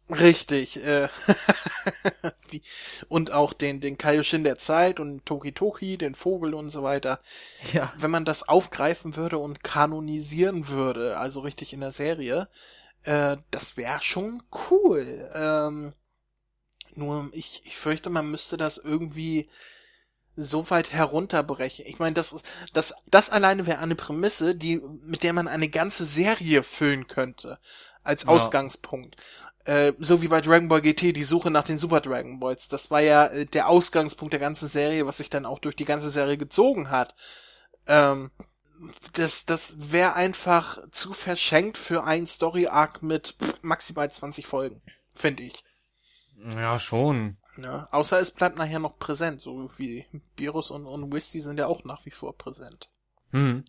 Richtig. 0.09 0.83
Äh, 0.83 1.07
und 3.09 3.31
auch 3.31 3.53
den, 3.53 3.81
den 3.81 3.97
Kaioshin 3.97 4.43
der 4.43 4.57
Zeit 4.57 4.99
und 4.99 5.25
Toki 5.25 5.51
Toki, 5.51 5.97
den 5.97 6.15
Vogel 6.15 6.53
und 6.53 6.69
so 6.69 6.83
weiter. 6.83 7.19
Ja. 7.73 7.91
Wenn 7.97 8.11
man 8.11 8.25
das 8.25 8.47
aufgreifen 8.47 9.15
würde 9.15 9.39
und 9.39 9.63
kanonisieren 9.63 10.67
würde, 10.67 11.17
also 11.17 11.39
richtig 11.39 11.73
in 11.73 11.81
der 11.81 11.91
Serie, 11.91 12.47
äh, 13.03 13.37
das 13.49 13.77
wäre 13.77 14.01
schon 14.01 14.43
cool. 14.69 15.29
Ähm, 15.33 15.93
nur 16.93 17.29
ich, 17.33 17.61
ich 17.65 17.75
fürchte, 17.75 18.09
man 18.09 18.29
müsste 18.29 18.57
das 18.57 18.77
irgendwie 18.77 19.49
so 20.35 20.69
weit 20.69 20.91
herunterbrechen. 20.91 21.85
Ich 21.87 21.99
meine, 21.99 22.13
das, 22.13 22.35
das, 22.73 22.93
das 23.07 23.29
alleine 23.29 23.65
wäre 23.65 23.79
eine 23.79 23.95
Prämisse, 23.95 24.53
die, 24.55 24.81
mit 25.01 25.23
der 25.23 25.33
man 25.33 25.47
eine 25.47 25.69
ganze 25.69 26.05
Serie 26.05 26.63
füllen 26.63 27.07
könnte. 27.07 27.59
Als 28.03 28.25
Ja. 28.25 29.44
Äh, 29.65 29.93
so 29.99 30.21
wie 30.21 30.27
bei 30.27 30.41
Dragon 30.41 30.67
Ball 30.67 30.81
GT, 30.81 31.15
die 31.15 31.23
Suche 31.23 31.49
nach 31.51 31.63
den 31.63 31.77
Super 31.77 31.99
Dragon 32.01 32.39
Balls. 32.39 32.67
Das 32.67 32.91
war 32.91 33.01
ja 33.01 33.25
äh, 33.27 33.45
der 33.45 33.67
Ausgangspunkt 33.67 34.33
der 34.33 34.39
ganzen 34.39 34.67
Serie, 34.67 35.05
was 35.07 35.17
sich 35.17 35.29
dann 35.29 35.45
auch 35.45 35.59
durch 35.59 35.75
die 35.75 35.85
ganze 35.85 36.09
Serie 36.11 36.37
gezogen 36.37 36.89
hat. 36.91 37.15
Ähm, 37.87 38.31
das, 39.13 39.45
das 39.45 39.77
wäre 39.91 40.13
einfach 40.13 40.79
zu 40.91 41.13
verschenkt 41.13 41.77
für 41.77 42.03
einen 42.03 42.27
Story-Arc 42.27 43.01
mit 43.01 43.35
maximal 43.61 44.11
20 44.11 44.45
Folgen. 44.47 44.81
Finde 45.13 45.43
ich. 45.43 45.63
Ja, 46.53 46.77
schon. 46.77 47.37
Ja, 47.57 47.87
außer 47.91 48.19
es 48.19 48.31
bleibt 48.31 48.57
nachher 48.57 48.79
noch 48.79 48.99
präsent, 48.99 49.39
so 49.39 49.71
wie 49.77 50.05
Virus 50.35 50.71
und, 50.71 50.85
und 50.85 51.11
Wisty 51.11 51.41
sind 51.41 51.57
ja 51.57 51.67
auch 51.67 51.85
nach 51.85 52.05
wie 52.05 52.11
vor 52.11 52.37
präsent. 52.37 52.89
Hm. 53.31 53.63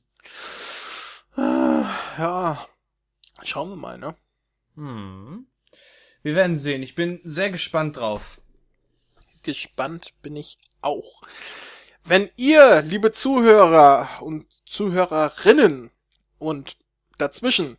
Ah, 1.37 1.89
Ja, 2.19 2.67
schauen 3.43 3.71
wir 3.71 3.77
mal, 3.77 3.97
ne? 3.99 4.17
Hm. 4.75 5.47
Wir 6.27 6.35
werden 6.35 6.57
sehen. 6.57 6.83
Ich 6.83 6.97
bin 6.97 7.21
sehr 7.23 7.51
gespannt 7.51 7.99
drauf. 7.99 8.41
Gespannt 9.45 10.13
bin 10.23 10.35
ich 10.35 10.59
auch. 10.81 11.23
Wenn 12.03 12.29
ihr, 12.35 12.83
liebe 12.83 13.13
Zuhörer 13.13 14.09
und 14.23 14.45
Zuhörerinnen 14.67 15.93
und 16.41 16.79
dazwischen, 17.17 17.79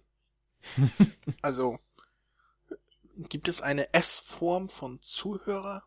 also 1.41 1.77
gibt 3.17 3.49
es 3.49 3.59
eine 3.59 3.93
S-Form 3.93 4.69
von 4.69 5.01
Zuhörer? 5.01 5.83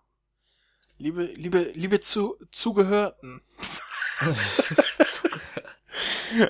Liebe, 0.98 1.24
liebe, 1.24 1.62
liebe 1.72 2.00
zu, 2.00 2.36
Zugehörten. 2.52 3.40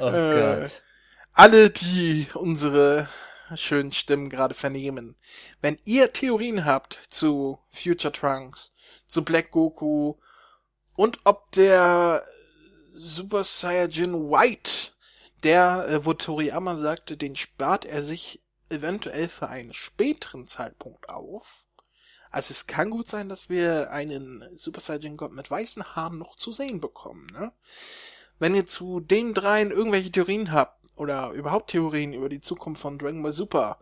Oh 0.00 0.08
Äh, 0.10 0.60
Gott. 0.62 0.82
alle, 1.32 1.70
die 1.70 2.26
unsere 2.34 3.08
schönen 3.56 3.92
Stimmen 3.92 4.30
gerade 4.30 4.54
vernehmen. 4.54 5.16
Wenn 5.60 5.78
ihr 5.84 6.12
Theorien 6.12 6.64
habt 6.64 6.98
zu 7.08 7.58
Future 7.70 8.12
Trunks, 8.12 8.72
zu 9.06 9.24
Black 9.24 9.50
Goku 9.50 10.14
und 10.94 11.20
ob 11.24 11.50
der 11.52 12.26
Super 12.94 13.44
Saiyajin 13.44 14.30
White, 14.30 14.92
der, 15.42 15.86
äh, 15.88 16.04
wo 16.04 16.12
Toriyama 16.12 16.76
sagte, 16.76 17.16
den 17.16 17.36
spart 17.36 17.84
er 17.84 18.02
sich 18.02 18.42
eventuell 18.68 19.28
für 19.28 19.48
einen 19.48 19.72
späteren 19.72 20.46
Zeitpunkt 20.46 21.08
auf. 21.08 21.64
Also 22.30 22.52
es 22.52 22.66
kann 22.66 22.90
gut 22.90 23.08
sein, 23.08 23.28
dass 23.28 23.48
wir 23.48 23.90
einen 23.90 24.44
Super 24.56 24.80
Saiyajin 24.80 25.16
Gott 25.16 25.32
mit 25.32 25.50
weißen 25.50 25.96
Haaren 25.96 26.18
noch 26.18 26.36
zu 26.36 26.52
sehen 26.52 26.80
bekommen, 26.80 27.26
ne? 27.32 27.52
Wenn 28.38 28.54
ihr 28.54 28.66
zu 28.66 29.00
den 29.00 29.34
dreien 29.34 29.70
irgendwelche 29.70 30.10
Theorien 30.10 30.50
habt, 30.50 30.79
oder 31.00 31.30
überhaupt 31.30 31.70
Theorien 31.70 32.12
über 32.12 32.28
die 32.28 32.42
Zukunft 32.42 32.82
von 32.82 32.98
Dragon 32.98 33.22
Ball 33.22 33.32
Super, 33.32 33.78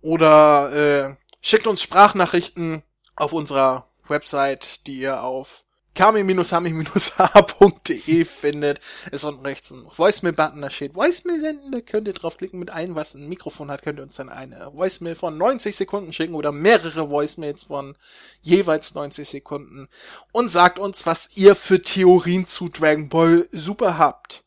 Oder 0.01 0.71
äh, 0.73 1.15
schickt 1.41 1.67
uns 1.67 1.81
Sprachnachrichten 1.81 2.83
auf 3.15 3.33
unserer 3.33 3.89
Website, 4.07 4.87
die 4.87 4.99
ihr 4.99 5.23
auf 5.23 5.65
kami-hami-h.de 5.99 8.25
findet. 8.25 8.79
Ist 9.11 9.25
unten 9.25 9.45
rechts 9.45 9.69
ein 9.71 9.83
Voicemail-Button, 9.83 10.61
da 10.61 10.69
steht 10.69 10.95
Voicemail 10.95 11.41
senden, 11.41 11.73
da 11.73 11.81
könnt 11.81 12.07
ihr 12.07 12.13
draufklicken. 12.13 12.57
Mit 12.57 12.69
einem, 12.69 12.95
was 12.95 13.15
ein 13.15 13.27
Mikrofon 13.27 13.69
hat, 13.69 13.81
könnt 13.81 13.99
ihr 13.99 14.03
uns 14.03 14.15
dann 14.15 14.29
eine 14.29 14.71
Voicemail 14.73 15.15
von 15.15 15.37
90 15.37 15.75
Sekunden 15.75 16.13
schicken 16.13 16.35
oder 16.35 16.53
mehrere 16.53 17.09
Voicemails 17.09 17.63
von 17.63 17.97
jeweils 18.41 18.95
90 18.95 19.27
Sekunden 19.27 19.89
und 20.31 20.47
sagt 20.47 20.79
uns, 20.79 21.05
was 21.05 21.31
ihr 21.35 21.53
für 21.53 21.81
Theorien 21.81 22.45
zu 22.45 22.69
Dragon 22.69 23.09
Ball 23.09 23.49
Super 23.51 23.97
habt. 23.97 24.45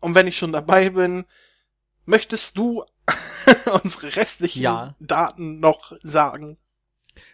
Und 0.00 0.14
wenn 0.14 0.26
ich 0.26 0.36
schon 0.36 0.52
dabei 0.52 0.90
bin, 0.90 1.24
möchtest 2.04 2.58
du 2.58 2.84
unsere 3.82 4.16
restlichen 4.16 4.60
Ja. 4.60 4.96
Daten 5.00 5.60
noch 5.60 5.94
sagen? 6.02 6.58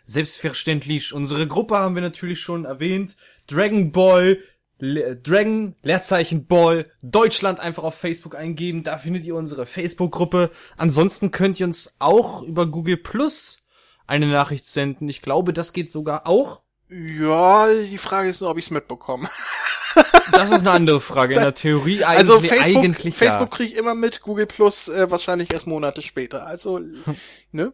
Selbstverständlich. 0.04 1.12
Unsere 1.12 1.46
Gruppe 1.46 1.76
haben 1.78 1.94
wir 1.94 2.02
natürlich 2.02 2.40
schon 2.40 2.64
erwähnt. 2.64 3.16
Dragon 3.46 3.92
Ball, 3.92 4.38
Le 4.78 5.16
Dragon, 5.16 5.74
Leerzeichen 5.82 6.46
Ball, 6.46 6.90
Deutschland 7.02 7.60
einfach 7.60 7.84
auf 7.84 7.94
Facebook 7.94 8.34
eingeben. 8.34 8.82
Da 8.82 8.98
findet 8.98 9.24
ihr 9.24 9.34
unsere 9.34 9.66
Facebook-Gruppe. 9.66 10.50
Ansonsten 10.76 11.30
könnt 11.30 11.58
ihr 11.60 11.66
uns 11.66 11.96
auch 11.98 12.42
über 12.42 12.66
Google 12.66 12.98
Plus 12.98 13.58
eine 14.06 14.26
Nachricht 14.26 14.66
senden. 14.66 15.08
Ich 15.08 15.22
glaube, 15.22 15.52
das 15.52 15.72
geht 15.72 15.90
sogar 15.90 16.26
auch. 16.26 16.60
Ja, 16.88 17.68
die 17.68 17.98
Frage 17.98 18.28
ist 18.28 18.40
nur, 18.40 18.50
ob 18.50 18.58
ich's 18.58 18.70
mitbekomme. 18.70 19.28
Das 20.30 20.50
ist 20.50 20.60
eine 20.60 20.72
andere 20.72 21.00
Frage. 21.00 21.34
In 21.34 21.40
der 21.40 21.54
Theorie 21.54 22.04
eigentlich, 22.04 22.18
Also 22.18 22.40
Facebook, 22.40 22.84
eigentlich 22.84 23.14
Facebook 23.16 23.50
kriege 23.50 23.72
ich 23.72 23.78
immer 23.78 23.94
mit, 23.94 24.20
Google 24.20 24.44
Plus 24.44 24.88
äh, 24.88 25.10
wahrscheinlich 25.10 25.50
erst 25.52 25.66
Monate 25.66 26.02
später. 26.02 26.46
Also, 26.46 26.80
ne? 27.52 27.72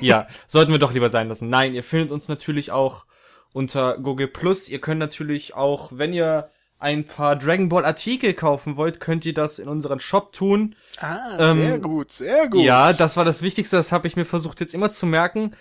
Ja. 0.00 0.26
sollten 0.46 0.72
wir 0.72 0.78
doch 0.78 0.92
lieber 0.92 1.08
sein 1.08 1.28
lassen. 1.28 1.48
Nein, 1.48 1.74
ihr 1.74 1.82
findet 1.82 2.10
uns 2.10 2.28
natürlich 2.28 2.72
auch 2.72 3.06
unter 3.52 3.98
Google 3.98 4.28
Plus. 4.28 4.68
Ihr 4.68 4.80
könnt 4.80 4.98
natürlich 4.98 5.54
auch, 5.54 5.90
wenn 5.92 6.12
ihr 6.12 6.50
ein 6.78 7.04
paar 7.04 7.36
Dragon 7.36 7.68
Ball 7.68 7.84
Artikel 7.84 8.34
kaufen 8.34 8.76
wollt, 8.76 9.00
könnt 9.00 9.26
ihr 9.26 9.34
das 9.34 9.58
in 9.58 9.68
unseren 9.68 9.98
Shop 9.98 10.32
tun. 10.32 10.76
Ah, 11.00 11.50
Ähm, 11.50 11.58
sehr 11.58 11.78
gut, 11.78 12.12
sehr 12.12 12.48
gut. 12.48 12.62
Ja, 12.62 12.92
das 12.92 13.16
war 13.16 13.24
das 13.24 13.42
Wichtigste, 13.42 13.76
das 13.76 13.90
habe 13.90 14.06
ich 14.06 14.16
mir 14.16 14.24
versucht 14.24 14.60
jetzt 14.60 14.74
immer 14.74 14.90
zu 14.90 15.06
merken. 15.06 15.56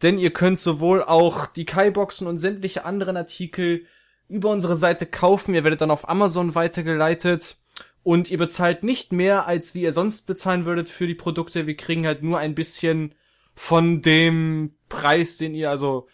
Denn 0.00 0.18
ihr 0.18 0.32
könnt 0.32 0.58
sowohl 0.58 1.02
auch 1.02 1.46
die 1.46 1.64
Kai-Boxen 1.64 2.26
und 2.26 2.38
sämtliche 2.38 2.84
anderen 2.84 3.16
Artikel 3.16 3.86
über 4.28 4.50
unsere 4.50 4.74
Seite 4.74 5.06
kaufen. 5.06 5.54
Ihr 5.54 5.62
werdet 5.62 5.80
dann 5.80 5.90
auf 5.90 6.08
Amazon 6.08 6.54
weitergeleitet. 6.54 7.56
Und 8.02 8.30
ihr 8.30 8.38
bezahlt 8.38 8.82
nicht 8.82 9.12
mehr, 9.12 9.46
als 9.46 9.74
wie 9.74 9.82
ihr 9.82 9.92
sonst 9.92 10.26
bezahlen 10.26 10.64
würdet 10.64 10.88
für 10.88 11.06
die 11.06 11.14
Produkte. 11.14 11.68
Wir 11.68 11.76
kriegen 11.76 12.04
halt 12.06 12.22
nur 12.24 12.38
ein 12.38 12.56
bisschen 12.56 13.14
von 13.54 14.02
dem 14.02 14.74
Preis, 14.88 15.36
den 15.36 15.54
ihr, 15.54 15.70
also, 15.70 16.08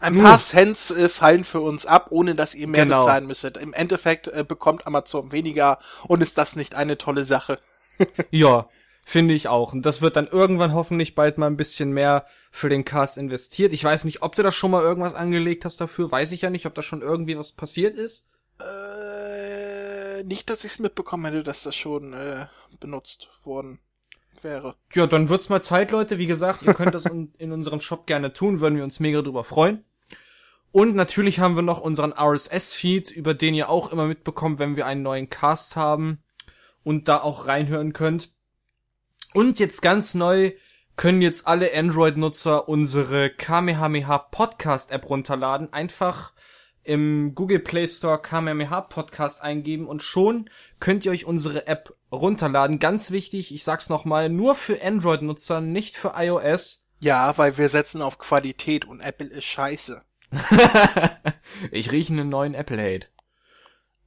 Ein 0.00 0.20
paar 0.20 0.38
Cents 0.38 0.90
äh, 0.90 1.08
fallen 1.08 1.44
für 1.44 1.60
uns 1.60 1.86
ab, 1.86 2.08
ohne 2.10 2.34
dass 2.34 2.54
ihr 2.54 2.66
mehr 2.66 2.84
Genau. 2.84 2.98
bezahlen 2.98 3.26
müsstet. 3.26 3.56
Im 3.56 3.72
Endeffekt 3.72 4.26
äh, 4.28 4.44
bekommt 4.46 4.86
Amazon 4.86 5.32
weniger 5.32 5.78
und 6.08 6.22
ist 6.22 6.36
das 6.36 6.56
nicht 6.56 6.74
eine 6.74 6.98
tolle 6.98 7.24
Sache? 7.24 7.58
ja, 8.30 8.68
finde 9.04 9.34
ich 9.34 9.48
auch. 9.48 9.72
Und 9.72 9.86
das 9.86 10.02
wird 10.02 10.16
dann 10.16 10.26
irgendwann 10.26 10.74
hoffentlich 10.74 11.14
bald 11.14 11.38
mal 11.38 11.46
ein 11.46 11.56
bisschen 11.56 11.92
mehr 11.92 12.26
für 12.50 12.68
den 12.68 12.84
Cast 12.84 13.18
investiert. 13.18 13.72
Ich 13.72 13.84
weiß 13.84 14.04
nicht, 14.04 14.22
ob 14.22 14.34
du 14.34 14.42
da 14.42 14.50
schon 14.50 14.72
mal 14.72 14.82
irgendwas 14.82 15.14
angelegt 15.14 15.64
hast 15.64 15.80
dafür. 15.80 16.10
Weiß 16.10 16.32
ich 16.32 16.42
ja 16.42 16.50
nicht, 16.50 16.66
ob 16.66 16.74
da 16.74 16.82
schon 16.82 17.00
irgendwie 17.02 17.38
was 17.38 17.52
passiert 17.52 17.96
ist. 17.96 18.28
Äh, 18.60 20.24
nicht, 20.24 20.50
dass 20.50 20.64
ich's 20.64 20.78
mitbekommen 20.80 21.24
hätte, 21.26 21.44
dass 21.44 21.62
das 21.62 21.76
schon 21.76 22.12
äh, 22.14 22.46
benutzt 22.80 23.28
worden 23.44 23.78
wäre. 24.44 24.76
Ja, 24.92 25.06
dann 25.06 25.28
wird's 25.28 25.48
mal 25.48 25.62
Zeit, 25.62 25.90
Leute. 25.90 26.18
Wie 26.18 26.26
gesagt, 26.26 26.62
ihr 26.62 26.74
könnt 26.74 26.94
das 26.94 27.06
in, 27.06 27.52
unserem 27.52 27.80
Shop 27.80 28.06
gerne 28.06 28.32
tun, 28.32 28.60
würden 28.60 28.76
wir 28.76 28.84
uns 28.84 29.00
mega 29.00 29.22
drüber 29.22 29.42
freuen. 29.42 29.84
Und 30.70 30.94
natürlich 30.94 31.40
haben 31.40 31.56
wir 31.56 31.62
noch 31.62 31.80
unseren 31.80 32.12
RSS-Feed, 32.12 33.10
über 33.10 33.34
den 33.34 33.54
ihr 33.54 33.68
auch 33.68 33.90
immer 33.92 34.06
mitbekommt, 34.06 34.58
wenn 34.58 34.76
wir 34.76 34.86
einen 34.86 35.02
neuen 35.02 35.30
Cast 35.30 35.76
haben 35.76 36.22
und 36.82 37.08
da 37.08 37.20
auch 37.20 37.46
reinhören 37.46 37.92
könnt. 37.92 38.32
Und 39.32 39.58
jetzt 39.58 39.82
ganz 39.82 40.14
neu 40.14 40.52
können 40.96 41.22
jetzt 41.22 41.48
alle 41.48 41.74
Android-Nutzer 41.74 42.68
unsere 42.68 43.30
Kamehameha 43.30 44.18
Podcast 44.18 44.92
App 44.92 45.08
runterladen. 45.10 45.72
Einfach 45.72 46.33
im 46.84 47.34
Google 47.34 47.58
Play 47.58 47.86
Store 47.86 48.20
Kamehameha 48.20 48.82
Podcast 48.82 49.42
eingeben 49.42 49.86
und 49.86 50.02
schon 50.02 50.48
könnt 50.80 51.04
ihr 51.04 51.12
euch 51.12 51.24
unsere 51.24 51.66
App 51.66 51.96
runterladen. 52.12 52.78
Ganz 52.78 53.10
wichtig, 53.10 53.52
ich 53.52 53.64
sag's 53.64 53.88
nochmal, 53.88 54.28
nur 54.28 54.54
für 54.54 54.80
Android-Nutzer, 54.82 55.60
nicht 55.60 55.96
für 55.96 56.12
iOS. 56.16 56.86
Ja, 57.00 57.36
weil 57.36 57.58
wir 57.58 57.68
setzen 57.68 58.02
auf 58.02 58.18
Qualität 58.18 58.84
und 58.84 59.00
Apple 59.00 59.26
ist 59.26 59.44
scheiße. 59.44 60.02
ich 61.70 61.92
rieche 61.92 62.12
einen 62.12 62.28
neuen 62.28 62.54
Apple 62.54 62.80
Hate. 62.80 63.08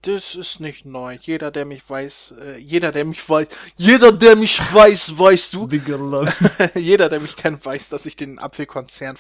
Das 0.04 0.36
ist 0.36 0.60
nicht 0.60 0.86
neu. 0.86 1.18
Jeder, 1.20 1.52
der 1.52 1.66
mich 1.66 1.90
weiß, 1.90 2.36
äh, 2.40 2.58
jeder, 2.58 2.92
der 2.92 3.04
mich 3.04 3.28
weiß, 3.28 3.48
jeder, 3.78 4.12
der 4.12 4.36
mich 4.36 4.60
weiß, 4.74 5.18
weißt 5.18 5.54
du, 5.54 5.68
jeder, 6.76 7.10
der 7.10 7.20
mich 7.20 7.36
kennt, 7.36 7.66
weiß, 7.66 7.90
dass 7.90 8.06
ich 8.06 8.16
den 8.16 8.38
Apfelkonzern 8.40 9.18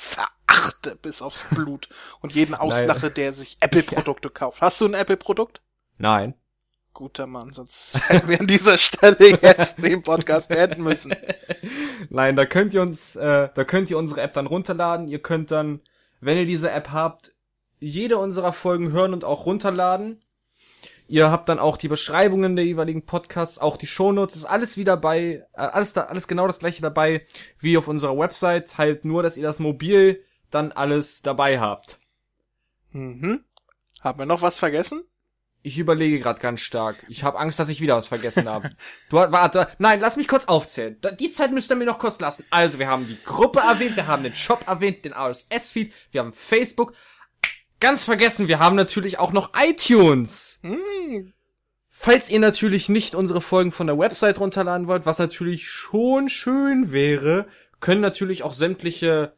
verachte 0.87 0.99
bis 1.01 1.21
aufs 1.21 1.45
Blut 1.51 1.89
und 2.21 2.33
jeden 2.33 2.55
auslache, 2.55 3.11
der 3.11 3.33
sich 3.33 3.57
Apple-Produkte 3.59 4.29
kauft. 4.29 4.61
Hast 4.61 4.81
du 4.81 4.85
ein 4.85 4.93
Apple-Produkt? 4.93 5.61
Nein. 5.97 6.33
Guter 6.93 7.27
Mann, 7.27 7.53
sonst 7.53 7.99
hätten 8.09 8.27
wir 8.27 8.39
an 8.39 8.47
dieser 8.47 8.77
Stelle 8.77 9.39
jetzt 9.41 9.81
den 9.83 10.01
Podcast 10.01 10.49
beenden 10.49 10.81
müssen. 10.81 11.15
Nein, 12.09 12.35
da 12.35 12.45
könnt 12.45 12.73
ihr 12.73 12.81
uns, 12.81 13.15
äh, 13.15 13.49
da 13.53 13.63
könnt 13.65 13.91
ihr 13.91 13.99
unsere 13.99 14.21
App 14.21 14.33
dann 14.33 14.47
runterladen. 14.47 15.07
Ihr 15.07 15.19
könnt 15.19 15.51
dann, 15.51 15.81
wenn 16.21 16.37
ihr 16.37 16.47
diese 16.47 16.71
App 16.71 16.91
habt, 16.91 17.33
jede 17.79 18.17
unserer 18.17 18.51
Folgen 18.51 18.91
hören 18.91 19.13
und 19.13 19.25
auch 19.25 19.45
runterladen. 19.45 20.19
Ihr 21.07 21.29
habt 21.29 21.47
dann 21.49 21.59
auch 21.59 21.77
die 21.77 21.87
Beschreibungen 21.87 22.55
der 22.55 22.65
jeweiligen 22.65 23.05
Podcasts, 23.05 23.59
auch 23.59 23.77
die 23.77 23.87
Shownotes, 23.87 24.35
ist 24.35 24.45
alles 24.45 24.75
wieder 24.75 24.97
bei, 24.97 25.45
äh, 25.53 25.61
alles 25.61 25.93
da, 25.93 26.05
alles 26.05 26.27
genau 26.27 26.47
das 26.47 26.59
gleiche 26.59 26.81
dabei 26.81 27.25
wie 27.59 27.77
auf 27.77 27.87
unserer 27.87 28.17
Website, 28.17 28.79
halt 28.79 29.05
nur, 29.05 29.21
dass 29.21 29.37
ihr 29.37 29.43
das 29.43 29.59
mobil 29.59 30.23
dann 30.51 30.71
alles 30.71 31.21
dabei 31.21 31.59
habt. 31.59 31.99
Mhm. 32.91 33.43
Haben 34.01 34.19
wir 34.19 34.25
noch 34.25 34.41
was 34.41 34.59
vergessen? 34.59 35.03
Ich 35.63 35.77
überlege 35.77 36.19
gerade 36.19 36.39
ganz 36.39 36.61
stark. 36.61 37.03
Ich 37.09 37.23
habe 37.23 37.39
Angst, 37.39 37.59
dass 37.59 37.67
ich 37.67 37.81
wieder 37.81 37.97
was 37.97 38.07
vergessen 38.07 38.47
habe. 38.47 38.69
Du 39.09 39.17
warte, 39.17 39.67
nein, 39.79 39.99
lass 39.99 40.15
mich 40.15 40.27
kurz 40.27 40.45
aufzählen. 40.45 40.97
Die 41.19 41.31
Zeit 41.31 41.51
müsst 41.51 41.71
ihr 41.71 41.75
mir 41.75 41.85
noch 41.85 41.99
kurz 41.99 42.19
lassen. 42.19 42.45
Also, 42.51 42.79
wir 42.79 42.87
haben 42.87 43.07
die 43.07 43.21
Gruppe 43.25 43.59
erwähnt, 43.59 43.97
wir 43.97 44.07
haben 44.07 44.23
den 44.23 44.35
Shop 44.35 44.65
erwähnt, 44.67 45.03
den 45.03 45.13
RSS-Feed, 45.13 45.93
wir 46.11 46.21
haben 46.21 46.31
Facebook, 46.31 46.93
Ganz 47.79 48.03
vergessen, 48.03 48.47
wir 48.47 48.57
haben 48.59 48.75
natürlich 48.75 49.19
auch 49.19 49.31
noch 49.31 49.51
iTunes. 49.55 50.59
Mm. 50.63 51.29
Falls 51.89 52.29
ihr 52.31 52.39
natürlich 52.39 52.89
nicht 52.89 53.13
unsere 53.13 53.39
Folgen 53.39 53.71
von 53.71 53.85
der 53.85 53.99
Website 53.99 54.39
runterladen 54.39 54.87
wollt, 54.87 55.05
was 55.05 55.19
natürlich 55.19 55.69
schon 55.69 56.27
schön 56.27 56.91
wäre, 56.91 57.47
können 57.79 58.01
natürlich 58.01 58.41
auch 58.41 58.53
sämtliche 58.53 59.33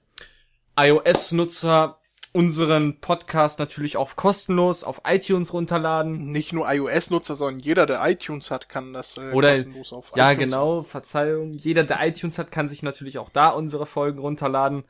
iOS-Nutzer 0.80 2.00
unseren 2.32 3.00
Podcast 3.00 3.60
natürlich 3.60 3.98
auch 3.98 4.16
kostenlos 4.16 4.84
auf 4.84 5.02
iTunes 5.06 5.52
runterladen. 5.52 6.32
Nicht 6.32 6.54
nur 6.54 6.72
iOS-Nutzer, 6.72 7.36
sondern 7.36 7.60
jeder, 7.60 7.86
der 7.86 8.08
iTunes 8.08 8.52
hat, 8.52 8.70
kann 8.70 8.94
das 8.94 9.18
äh, 9.18 9.32
Oder, 9.32 9.50
kostenlos 9.50 9.94
auf 9.94 10.12
ja, 10.16 10.32
iTunes. 10.32 10.54
Ja, 10.54 10.60
genau, 10.60 10.82
Verzeihung. 10.84 11.54
Jeder, 11.54 11.84
der 11.84 12.06
iTunes 12.06 12.38
hat, 12.38 12.52
kann 12.52 12.70
sich 12.70 12.84
natürlich 12.84 13.18
auch 13.18 13.30
da 13.30 13.50
unsere 13.50 13.86
Folgen 13.86 14.20
runterladen. 14.20 14.84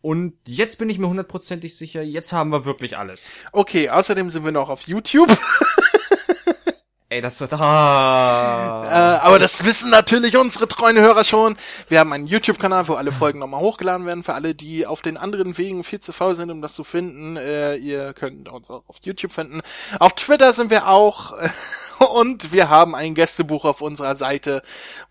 Und 0.00 0.34
jetzt 0.46 0.78
bin 0.78 0.90
ich 0.90 0.98
mir 0.98 1.08
hundertprozentig 1.08 1.76
sicher, 1.76 2.02
jetzt 2.02 2.32
haben 2.32 2.50
wir 2.50 2.64
wirklich 2.64 2.98
alles. 2.98 3.30
Okay, 3.52 3.88
außerdem 3.88 4.30
sind 4.30 4.44
wir 4.44 4.50
noch 4.50 4.68
auf 4.68 4.82
YouTube. 4.82 5.30
Ey, 7.08 7.20
das 7.20 7.40
ist 7.40 7.52
ah. 7.52 8.81
Aber 9.22 9.38
das 9.38 9.64
wissen 9.64 9.90
natürlich 9.90 10.36
unsere 10.36 10.66
treuen 10.66 10.98
Hörer 10.98 11.22
schon. 11.24 11.56
Wir 11.88 12.00
haben 12.00 12.12
einen 12.12 12.26
YouTube-Kanal, 12.26 12.88
wo 12.88 12.94
alle 12.94 13.12
Folgen 13.12 13.38
nochmal 13.38 13.60
hochgeladen 13.60 14.04
werden. 14.04 14.24
Für 14.24 14.34
alle, 14.34 14.54
die 14.54 14.86
auf 14.86 15.00
den 15.00 15.16
anderen 15.16 15.56
Wegen 15.56 15.84
viel 15.84 16.00
zu 16.00 16.12
faul 16.12 16.34
sind, 16.34 16.50
um 16.50 16.60
das 16.60 16.74
zu 16.74 16.82
finden, 16.82 17.36
äh, 17.36 17.76
ihr 17.76 18.14
könnt 18.14 18.48
uns 18.48 18.68
auch 18.68 18.82
auf 18.88 18.96
YouTube 19.02 19.32
finden. 19.32 19.60
Auf 20.00 20.14
Twitter 20.14 20.52
sind 20.52 20.70
wir 20.70 20.88
auch. 20.88 21.34
und 22.14 22.52
wir 22.52 22.68
haben 22.68 22.94
ein 22.94 23.14
Gästebuch 23.14 23.64
auf 23.64 23.80
unserer 23.80 24.16
Seite, 24.16 24.62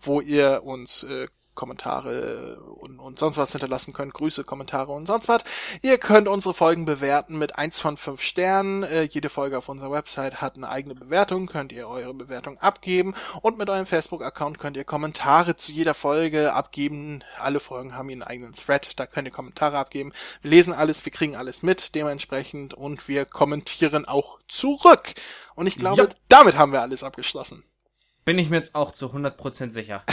wo 0.02 0.20
ihr 0.20 0.62
uns 0.62 1.04
äh, 1.04 1.28
Kommentare 1.54 2.60
und, 2.60 2.98
und 2.98 3.18
sonst 3.18 3.36
was 3.36 3.52
hinterlassen 3.52 3.92
könnt, 3.92 4.14
Grüße, 4.14 4.44
Kommentare 4.44 4.92
und 4.92 5.06
sonst 5.06 5.28
was. 5.28 5.42
Ihr 5.82 5.98
könnt 5.98 6.28
unsere 6.28 6.54
Folgen 6.54 6.84
bewerten 6.84 7.38
mit 7.38 7.56
eins 7.58 7.78
von 7.78 7.96
fünf 7.96 8.22
Sternen. 8.22 8.82
Äh, 8.82 9.02
jede 9.02 9.28
Folge 9.28 9.58
auf 9.58 9.68
unserer 9.68 9.90
Website 9.90 10.40
hat 10.40 10.56
eine 10.56 10.68
eigene 10.68 10.94
Bewertung, 10.94 11.46
könnt 11.46 11.72
ihr 11.72 11.88
eure 11.88 12.14
Bewertung 12.14 12.58
abgeben 12.58 13.14
und 13.42 13.58
mit 13.58 13.68
eurem 13.68 13.86
Facebook-Account 13.86 14.58
könnt 14.58 14.76
ihr 14.76 14.84
Kommentare 14.84 15.56
zu 15.56 15.72
jeder 15.72 15.94
Folge 15.94 16.52
abgeben. 16.52 17.22
Alle 17.38 17.60
Folgen 17.60 17.94
haben 17.94 18.10
einen 18.10 18.22
eigenen 18.22 18.54
Thread, 18.54 18.98
da 18.98 19.06
könnt 19.06 19.28
ihr 19.28 19.32
Kommentare 19.32 19.78
abgeben. 19.78 20.12
Wir 20.40 20.50
lesen 20.52 20.72
alles, 20.72 21.04
wir 21.04 21.12
kriegen 21.12 21.36
alles 21.36 21.62
mit 21.62 21.94
dementsprechend 21.94 22.74
und 22.74 23.08
wir 23.08 23.24
kommentieren 23.26 24.06
auch 24.06 24.38
zurück. 24.48 25.14
Und 25.54 25.66
ich 25.66 25.76
glaube, 25.76 26.02
ja. 26.02 26.08
damit 26.28 26.56
haben 26.56 26.72
wir 26.72 26.80
alles 26.80 27.02
abgeschlossen. 27.02 27.64
Bin 28.24 28.38
ich 28.38 28.50
mir 28.50 28.56
jetzt 28.56 28.74
auch 28.74 28.92
zu 28.92 29.06
100% 29.06 29.70
sicher. 29.70 30.04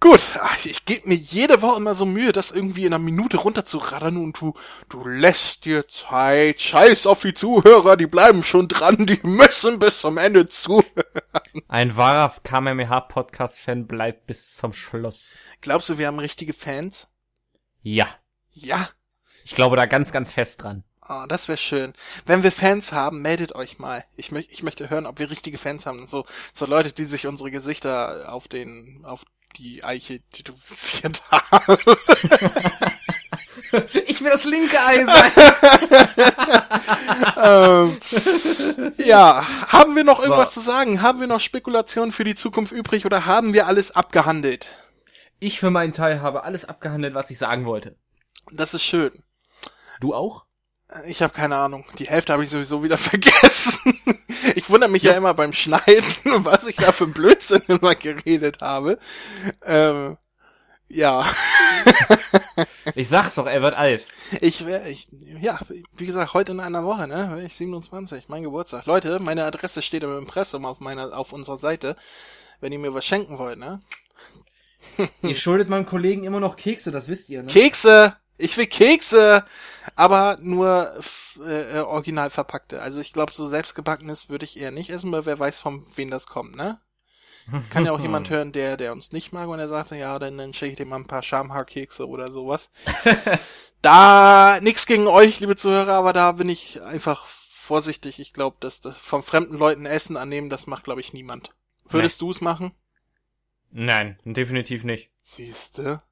Gut, 0.00 0.20
ich 0.64 0.84
gebe 0.84 1.08
mir 1.08 1.16
jede 1.16 1.60
Woche 1.60 1.78
immer 1.78 1.96
so 1.96 2.06
Mühe, 2.06 2.30
das 2.30 2.52
irgendwie 2.52 2.82
in 2.82 2.94
einer 2.94 3.02
Minute 3.02 3.38
runterzuraddern 3.38 4.16
und 4.16 4.40
du, 4.40 4.54
du 4.88 5.02
lässt 5.04 5.64
dir 5.64 5.88
Zeit. 5.88 6.60
Scheiß 6.60 7.08
auf 7.08 7.20
die 7.20 7.34
Zuhörer, 7.34 7.96
die 7.96 8.06
bleiben 8.06 8.44
schon 8.44 8.68
dran, 8.68 9.06
die 9.06 9.18
müssen 9.24 9.80
bis 9.80 10.00
zum 10.00 10.16
Ende 10.16 10.46
zuhören. 10.46 10.84
Ein 11.68 11.96
wahrer 11.96 12.32
KMMH-Podcast-Fan 12.44 13.88
bleibt 13.88 14.28
bis 14.28 14.54
zum 14.54 14.72
Schluss. 14.72 15.38
Glaubst 15.62 15.88
du, 15.88 15.98
wir 15.98 16.06
haben 16.06 16.20
richtige 16.20 16.54
Fans? 16.54 17.08
Ja. 17.82 18.06
Ja. 18.52 18.90
Ich 19.44 19.52
glaube 19.56 19.76
da 19.76 19.86
ganz, 19.86 20.12
ganz 20.12 20.32
fest 20.32 20.62
dran. 20.62 20.84
Oh, 21.08 21.24
das 21.26 21.48
wäre 21.48 21.56
schön. 21.56 21.94
Wenn 22.26 22.42
wir 22.42 22.52
Fans 22.52 22.92
haben, 22.92 23.22
meldet 23.22 23.54
euch 23.54 23.78
mal. 23.78 24.04
Ich, 24.16 24.30
mö 24.30 24.42
ich 24.48 24.62
möchte 24.62 24.90
hören, 24.90 25.06
ob 25.06 25.18
wir 25.18 25.30
richtige 25.30 25.56
Fans 25.56 25.86
haben. 25.86 26.06
So, 26.06 26.26
so 26.52 26.66
Leute, 26.66 26.92
die 26.92 27.06
sich 27.06 27.26
unsere 27.26 27.50
Gesichter 27.50 28.30
auf 28.30 28.46
den, 28.46 29.00
auf 29.04 29.24
die 29.56 29.82
Eiche 29.84 30.20
tätowiert 30.30 31.22
haben. 31.30 31.78
ich 34.06 34.20
will 34.20 34.30
das 34.30 34.44
linke 34.44 34.78
Ei 34.78 35.06
sein. 35.06 35.32
ähm, 37.36 38.00
ja, 38.98 39.46
haben 39.68 39.96
wir 39.96 40.04
noch 40.04 40.20
irgendwas 40.20 40.52
so. 40.52 40.60
zu 40.60 40.66
sagen? 40.66 41.00
Haben 41.00 41.20
wir 41.20 41.26
noch 41.26 41.40
Spekulationen 41.40 42.12
für 42.12 42.24
die 42.24 42.34
Zukunft 42.34 42.72
übrig 42.72 43.06
oder 43.06 43.24
haben 43.24 43.54
wir 43.54 43.66
alles 43.66 43.92
abgehandelt? 43.92 44.74
Ich 45.40 45.58
für 45.58 45.70
meinen 45.70 45.94
Teil 45.94 46.20
habe 46.20 46.42
alles 46.42 46.66
abgehandelt, 46.66 47.14
was 47.14 47.30
ich 47.30 47.38
sagen 47.38 47.64
wollte. 47.64 47.96
Das 48.50 48.74
ist 48.74 48.82
schön. 48.82 49.22
Du 50.00 50.14
auch? 50.14 50.47
Ich 51.06 51.22
habe 51.22 51.34
keine 51.34 51.56
Ahnung. 51.56 51.84
Die 51.98 52.06
Hälfte 52.06 52.32
habe 52.32 52.44
ich 52.44 52.50
sowieso 52.50 52.82
wieder 52.82 52.96
vergessen. 52.98 53.98
Ich 54.54 54.70
wundere 54.70 54.90
mich 54.90 55.02
ja. 55.02 55.12
ja 55.12 55.18
immer 55.18 55.34
beim 55.34 55.52
Schneiden, 55.52 56.14
was 56.44 56.66
ich 56.66 56.76
da 56.76 56.92
für 56.92 57.04
ein 57.04 57.12
Blödsinn 57.12 57.62
immer 57.68 57.94
geredet 57.94 58.60
habe. 58.62 58.98
Ähm, 59.64 60.16
ja. 60.88 61.30
ich 62.94 63.08
sag's 63.08 63.34
doch, 63.34 63.46
er 63.46 63.60
wird 63.60 63.76
alt. 63.76 64.06
Ich 64.40 64.64
wäre, 64.64 64.88
ich, 64.88 65.08
ja, 65.40 65.58
wie 65.96 66.06
gesagt, 66.06 66.32
heute 66.32 66.52
in 66.52 66.60
einer 66.60 66.84
Woche, 66.84 67.06
ne, 67.06 67.28
wäre 67.30 67.44
ich 67.44 67.56
27, 67.56 68.28
mein 68.28 68.42
Geburtstag. 68.42 68.86
Leute, 68.86 69.20
meine 69.20 69.44
Adresse 69.44 69.82
steht 69.82 70.02
im 70.02 70.16
Impressum 70.16 70.64
auf 70.64 70.80
meiner, 70.80 71.16
auf 71.16 71.34
unserer 71.34 71.58
Seite, 71.58 71.96
wenn 72.60 72.72
ihr 72.72 72.78
mir 72.78 72.94
was 72.94 73.04
schenken 73.04 73.38
wollt, 73.38 73.58
ne. 73.58 73.82
ihr 75.22 75.36
schuldet 75.36 75.68
meinem 75.68 75.86
Kollegen 75.86 76.24
immer 76.24 76.40
noch 76.40 76.56
Kekse, 76.56 76.90
das 76.90 77.08
wisst 77.08 77.28
ihr, 77.28 77.42
ne? 77.42 77.52
Kekse! 77.52 78.16
Ich 78.38 78.56
will 78.56 78.66
Kekse, 78.66 79.44
aber 79.96 80.38
nur 80.40 80.92
äh, 81.44 81.80
original 81.80 82.30
verpackte. 82.30 82.80
Also 82.80 83.00
ich 83.00 83.12
glaube, 83.12 83.32
so 83.32 83.48
selbstgebackenes 83.48 84.28
würde 84.28 84.44
ich 84.44 84.58
eher 84.58 84.70
nicht 84.70 84.90
essen, 84.90 85.10
weil 85.12 85.26
wer 85.26 85.38
weiß, 85.38 85.58
von 85.58 85.84
wem 85.96 86.10
das 86.10 86.26
kommt, 86.26 86.56
ne? 86.56 86.80
Kann 87.70 87.86
ja 87.86 87.92
auch 87.92 88.00
jemand 88.00 88.28
hören, 88.30 88.52
der, 88.52 88.76
der 88.76 88.92
uns 88.92 89.12
nicht 89.12 89.32
mag 89.32 89.48
und 89.48 89.58
er 89.58 89.68
sagt, 89.68 89.90
ja, 89.90 90.18
dann, 90.18 90.38
dann 90.38 90.54
schicke 90.54 90.70
ich 90.72 90.76
dir 90.76 90.86
mal 90.86 90.96
ein 90.96 91.06
paar 91.06 91.22
Schamhaarkekse 91.22 92.06
oder 92.06 92.30
sowas. 92.30 92.70
da, 93.82 94.58
nix 94.60 94.86
gegen 94.86 95.06
euch, 95.06 95.40
liebe 95.40 95.56
Zuhörer, 95.56 95.94
aber 95.94 96.12
da 96.12 96.32
bin 96.32 96.48
ich 96.48 96.82
einfach 96.82 97.26
vorsichtig. 97.26 98.20
Ich 98.20 98.32
glaube, 98.32 98.58
dass 98.60 98.80
das 98.80 98.96
vom 98.96 99.22
fremden 99.22 99.56
Leuten 99.56 99.86
Essen 99.86 100.16
annehmen, 100.16 100.50
das 100.50 100.66
macht, 100.66 100.84
glaube 100.84 101.00
ich, 101.00 101.12
niemand. 101.12 101.50
Würdest 101.88 102.20
nee. 102.20 102.26
du 102.26 102.30
es 102.30 102.40
machen? 102.40 102.72
Nein, 103.70 104.18
definitiv 104.24 104.84
nicht. 104.84 105.10
Siehste. 105.24 106.02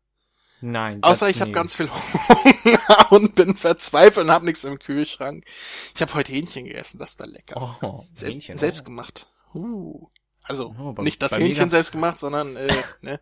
Nein. 0.60 1.02
Außer 1.02 1.28
ich 1.28 1.40
habe 1.40 1.52
ganz 1.52 1.74
viel 1.74 1.90
Hunger 2.64 3.12
und 3.12 3.34
bin 3.34 3.56
verzweifelt 3.56 4.26
und 4.26 4.32
habe 4.32 4.46
nichts 4.46 4.64
im 4.64 4.78
Kühlschrank. 4.78 5.44
Ich 5.94 6.00
habe 6.00 6.14
heute 6.14 6.32
Hähnchen 6.32 6.64
gegessen, 6.64 6.98
das 6.98 7.18
war 7.18 7.26
lecker. 7.26 7.78
Oh, 7.82 8.04
Sel 8.14 8.32
Hähnchen, 8.32 8.58
selbst 8.58 8.82
oh. 8.82 8.84
gemacht. 8.84 9.28
Uh. 9.54 10.02
Also 10.42 10.74
oh, 10.78 10.92
bei, 10.92 11.02
nicht 11.02 11.20
das 11.22 11.36
Hähnchen 11.36 11.70
selbst 11.70 11.92
gemacht, 11.92 12.18
sondern 12.18 12.56
äh, 12.56 12.74
ne. 13.00 13.20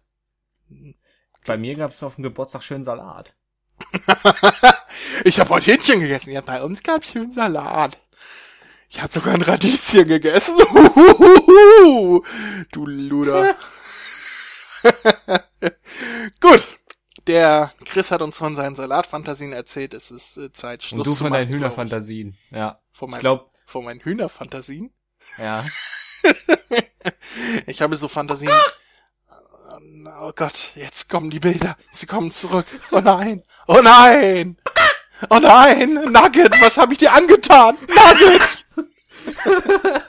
Bei 1.46 1.56
mir 1.56 1.74
gab's 1.74 2.02
auf 2.02 2.14
dem 2.16 2.22
Geburtstag 2.22 2.62
schön 2.62 2.84
Salat. 2.84 3.34
ich 5.24 5.40
habe 5.40 5.50
heute 5.50 5.72
Hähnchen 5.72 6.00
gegessen. 6.00 6.30
Ja, 6.30 6.40
bei 6.40 6.62
uns 6.62 6.82
gab's 6.82 7.10
schön 7.10 7.32
Salat. 7.32 7.98
Ich 8.88 9.02
habe 9.02 9.12
sogar 9.12 9.34
ein 9.34 9.42
Radieschen 9.42 10.06
gegessen. 10.06 10.56
du 12.70 12.86
Luder. 12.86 13.56
Der 17.26 17.72
Chris 17.84 18.10
hat 18.10 18.22
uns 18.22 18.36
von 18.38 18.56
seinen 18.56 18.76
Salatfantasien 18.76 19.52
erzählt. 19.52 19.94
Es 19.94 20.10
ist 20.10 20.36
äh, 20.36 20.52
Zeit, 20.52 20.82
Schluss 20.84 20.98
Und 21.00 21.06
du 21.06 21.14
von 21.14 21.30
machen, 21.30 21.40
deinen 21.40 21.48
ich. 21.50 21.54
Hühnerfantasien. 21.56 22.36
Ja. 22.50 22.80
Von 22.92 23.08
Ich 23.08 23.12
meinen, 23.12 23.20
glaub, 23.20 23.50
von 23.66 23.84
meinen 23.84 24.00
Hühnerfantasien? 24.00 24.92
ja. 25.38 25.64
Ich 27.66 27.82
habe 27.82 27.96
so 27.96 28.08
Fantasien. 28.08 28.50
Oh 30.22 30.32
Gott, 30.34 30.70
jetzt 30.74 31.10
kommen 31.10 31.28
die 31.30 31.40
Bilder. 31.40 31.76
Sie 31.90 32.06
kommen 32.06 32.32
zurück. 32.32 32.66
Oh 32.92 33.00
nein. 33.00 33.42
Oh 33.66 33.80
nein. 33.82 34.56
Oh 35.28 35.38
nein. 35.38 35.94
Nugget, 35.94 36.58
was 36.62 36.78
habe 36.78 36.92
ich 36.94 36.98
dir 37.00 37.12
angetan? 37.12 37.76
Nugget. 37.88 38.66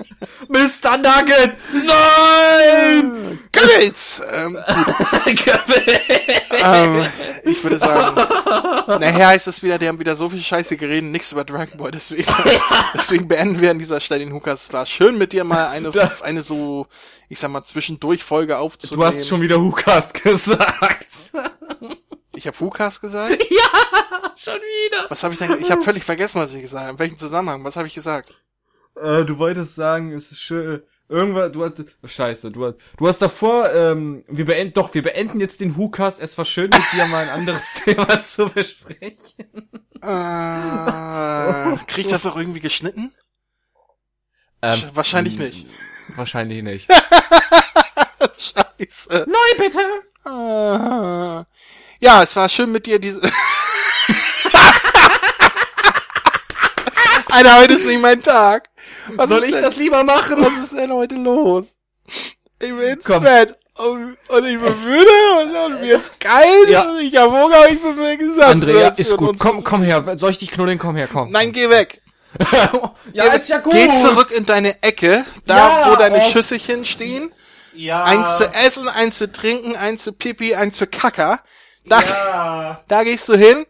Mr. 0.50 0.98
Nugget! 0.98 1.58
Nein! 1.74 3.15
Goebbels. 3.66 4.22
Ähm, 4.32 4.58
ähm, 6.52 7.06
ich 7.44 7.64
würde 7.64 7.80
sagen, 7.80 8.16
nachher 8.88 9.28
heißt 9.28 9.48
es 9.48 9.62
wieder, 9.64 9.78
die 9.78 9.88
haben 9.88 10.00
wieder 10.00 10.16
so 10.16 10.30
viel 10.30 10.42
Scheiße 10.42 10.78
geredet, 10.78 11.10
nichts 11.12 11.32
über 11.32 11.44
Dragon 11.44 11.78
Ball, 11.78 11.92
deswegen, 11.92 12.26
deswegen 12.94 13.28
beenden 13.28 13.62
wir 13.62 13.72
an 13.72 13.80
dieser 13.80 14.00
Stelle 14.00 14.24
den 14.24 14.34
Hukas. 14.34 14.72
War 14.74 14.86
schön 14.86 15.18
mit 15.18 15.34
dir 15.34 15.44
mal 15.44 15.68
eine, 15.68 15.92
eine 16.22 16.44
so, 16.44 16.88
ich 17.30 17.40
sag 17.40 17.52
mal, 17.52 17.64
zwischendurch 17.64 18.24
Folge 18.24 18.58
aufzunehmen. 18.58 19.00
Du 19.00 19.06
hast 19.06 19.28
schon 19.28 19.42
wieder 19.42 19.60
Hukast 19.60 20.14
gesagt. 20.24 21.06
Ich 22.34 22.48
habe 22.48 22.60
Hukas 22.60 23.02
gesagt? 23.02 23.44
schon 24.36 24.56
wieder. 24.56 25.06
Was 25.10 25.24
habe 25.24 25.34
ich 25.34 25.40
denn? 25.40 25.58
Ich 25.62 25.72
habe 25.72 25.82
völlig 25.82 26.04
vergessen, 26.04 26.40
was 26.40 26.54
ich 26.54 26.62
gesagt 26.62 26.84
habe. 26.84 26.94
In 26.94 27.00
welchem 27.00 27.18
Zusammenhang? 27.18 27.64
Was 27.64 27.76
habe 27.76 27.88
ich 27.88 27.94
gesagt? 27.94 28.34
Äh, 28.96 29.26
du 29.26 29.38
wolltest 29.38 29.76
sagen, 29.76 30.12
es 30.12 30.32
ist 30.32 30.42
schön. 30.42 30.84
Irgendwas, 31.08 31.52
du 31.52 31.64
hast, 31.64 31.84
scheiße, 32.04 32.52
du 32.52 32.66
hast, 32.66 32.78
du 32.98 33.08
hast 33.08 33.22
davor, 33.22 33.72
ähm, 33.72 34.24
wir 34.28 34.46
beenden, 34.46 34.74
doch, 34.74 34.92
wir 34.96 35.04
beenden 35.04 35.40
jetzt 35.40 35.62
den 35.62 35.78
Hukast. 35.78 36.20
Es 36.20 36.36
war 36.38 36.46
schön, 36.46 36.72
mit 36.72 36.82
dir 36.94 37.06
mal 37.08 37.24
ein 37.24 37.30
anderes 37.30 37.74
Thema 37.86 38.20
zu 38.22 38.50
besprechen. 38.50 39.70
Äh, 40.02 41.86
krieg 41.86 42.06
ich 42.06 42.08
das 42.08 42.26
auch 42.26 42.36
irgendwie 42.36 42.60
geschnitten? 42.60 43.14
Ähm, 44.64 44.82
Wahrscheinlich 44.94 45.38
nicht. 45.38 45.68
Wahrscheinlich 46.16 46.64
nicht. 46.64 46.88
Scheiße. 48.38 49.28
Neu 49.28 49.58
bitte! 49.60 49.80
Ah. 50.24 51.46
Ja, 52.00 52.24
es 52.24 52.36
war 52.36 52.50
schön 52.50 52.72
mit 52.72 52.88
dir 52.88 52.98
diese. 52.98 53.22
Alter, 57.30 57.60
heute 57.60 57.74
ist 57.74 57.86
nicht 57.86 58.02
mein 58.02 58.24
Tag. 58.24 58.70
Was 59.16 59.30
Soll 59.30 59.44
ich 59.44 59.52
denn, 59.52 59.62
das 59.64 59.76
lieber 59.78 60.04
machen? 60.04 60.38
Was 60.44 60.64
ist 60.66 60.74
denn 60.74 60.92
heute 60.92 61.16
los? 61.16 61.66
Ich 62.08 62.36
bin 62.70 62.80
ins 62.80 63.04
Komm. 63.06 63.24
Bett 63.24 63.58
und, 63.78 64.18
und 64.30 64.46
ich 64.46 64.60
bin 64.60 64.74
müde 64.86 65.10
und, 65.44 65.56
und 65.56 65.82
mir 65.82 65.96
ist 65.98 66.20
kalt 66.20 66.70
Ja. 66.70 66.82
und 66.90 67.00
ich 67.00 67.16
hab 67.16 67.30
Hunger 67.30 67.62
und 67.68 67.74
ich 67.76 67.82
bin 67.82 67.96
mir 67.96 68.18
gesagt. 68.18 68.56
André, 68.56 68.80
ja, 68.80 68.88
ist 68.90 69.18
gut. 69.18 69.38
Komm, 69.38 69.64
komm 69.64 69.82
her. 69.84 70.18
Soll 70.18 70.32
ich 70.32 70.38
dich 70.40 70.52
knuddeln? 70.52 70.80
Komm 70.80 70.96
her, 70.96 71.08
komm. 71.12 71.32
Nein, 71.32 71.52
geh 71.52 71.70
weg. 71.70 72.02
ja, 73.14 73.34
ist 73.34 73.48
ja 73.50 73.60
gut. 73.60 73.74
Geh 73.74 73.92
zurück 73.92 74.32
in 74.32 74.46
deine 74.46 74.82
Ecke, 74.84 75.26
da 75.46 75.56
Ja, 75.86 75.92
wo 75.92 75.96
deine 75.96 76.18
oh. 76.18 76.30
Schüsselchen 76.32 76.84
stehen. 76.86 77.32
Ja. 77.74 78.04
Eins 78.04 78.36
für 78.36 78.54
Essen, 78.54 78.88
eins 78.88 79.18
für 79.18 79.32
Trinken, 79.32 79.76
eins 79.76 80.04
für 80.04 80.12
Pipi, 80.14 80.56
eins 80.56 80.78
für 80.78 80.88
Kacker. 80.88 81.42
Da, 81.86 82.02
Ja. 82.02 82.84
da 82.88 83.04
gehst 83.04 83.28
du 83.30 83.36
hin 83.38 83.66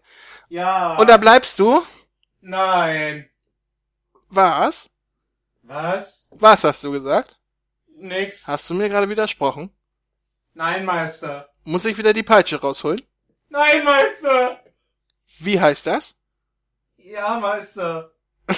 Ja. 0.50 0.96
und 0.96 1.10
da 1.10 1.18
bleibst 1.18 1.60
du. 1.60 1.84
Nein. 2.42 3.28
Was? 4.30 4.90
Was? 5.68 6.30
Was 6.32 6.64
hast 6.64 6.84
du 6.84 6.92
gesagt? 6.92 7.38
Nix. 7.98 8.48
Hast 8.48 8.70
du 8.70 8.76
mir 8.76 8.88
gerade 8.88 9.10
widersprochen? 9.10 9.72
Nein, 10.54 10.86
Meister. 10.86 11.50
Muss 11.64 11.86
ich 11.86 11.98
wieder 11.98 12.14
die 12.14 12.24
Peitsche 12.24 12.62
rausholen? 12.62 13.02
Nein, 13.50 13.84
Meister. 13.84 14.60
Wie 15.40 15.60
heißt 15.60 15.88
das? 15.88 16.16
Ja, 16.98 17.40
Meister. 17.40 18.12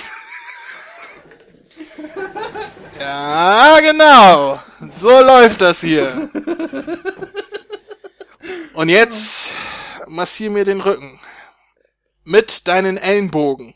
Ja, 2.99 3.79
genau. 3.79 4.59
So 4.89 5.09
läuft 5.21 5.61
das 5.61 5.81
hier. 5.81 6.29
Und 8.73 8.89
jetzt 8.89 9.53
massier 10.07 10.49
mir 10.49 10.65
den 10.65 10.81
Rücken. 10.81 11.19
Mit 12.23 12.67
deinen 12.67 12.97
Ellenbogen. 12.97 13.75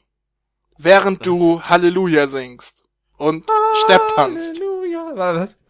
Während 0.78 1.26
du 1.26 1.62
Halleluja 1.62 2.28
singst. 2.28 2.81
Und 3.22 3.46
Stepp 3.84 4.02
tanzt. 4.16 4.56
Halleluja. 4.56 5.12
Was? 5.14 5.58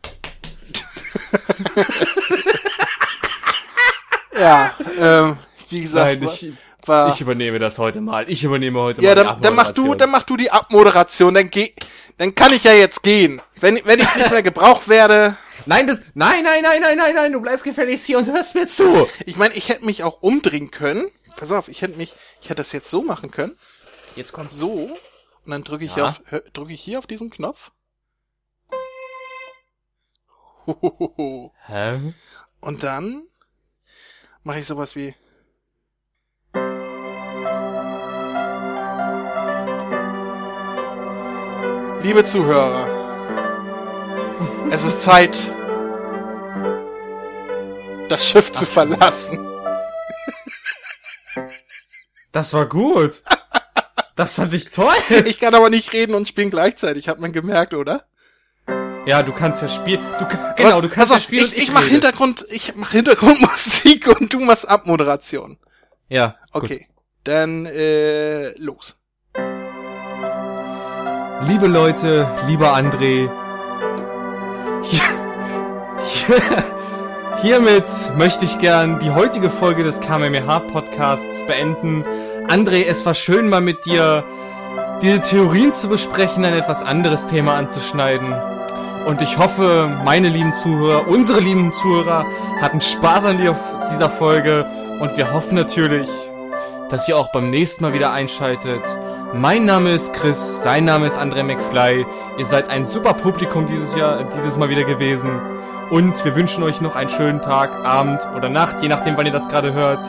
Ja, 4.34 4.74
ähm, 4.98 5.38
wie 5.70 5.82
gesagt, 5.82 6.22
Nein, 6.22 6.32
ich, 6.34 6.54
war, 6.88 7.14
ich 7.14 7.22
übernehme 7.22 7.60
das 7.60 7.78
heute 7.78 8.02
mal. 8.02 8.28
Ich 8.28 8.44
übernehme 8.44 8.80
heute 8.80 9.02
ja, 9.02 9.14
mal. 9.14 9.22
die 9.22 9.28
dann, 9.28 9.42
dann 9.42 9.56
mach 9.56 9.72
du, 9.72 9.94
dann 9.94 10.10
mach 10.10 10.24
du 10.24 10.36
die 10.36 10.50
Abmoderation, 10.50 11.34
dann 11.34 11.52
geh, 11.52 11.76
dann 12.18 12.34
kann 12.34 12.54
ich 12.54 12.64
ja 12.64 12.72
jetzt 12.72 13.04
gehen. 13.04 13.42
Wenn, 13.60 13.80
wenn 13.84 14.00
ich 14.00 14.16
nicht 14.16 14.32
mehr 14.32 14.42
gebraucht 14.42 14.88
werde, 14.88 15.38
Nein, 15.68 15.86
das, 15.86 16.00
nein, 16.16 16.44
nein, 16.44 16.64
nein, 16.64 16.82
nein, 16.82 16.98
nein, 16.98 17.14
nein, 17.14 17.34
du 17.34 17.42
bleibst 17.42 17.66
gefälligst 17.66 18.08
hier 18.08 18.18
und 18.18 18.32
hörst 18.32 18.56
mir 18.56 18.66
zu. 18.66 19.08
ich 19.26 19.36
meine, 19.36 19.54
ich 19.54 19.70
hätte 19.70 19.86
mich 19.86 20.04
auch 20.04 20.22
umdrehen 20.22 20.72
können. 20.72 21.12
Pass 21.36 21.52
auf, 21.52 21.68
ich 21.68 21.84
hätte 21.84 21.98
mich, 21.98 22.16
ich 22.42 22.50
hätte 22.50 22.62
das 22.62 22.72
jetzt 22.72 22.90
so 22.90 23.04
machen 23.04 23.30
können. 23.30 23.58
Jetzt 24.16 24.32
kommst 24.32 24.58
So. 24.58 24.98
Und 25.46 25.52
dann 25.52 25.64
drücke 25.64 25.86
ich, 25.86 25.96
Ja. 25.96 26.16
drücke 26.54 26.74
ich 26.74 26.82
hier 26.82 27.00
auf 27.00 27.08
diesen 27.08 27.30
Knopf. 27.30 27.72
Hohoho. 30.68 31.54
Hä? 31.66 32.14
Und 32.60 32.84
dann 32.84 33.24
mache 34.44 34.60
ich 34.60 34.68
sowas 34.68 34.96
wie. 34.96 35.16
Liebe 42.02 42.24
Zuhörer, 42.24 42.88
es 44.72 44.84
ist 44.84 45.04
Zeit, 45.04 45.38
das 48.10 48.28
Schiff 48.28 48.52
zu 48.52 48.66
verlassen. 48.66 49.48
Das 52.32 52.54
war 52.54 52.66
gut. 52.68 53.22
Das 54.22 54.36
fand 54.36 54.54
ich 54.54 54.70
toll. 54.70 54.94
Ich 55.26 55.40
kann 55.40 55.56
aber 55.56 55.72
nicht 55.72 55.94
reden 55.94 56.14
und 56.14 56.28
spielen 56.28 56.52
gleichzeitig, 56.52 57.10
hat 57.10 57.20
man 57.20 57.32
gemerkt, 57.32 57.74
oder? 57.74 58.06
Ja, 59.08 59.24
du 59.24 59.34
kannst 59.34 59.64
ja 59.64 59.68
spielen. 59.68 60.00
Du, 60.20 60.28
genau, 60.56 60.76
Was? 60.76 60.82
du 60.82 60.90
kannst 60.90 61.10
ja 61.10 61.18
auf, 61.18 61.24
spielen. 61.24 61.52
Ich, 61.56 61.64
ich 61.64 61.72
mach 61.72 61.82
rede. 61.82 61.94
Hintergrund, 61.94 62.46
ich 62.52 62.76
mach 62.76 62.92
Hintergrundmusik 62.92 64.08
und 64.20 64.32
du 64.32 64.40
machst 64.40 64.70
Abmoderation. 64.70 65.58
Ja. 66.08 66.36
Okay, 66.52 66.88
dann 67.24 67.66
äh, 67.66 68.52
los. 68.60 68.96
Gut. 69.34 69.48
Liebe 71.48 71.66
Leute, 71.66 72.32
lieber 72.46 72.76
André. 72.76 73.28
Hier, 74.84 75.02
hier, 76.06 76.42
hiermit 77.42 77.86
möchte 78.18 78.46
ich 78.46 78.60
gern 78.60 79.00
die 79.00 79.10
heutige 79.10 79.50
Folge 79.50 79.82
des 79.82 80.00
KMMH 80.00 80.60
Podcasts 80.72 81.44
beenden. 81.48 82.06
André, 82.48 82.84
es 82.86 83.06
war 83.06 83.14
schön 83.14 83.50
mal 83.50 83.62
mit 83.62 83.86
dir 83.86 84.24
diese 85.02 85.22
Theorien 85.22 85.72
zu 85.72 85.88
besprechen, 85.90 86.46
ein 86.46 86.54
etwas 86.54 86.84
anderes 86.84 87.28
Thema 87.28 87.56
anzuschneiden. 87.56 88.34
Und 89.08 89.22
ich 89.22 89.38
hoffe, 89.38 89.90
meine 90.06 90.30
lieben 90.30 90.54
Zuhörer, 90.54 91.08
unsere 91.08 91.40
lieben 91.40 91.74
Zuhörer 91.74 92.26
hatten 92.62 92.82
Spaß 92.82 93.26
an 93.26 93.38
die- 93.38 93.50
dieser 93.92 94.10
Folge. 94.10 94.66
Und 95.00 95.18
wir 95.18 95.34
hoffen 95.34 95.56
natürlich, 95.56 96.08
dass 96.90 97.08
ihr 97.08 97.18
auch 97.18 97.32
beim 97.32 97.50
nächsten 97.50 97.84
Mal 97.84 97.94
wieder 97.94 98.12
einschaltet. 98.12 98.82
Mein 99.34 99.66
Name 99.66 99.92
ist 99.92 100.14
Chris, 100.14 100.62
sein 100.62 100.86
Name 100.86 101.08
ist 101.08 101.18
André 101.20 101.42
McFly. 101.44 102.06
Ihr 102.38 102.46
seid 102.46 102.70
ein 102.70 102.86
super 102.86 103.14
Publikum 103.14 103.66
dieses 103.66 103.96
Jahr, 103.96 104.24
dieses 104.26 104.58
Mal 104.58 104.70
wieder 104.70 104.84
gewesen. 104.84 105.40
Und 105.90 106.24
wir 106.24 106.36
wünschen 106.36 106.64
euch 106.64 106.80
noch 106.80 106.96
einen 106.96 107.10
schönen 107.10 107.42
Tag, 107.42 107.72
Abend 107.84 108.28
oder 108.38 108.50
Nacht, 108.50 108.82
je 108.82 108.88
nachdem, 108.88 109.18
wann 109.18 109.26
ihr 109.26 109.32
das 109.32 109.50
gerade 109.50 109.74
hört. 109.74 110.00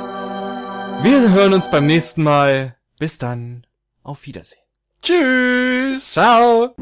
Wir 1.01 1.33
hören 1.33 1.55
uns 1.55 1.71
beim 1.71 1.87
nächsten 1.87 2.23
Mal. 2.23 2.77
Bis 2.99 3.19
dann. 3.19 3.67
Auf 4.03 4.27
Wiedersehen. 4.27 4.63
Tschüss. 5.03 6.13
Ciao. 6.13 6.75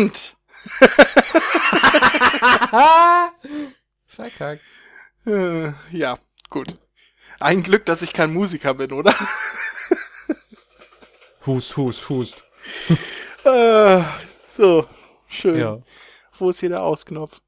Verdammt! 0.00 0.36
Verkackt. 4.06 4.62
Äh, 5.26 5.72
ja, 5.90 6.18
gut. 6.48 6.78
Ein 7.38 7.62
Glück, 7.62 7.86
dass 7.86 8.02
ich 8.02 8.12
kein 8.12 8.32
Musiker 8.32 8.74
bin, 8.74 8.92
oder? 8.92 9.14
Hust, 11.46 11.76
hust, 11.76 12.08
hust. 12.08 12.44
äh, 13.44 14.02
so, 14.56 14.86
schön. 15.26 15.58
Ja. 15.58 15.78
Wo 16.38 16.50
ist 16.50 16.60
hier 16.60 16.68
der 16.68 16.82
Ausknopf? 16.82 17.40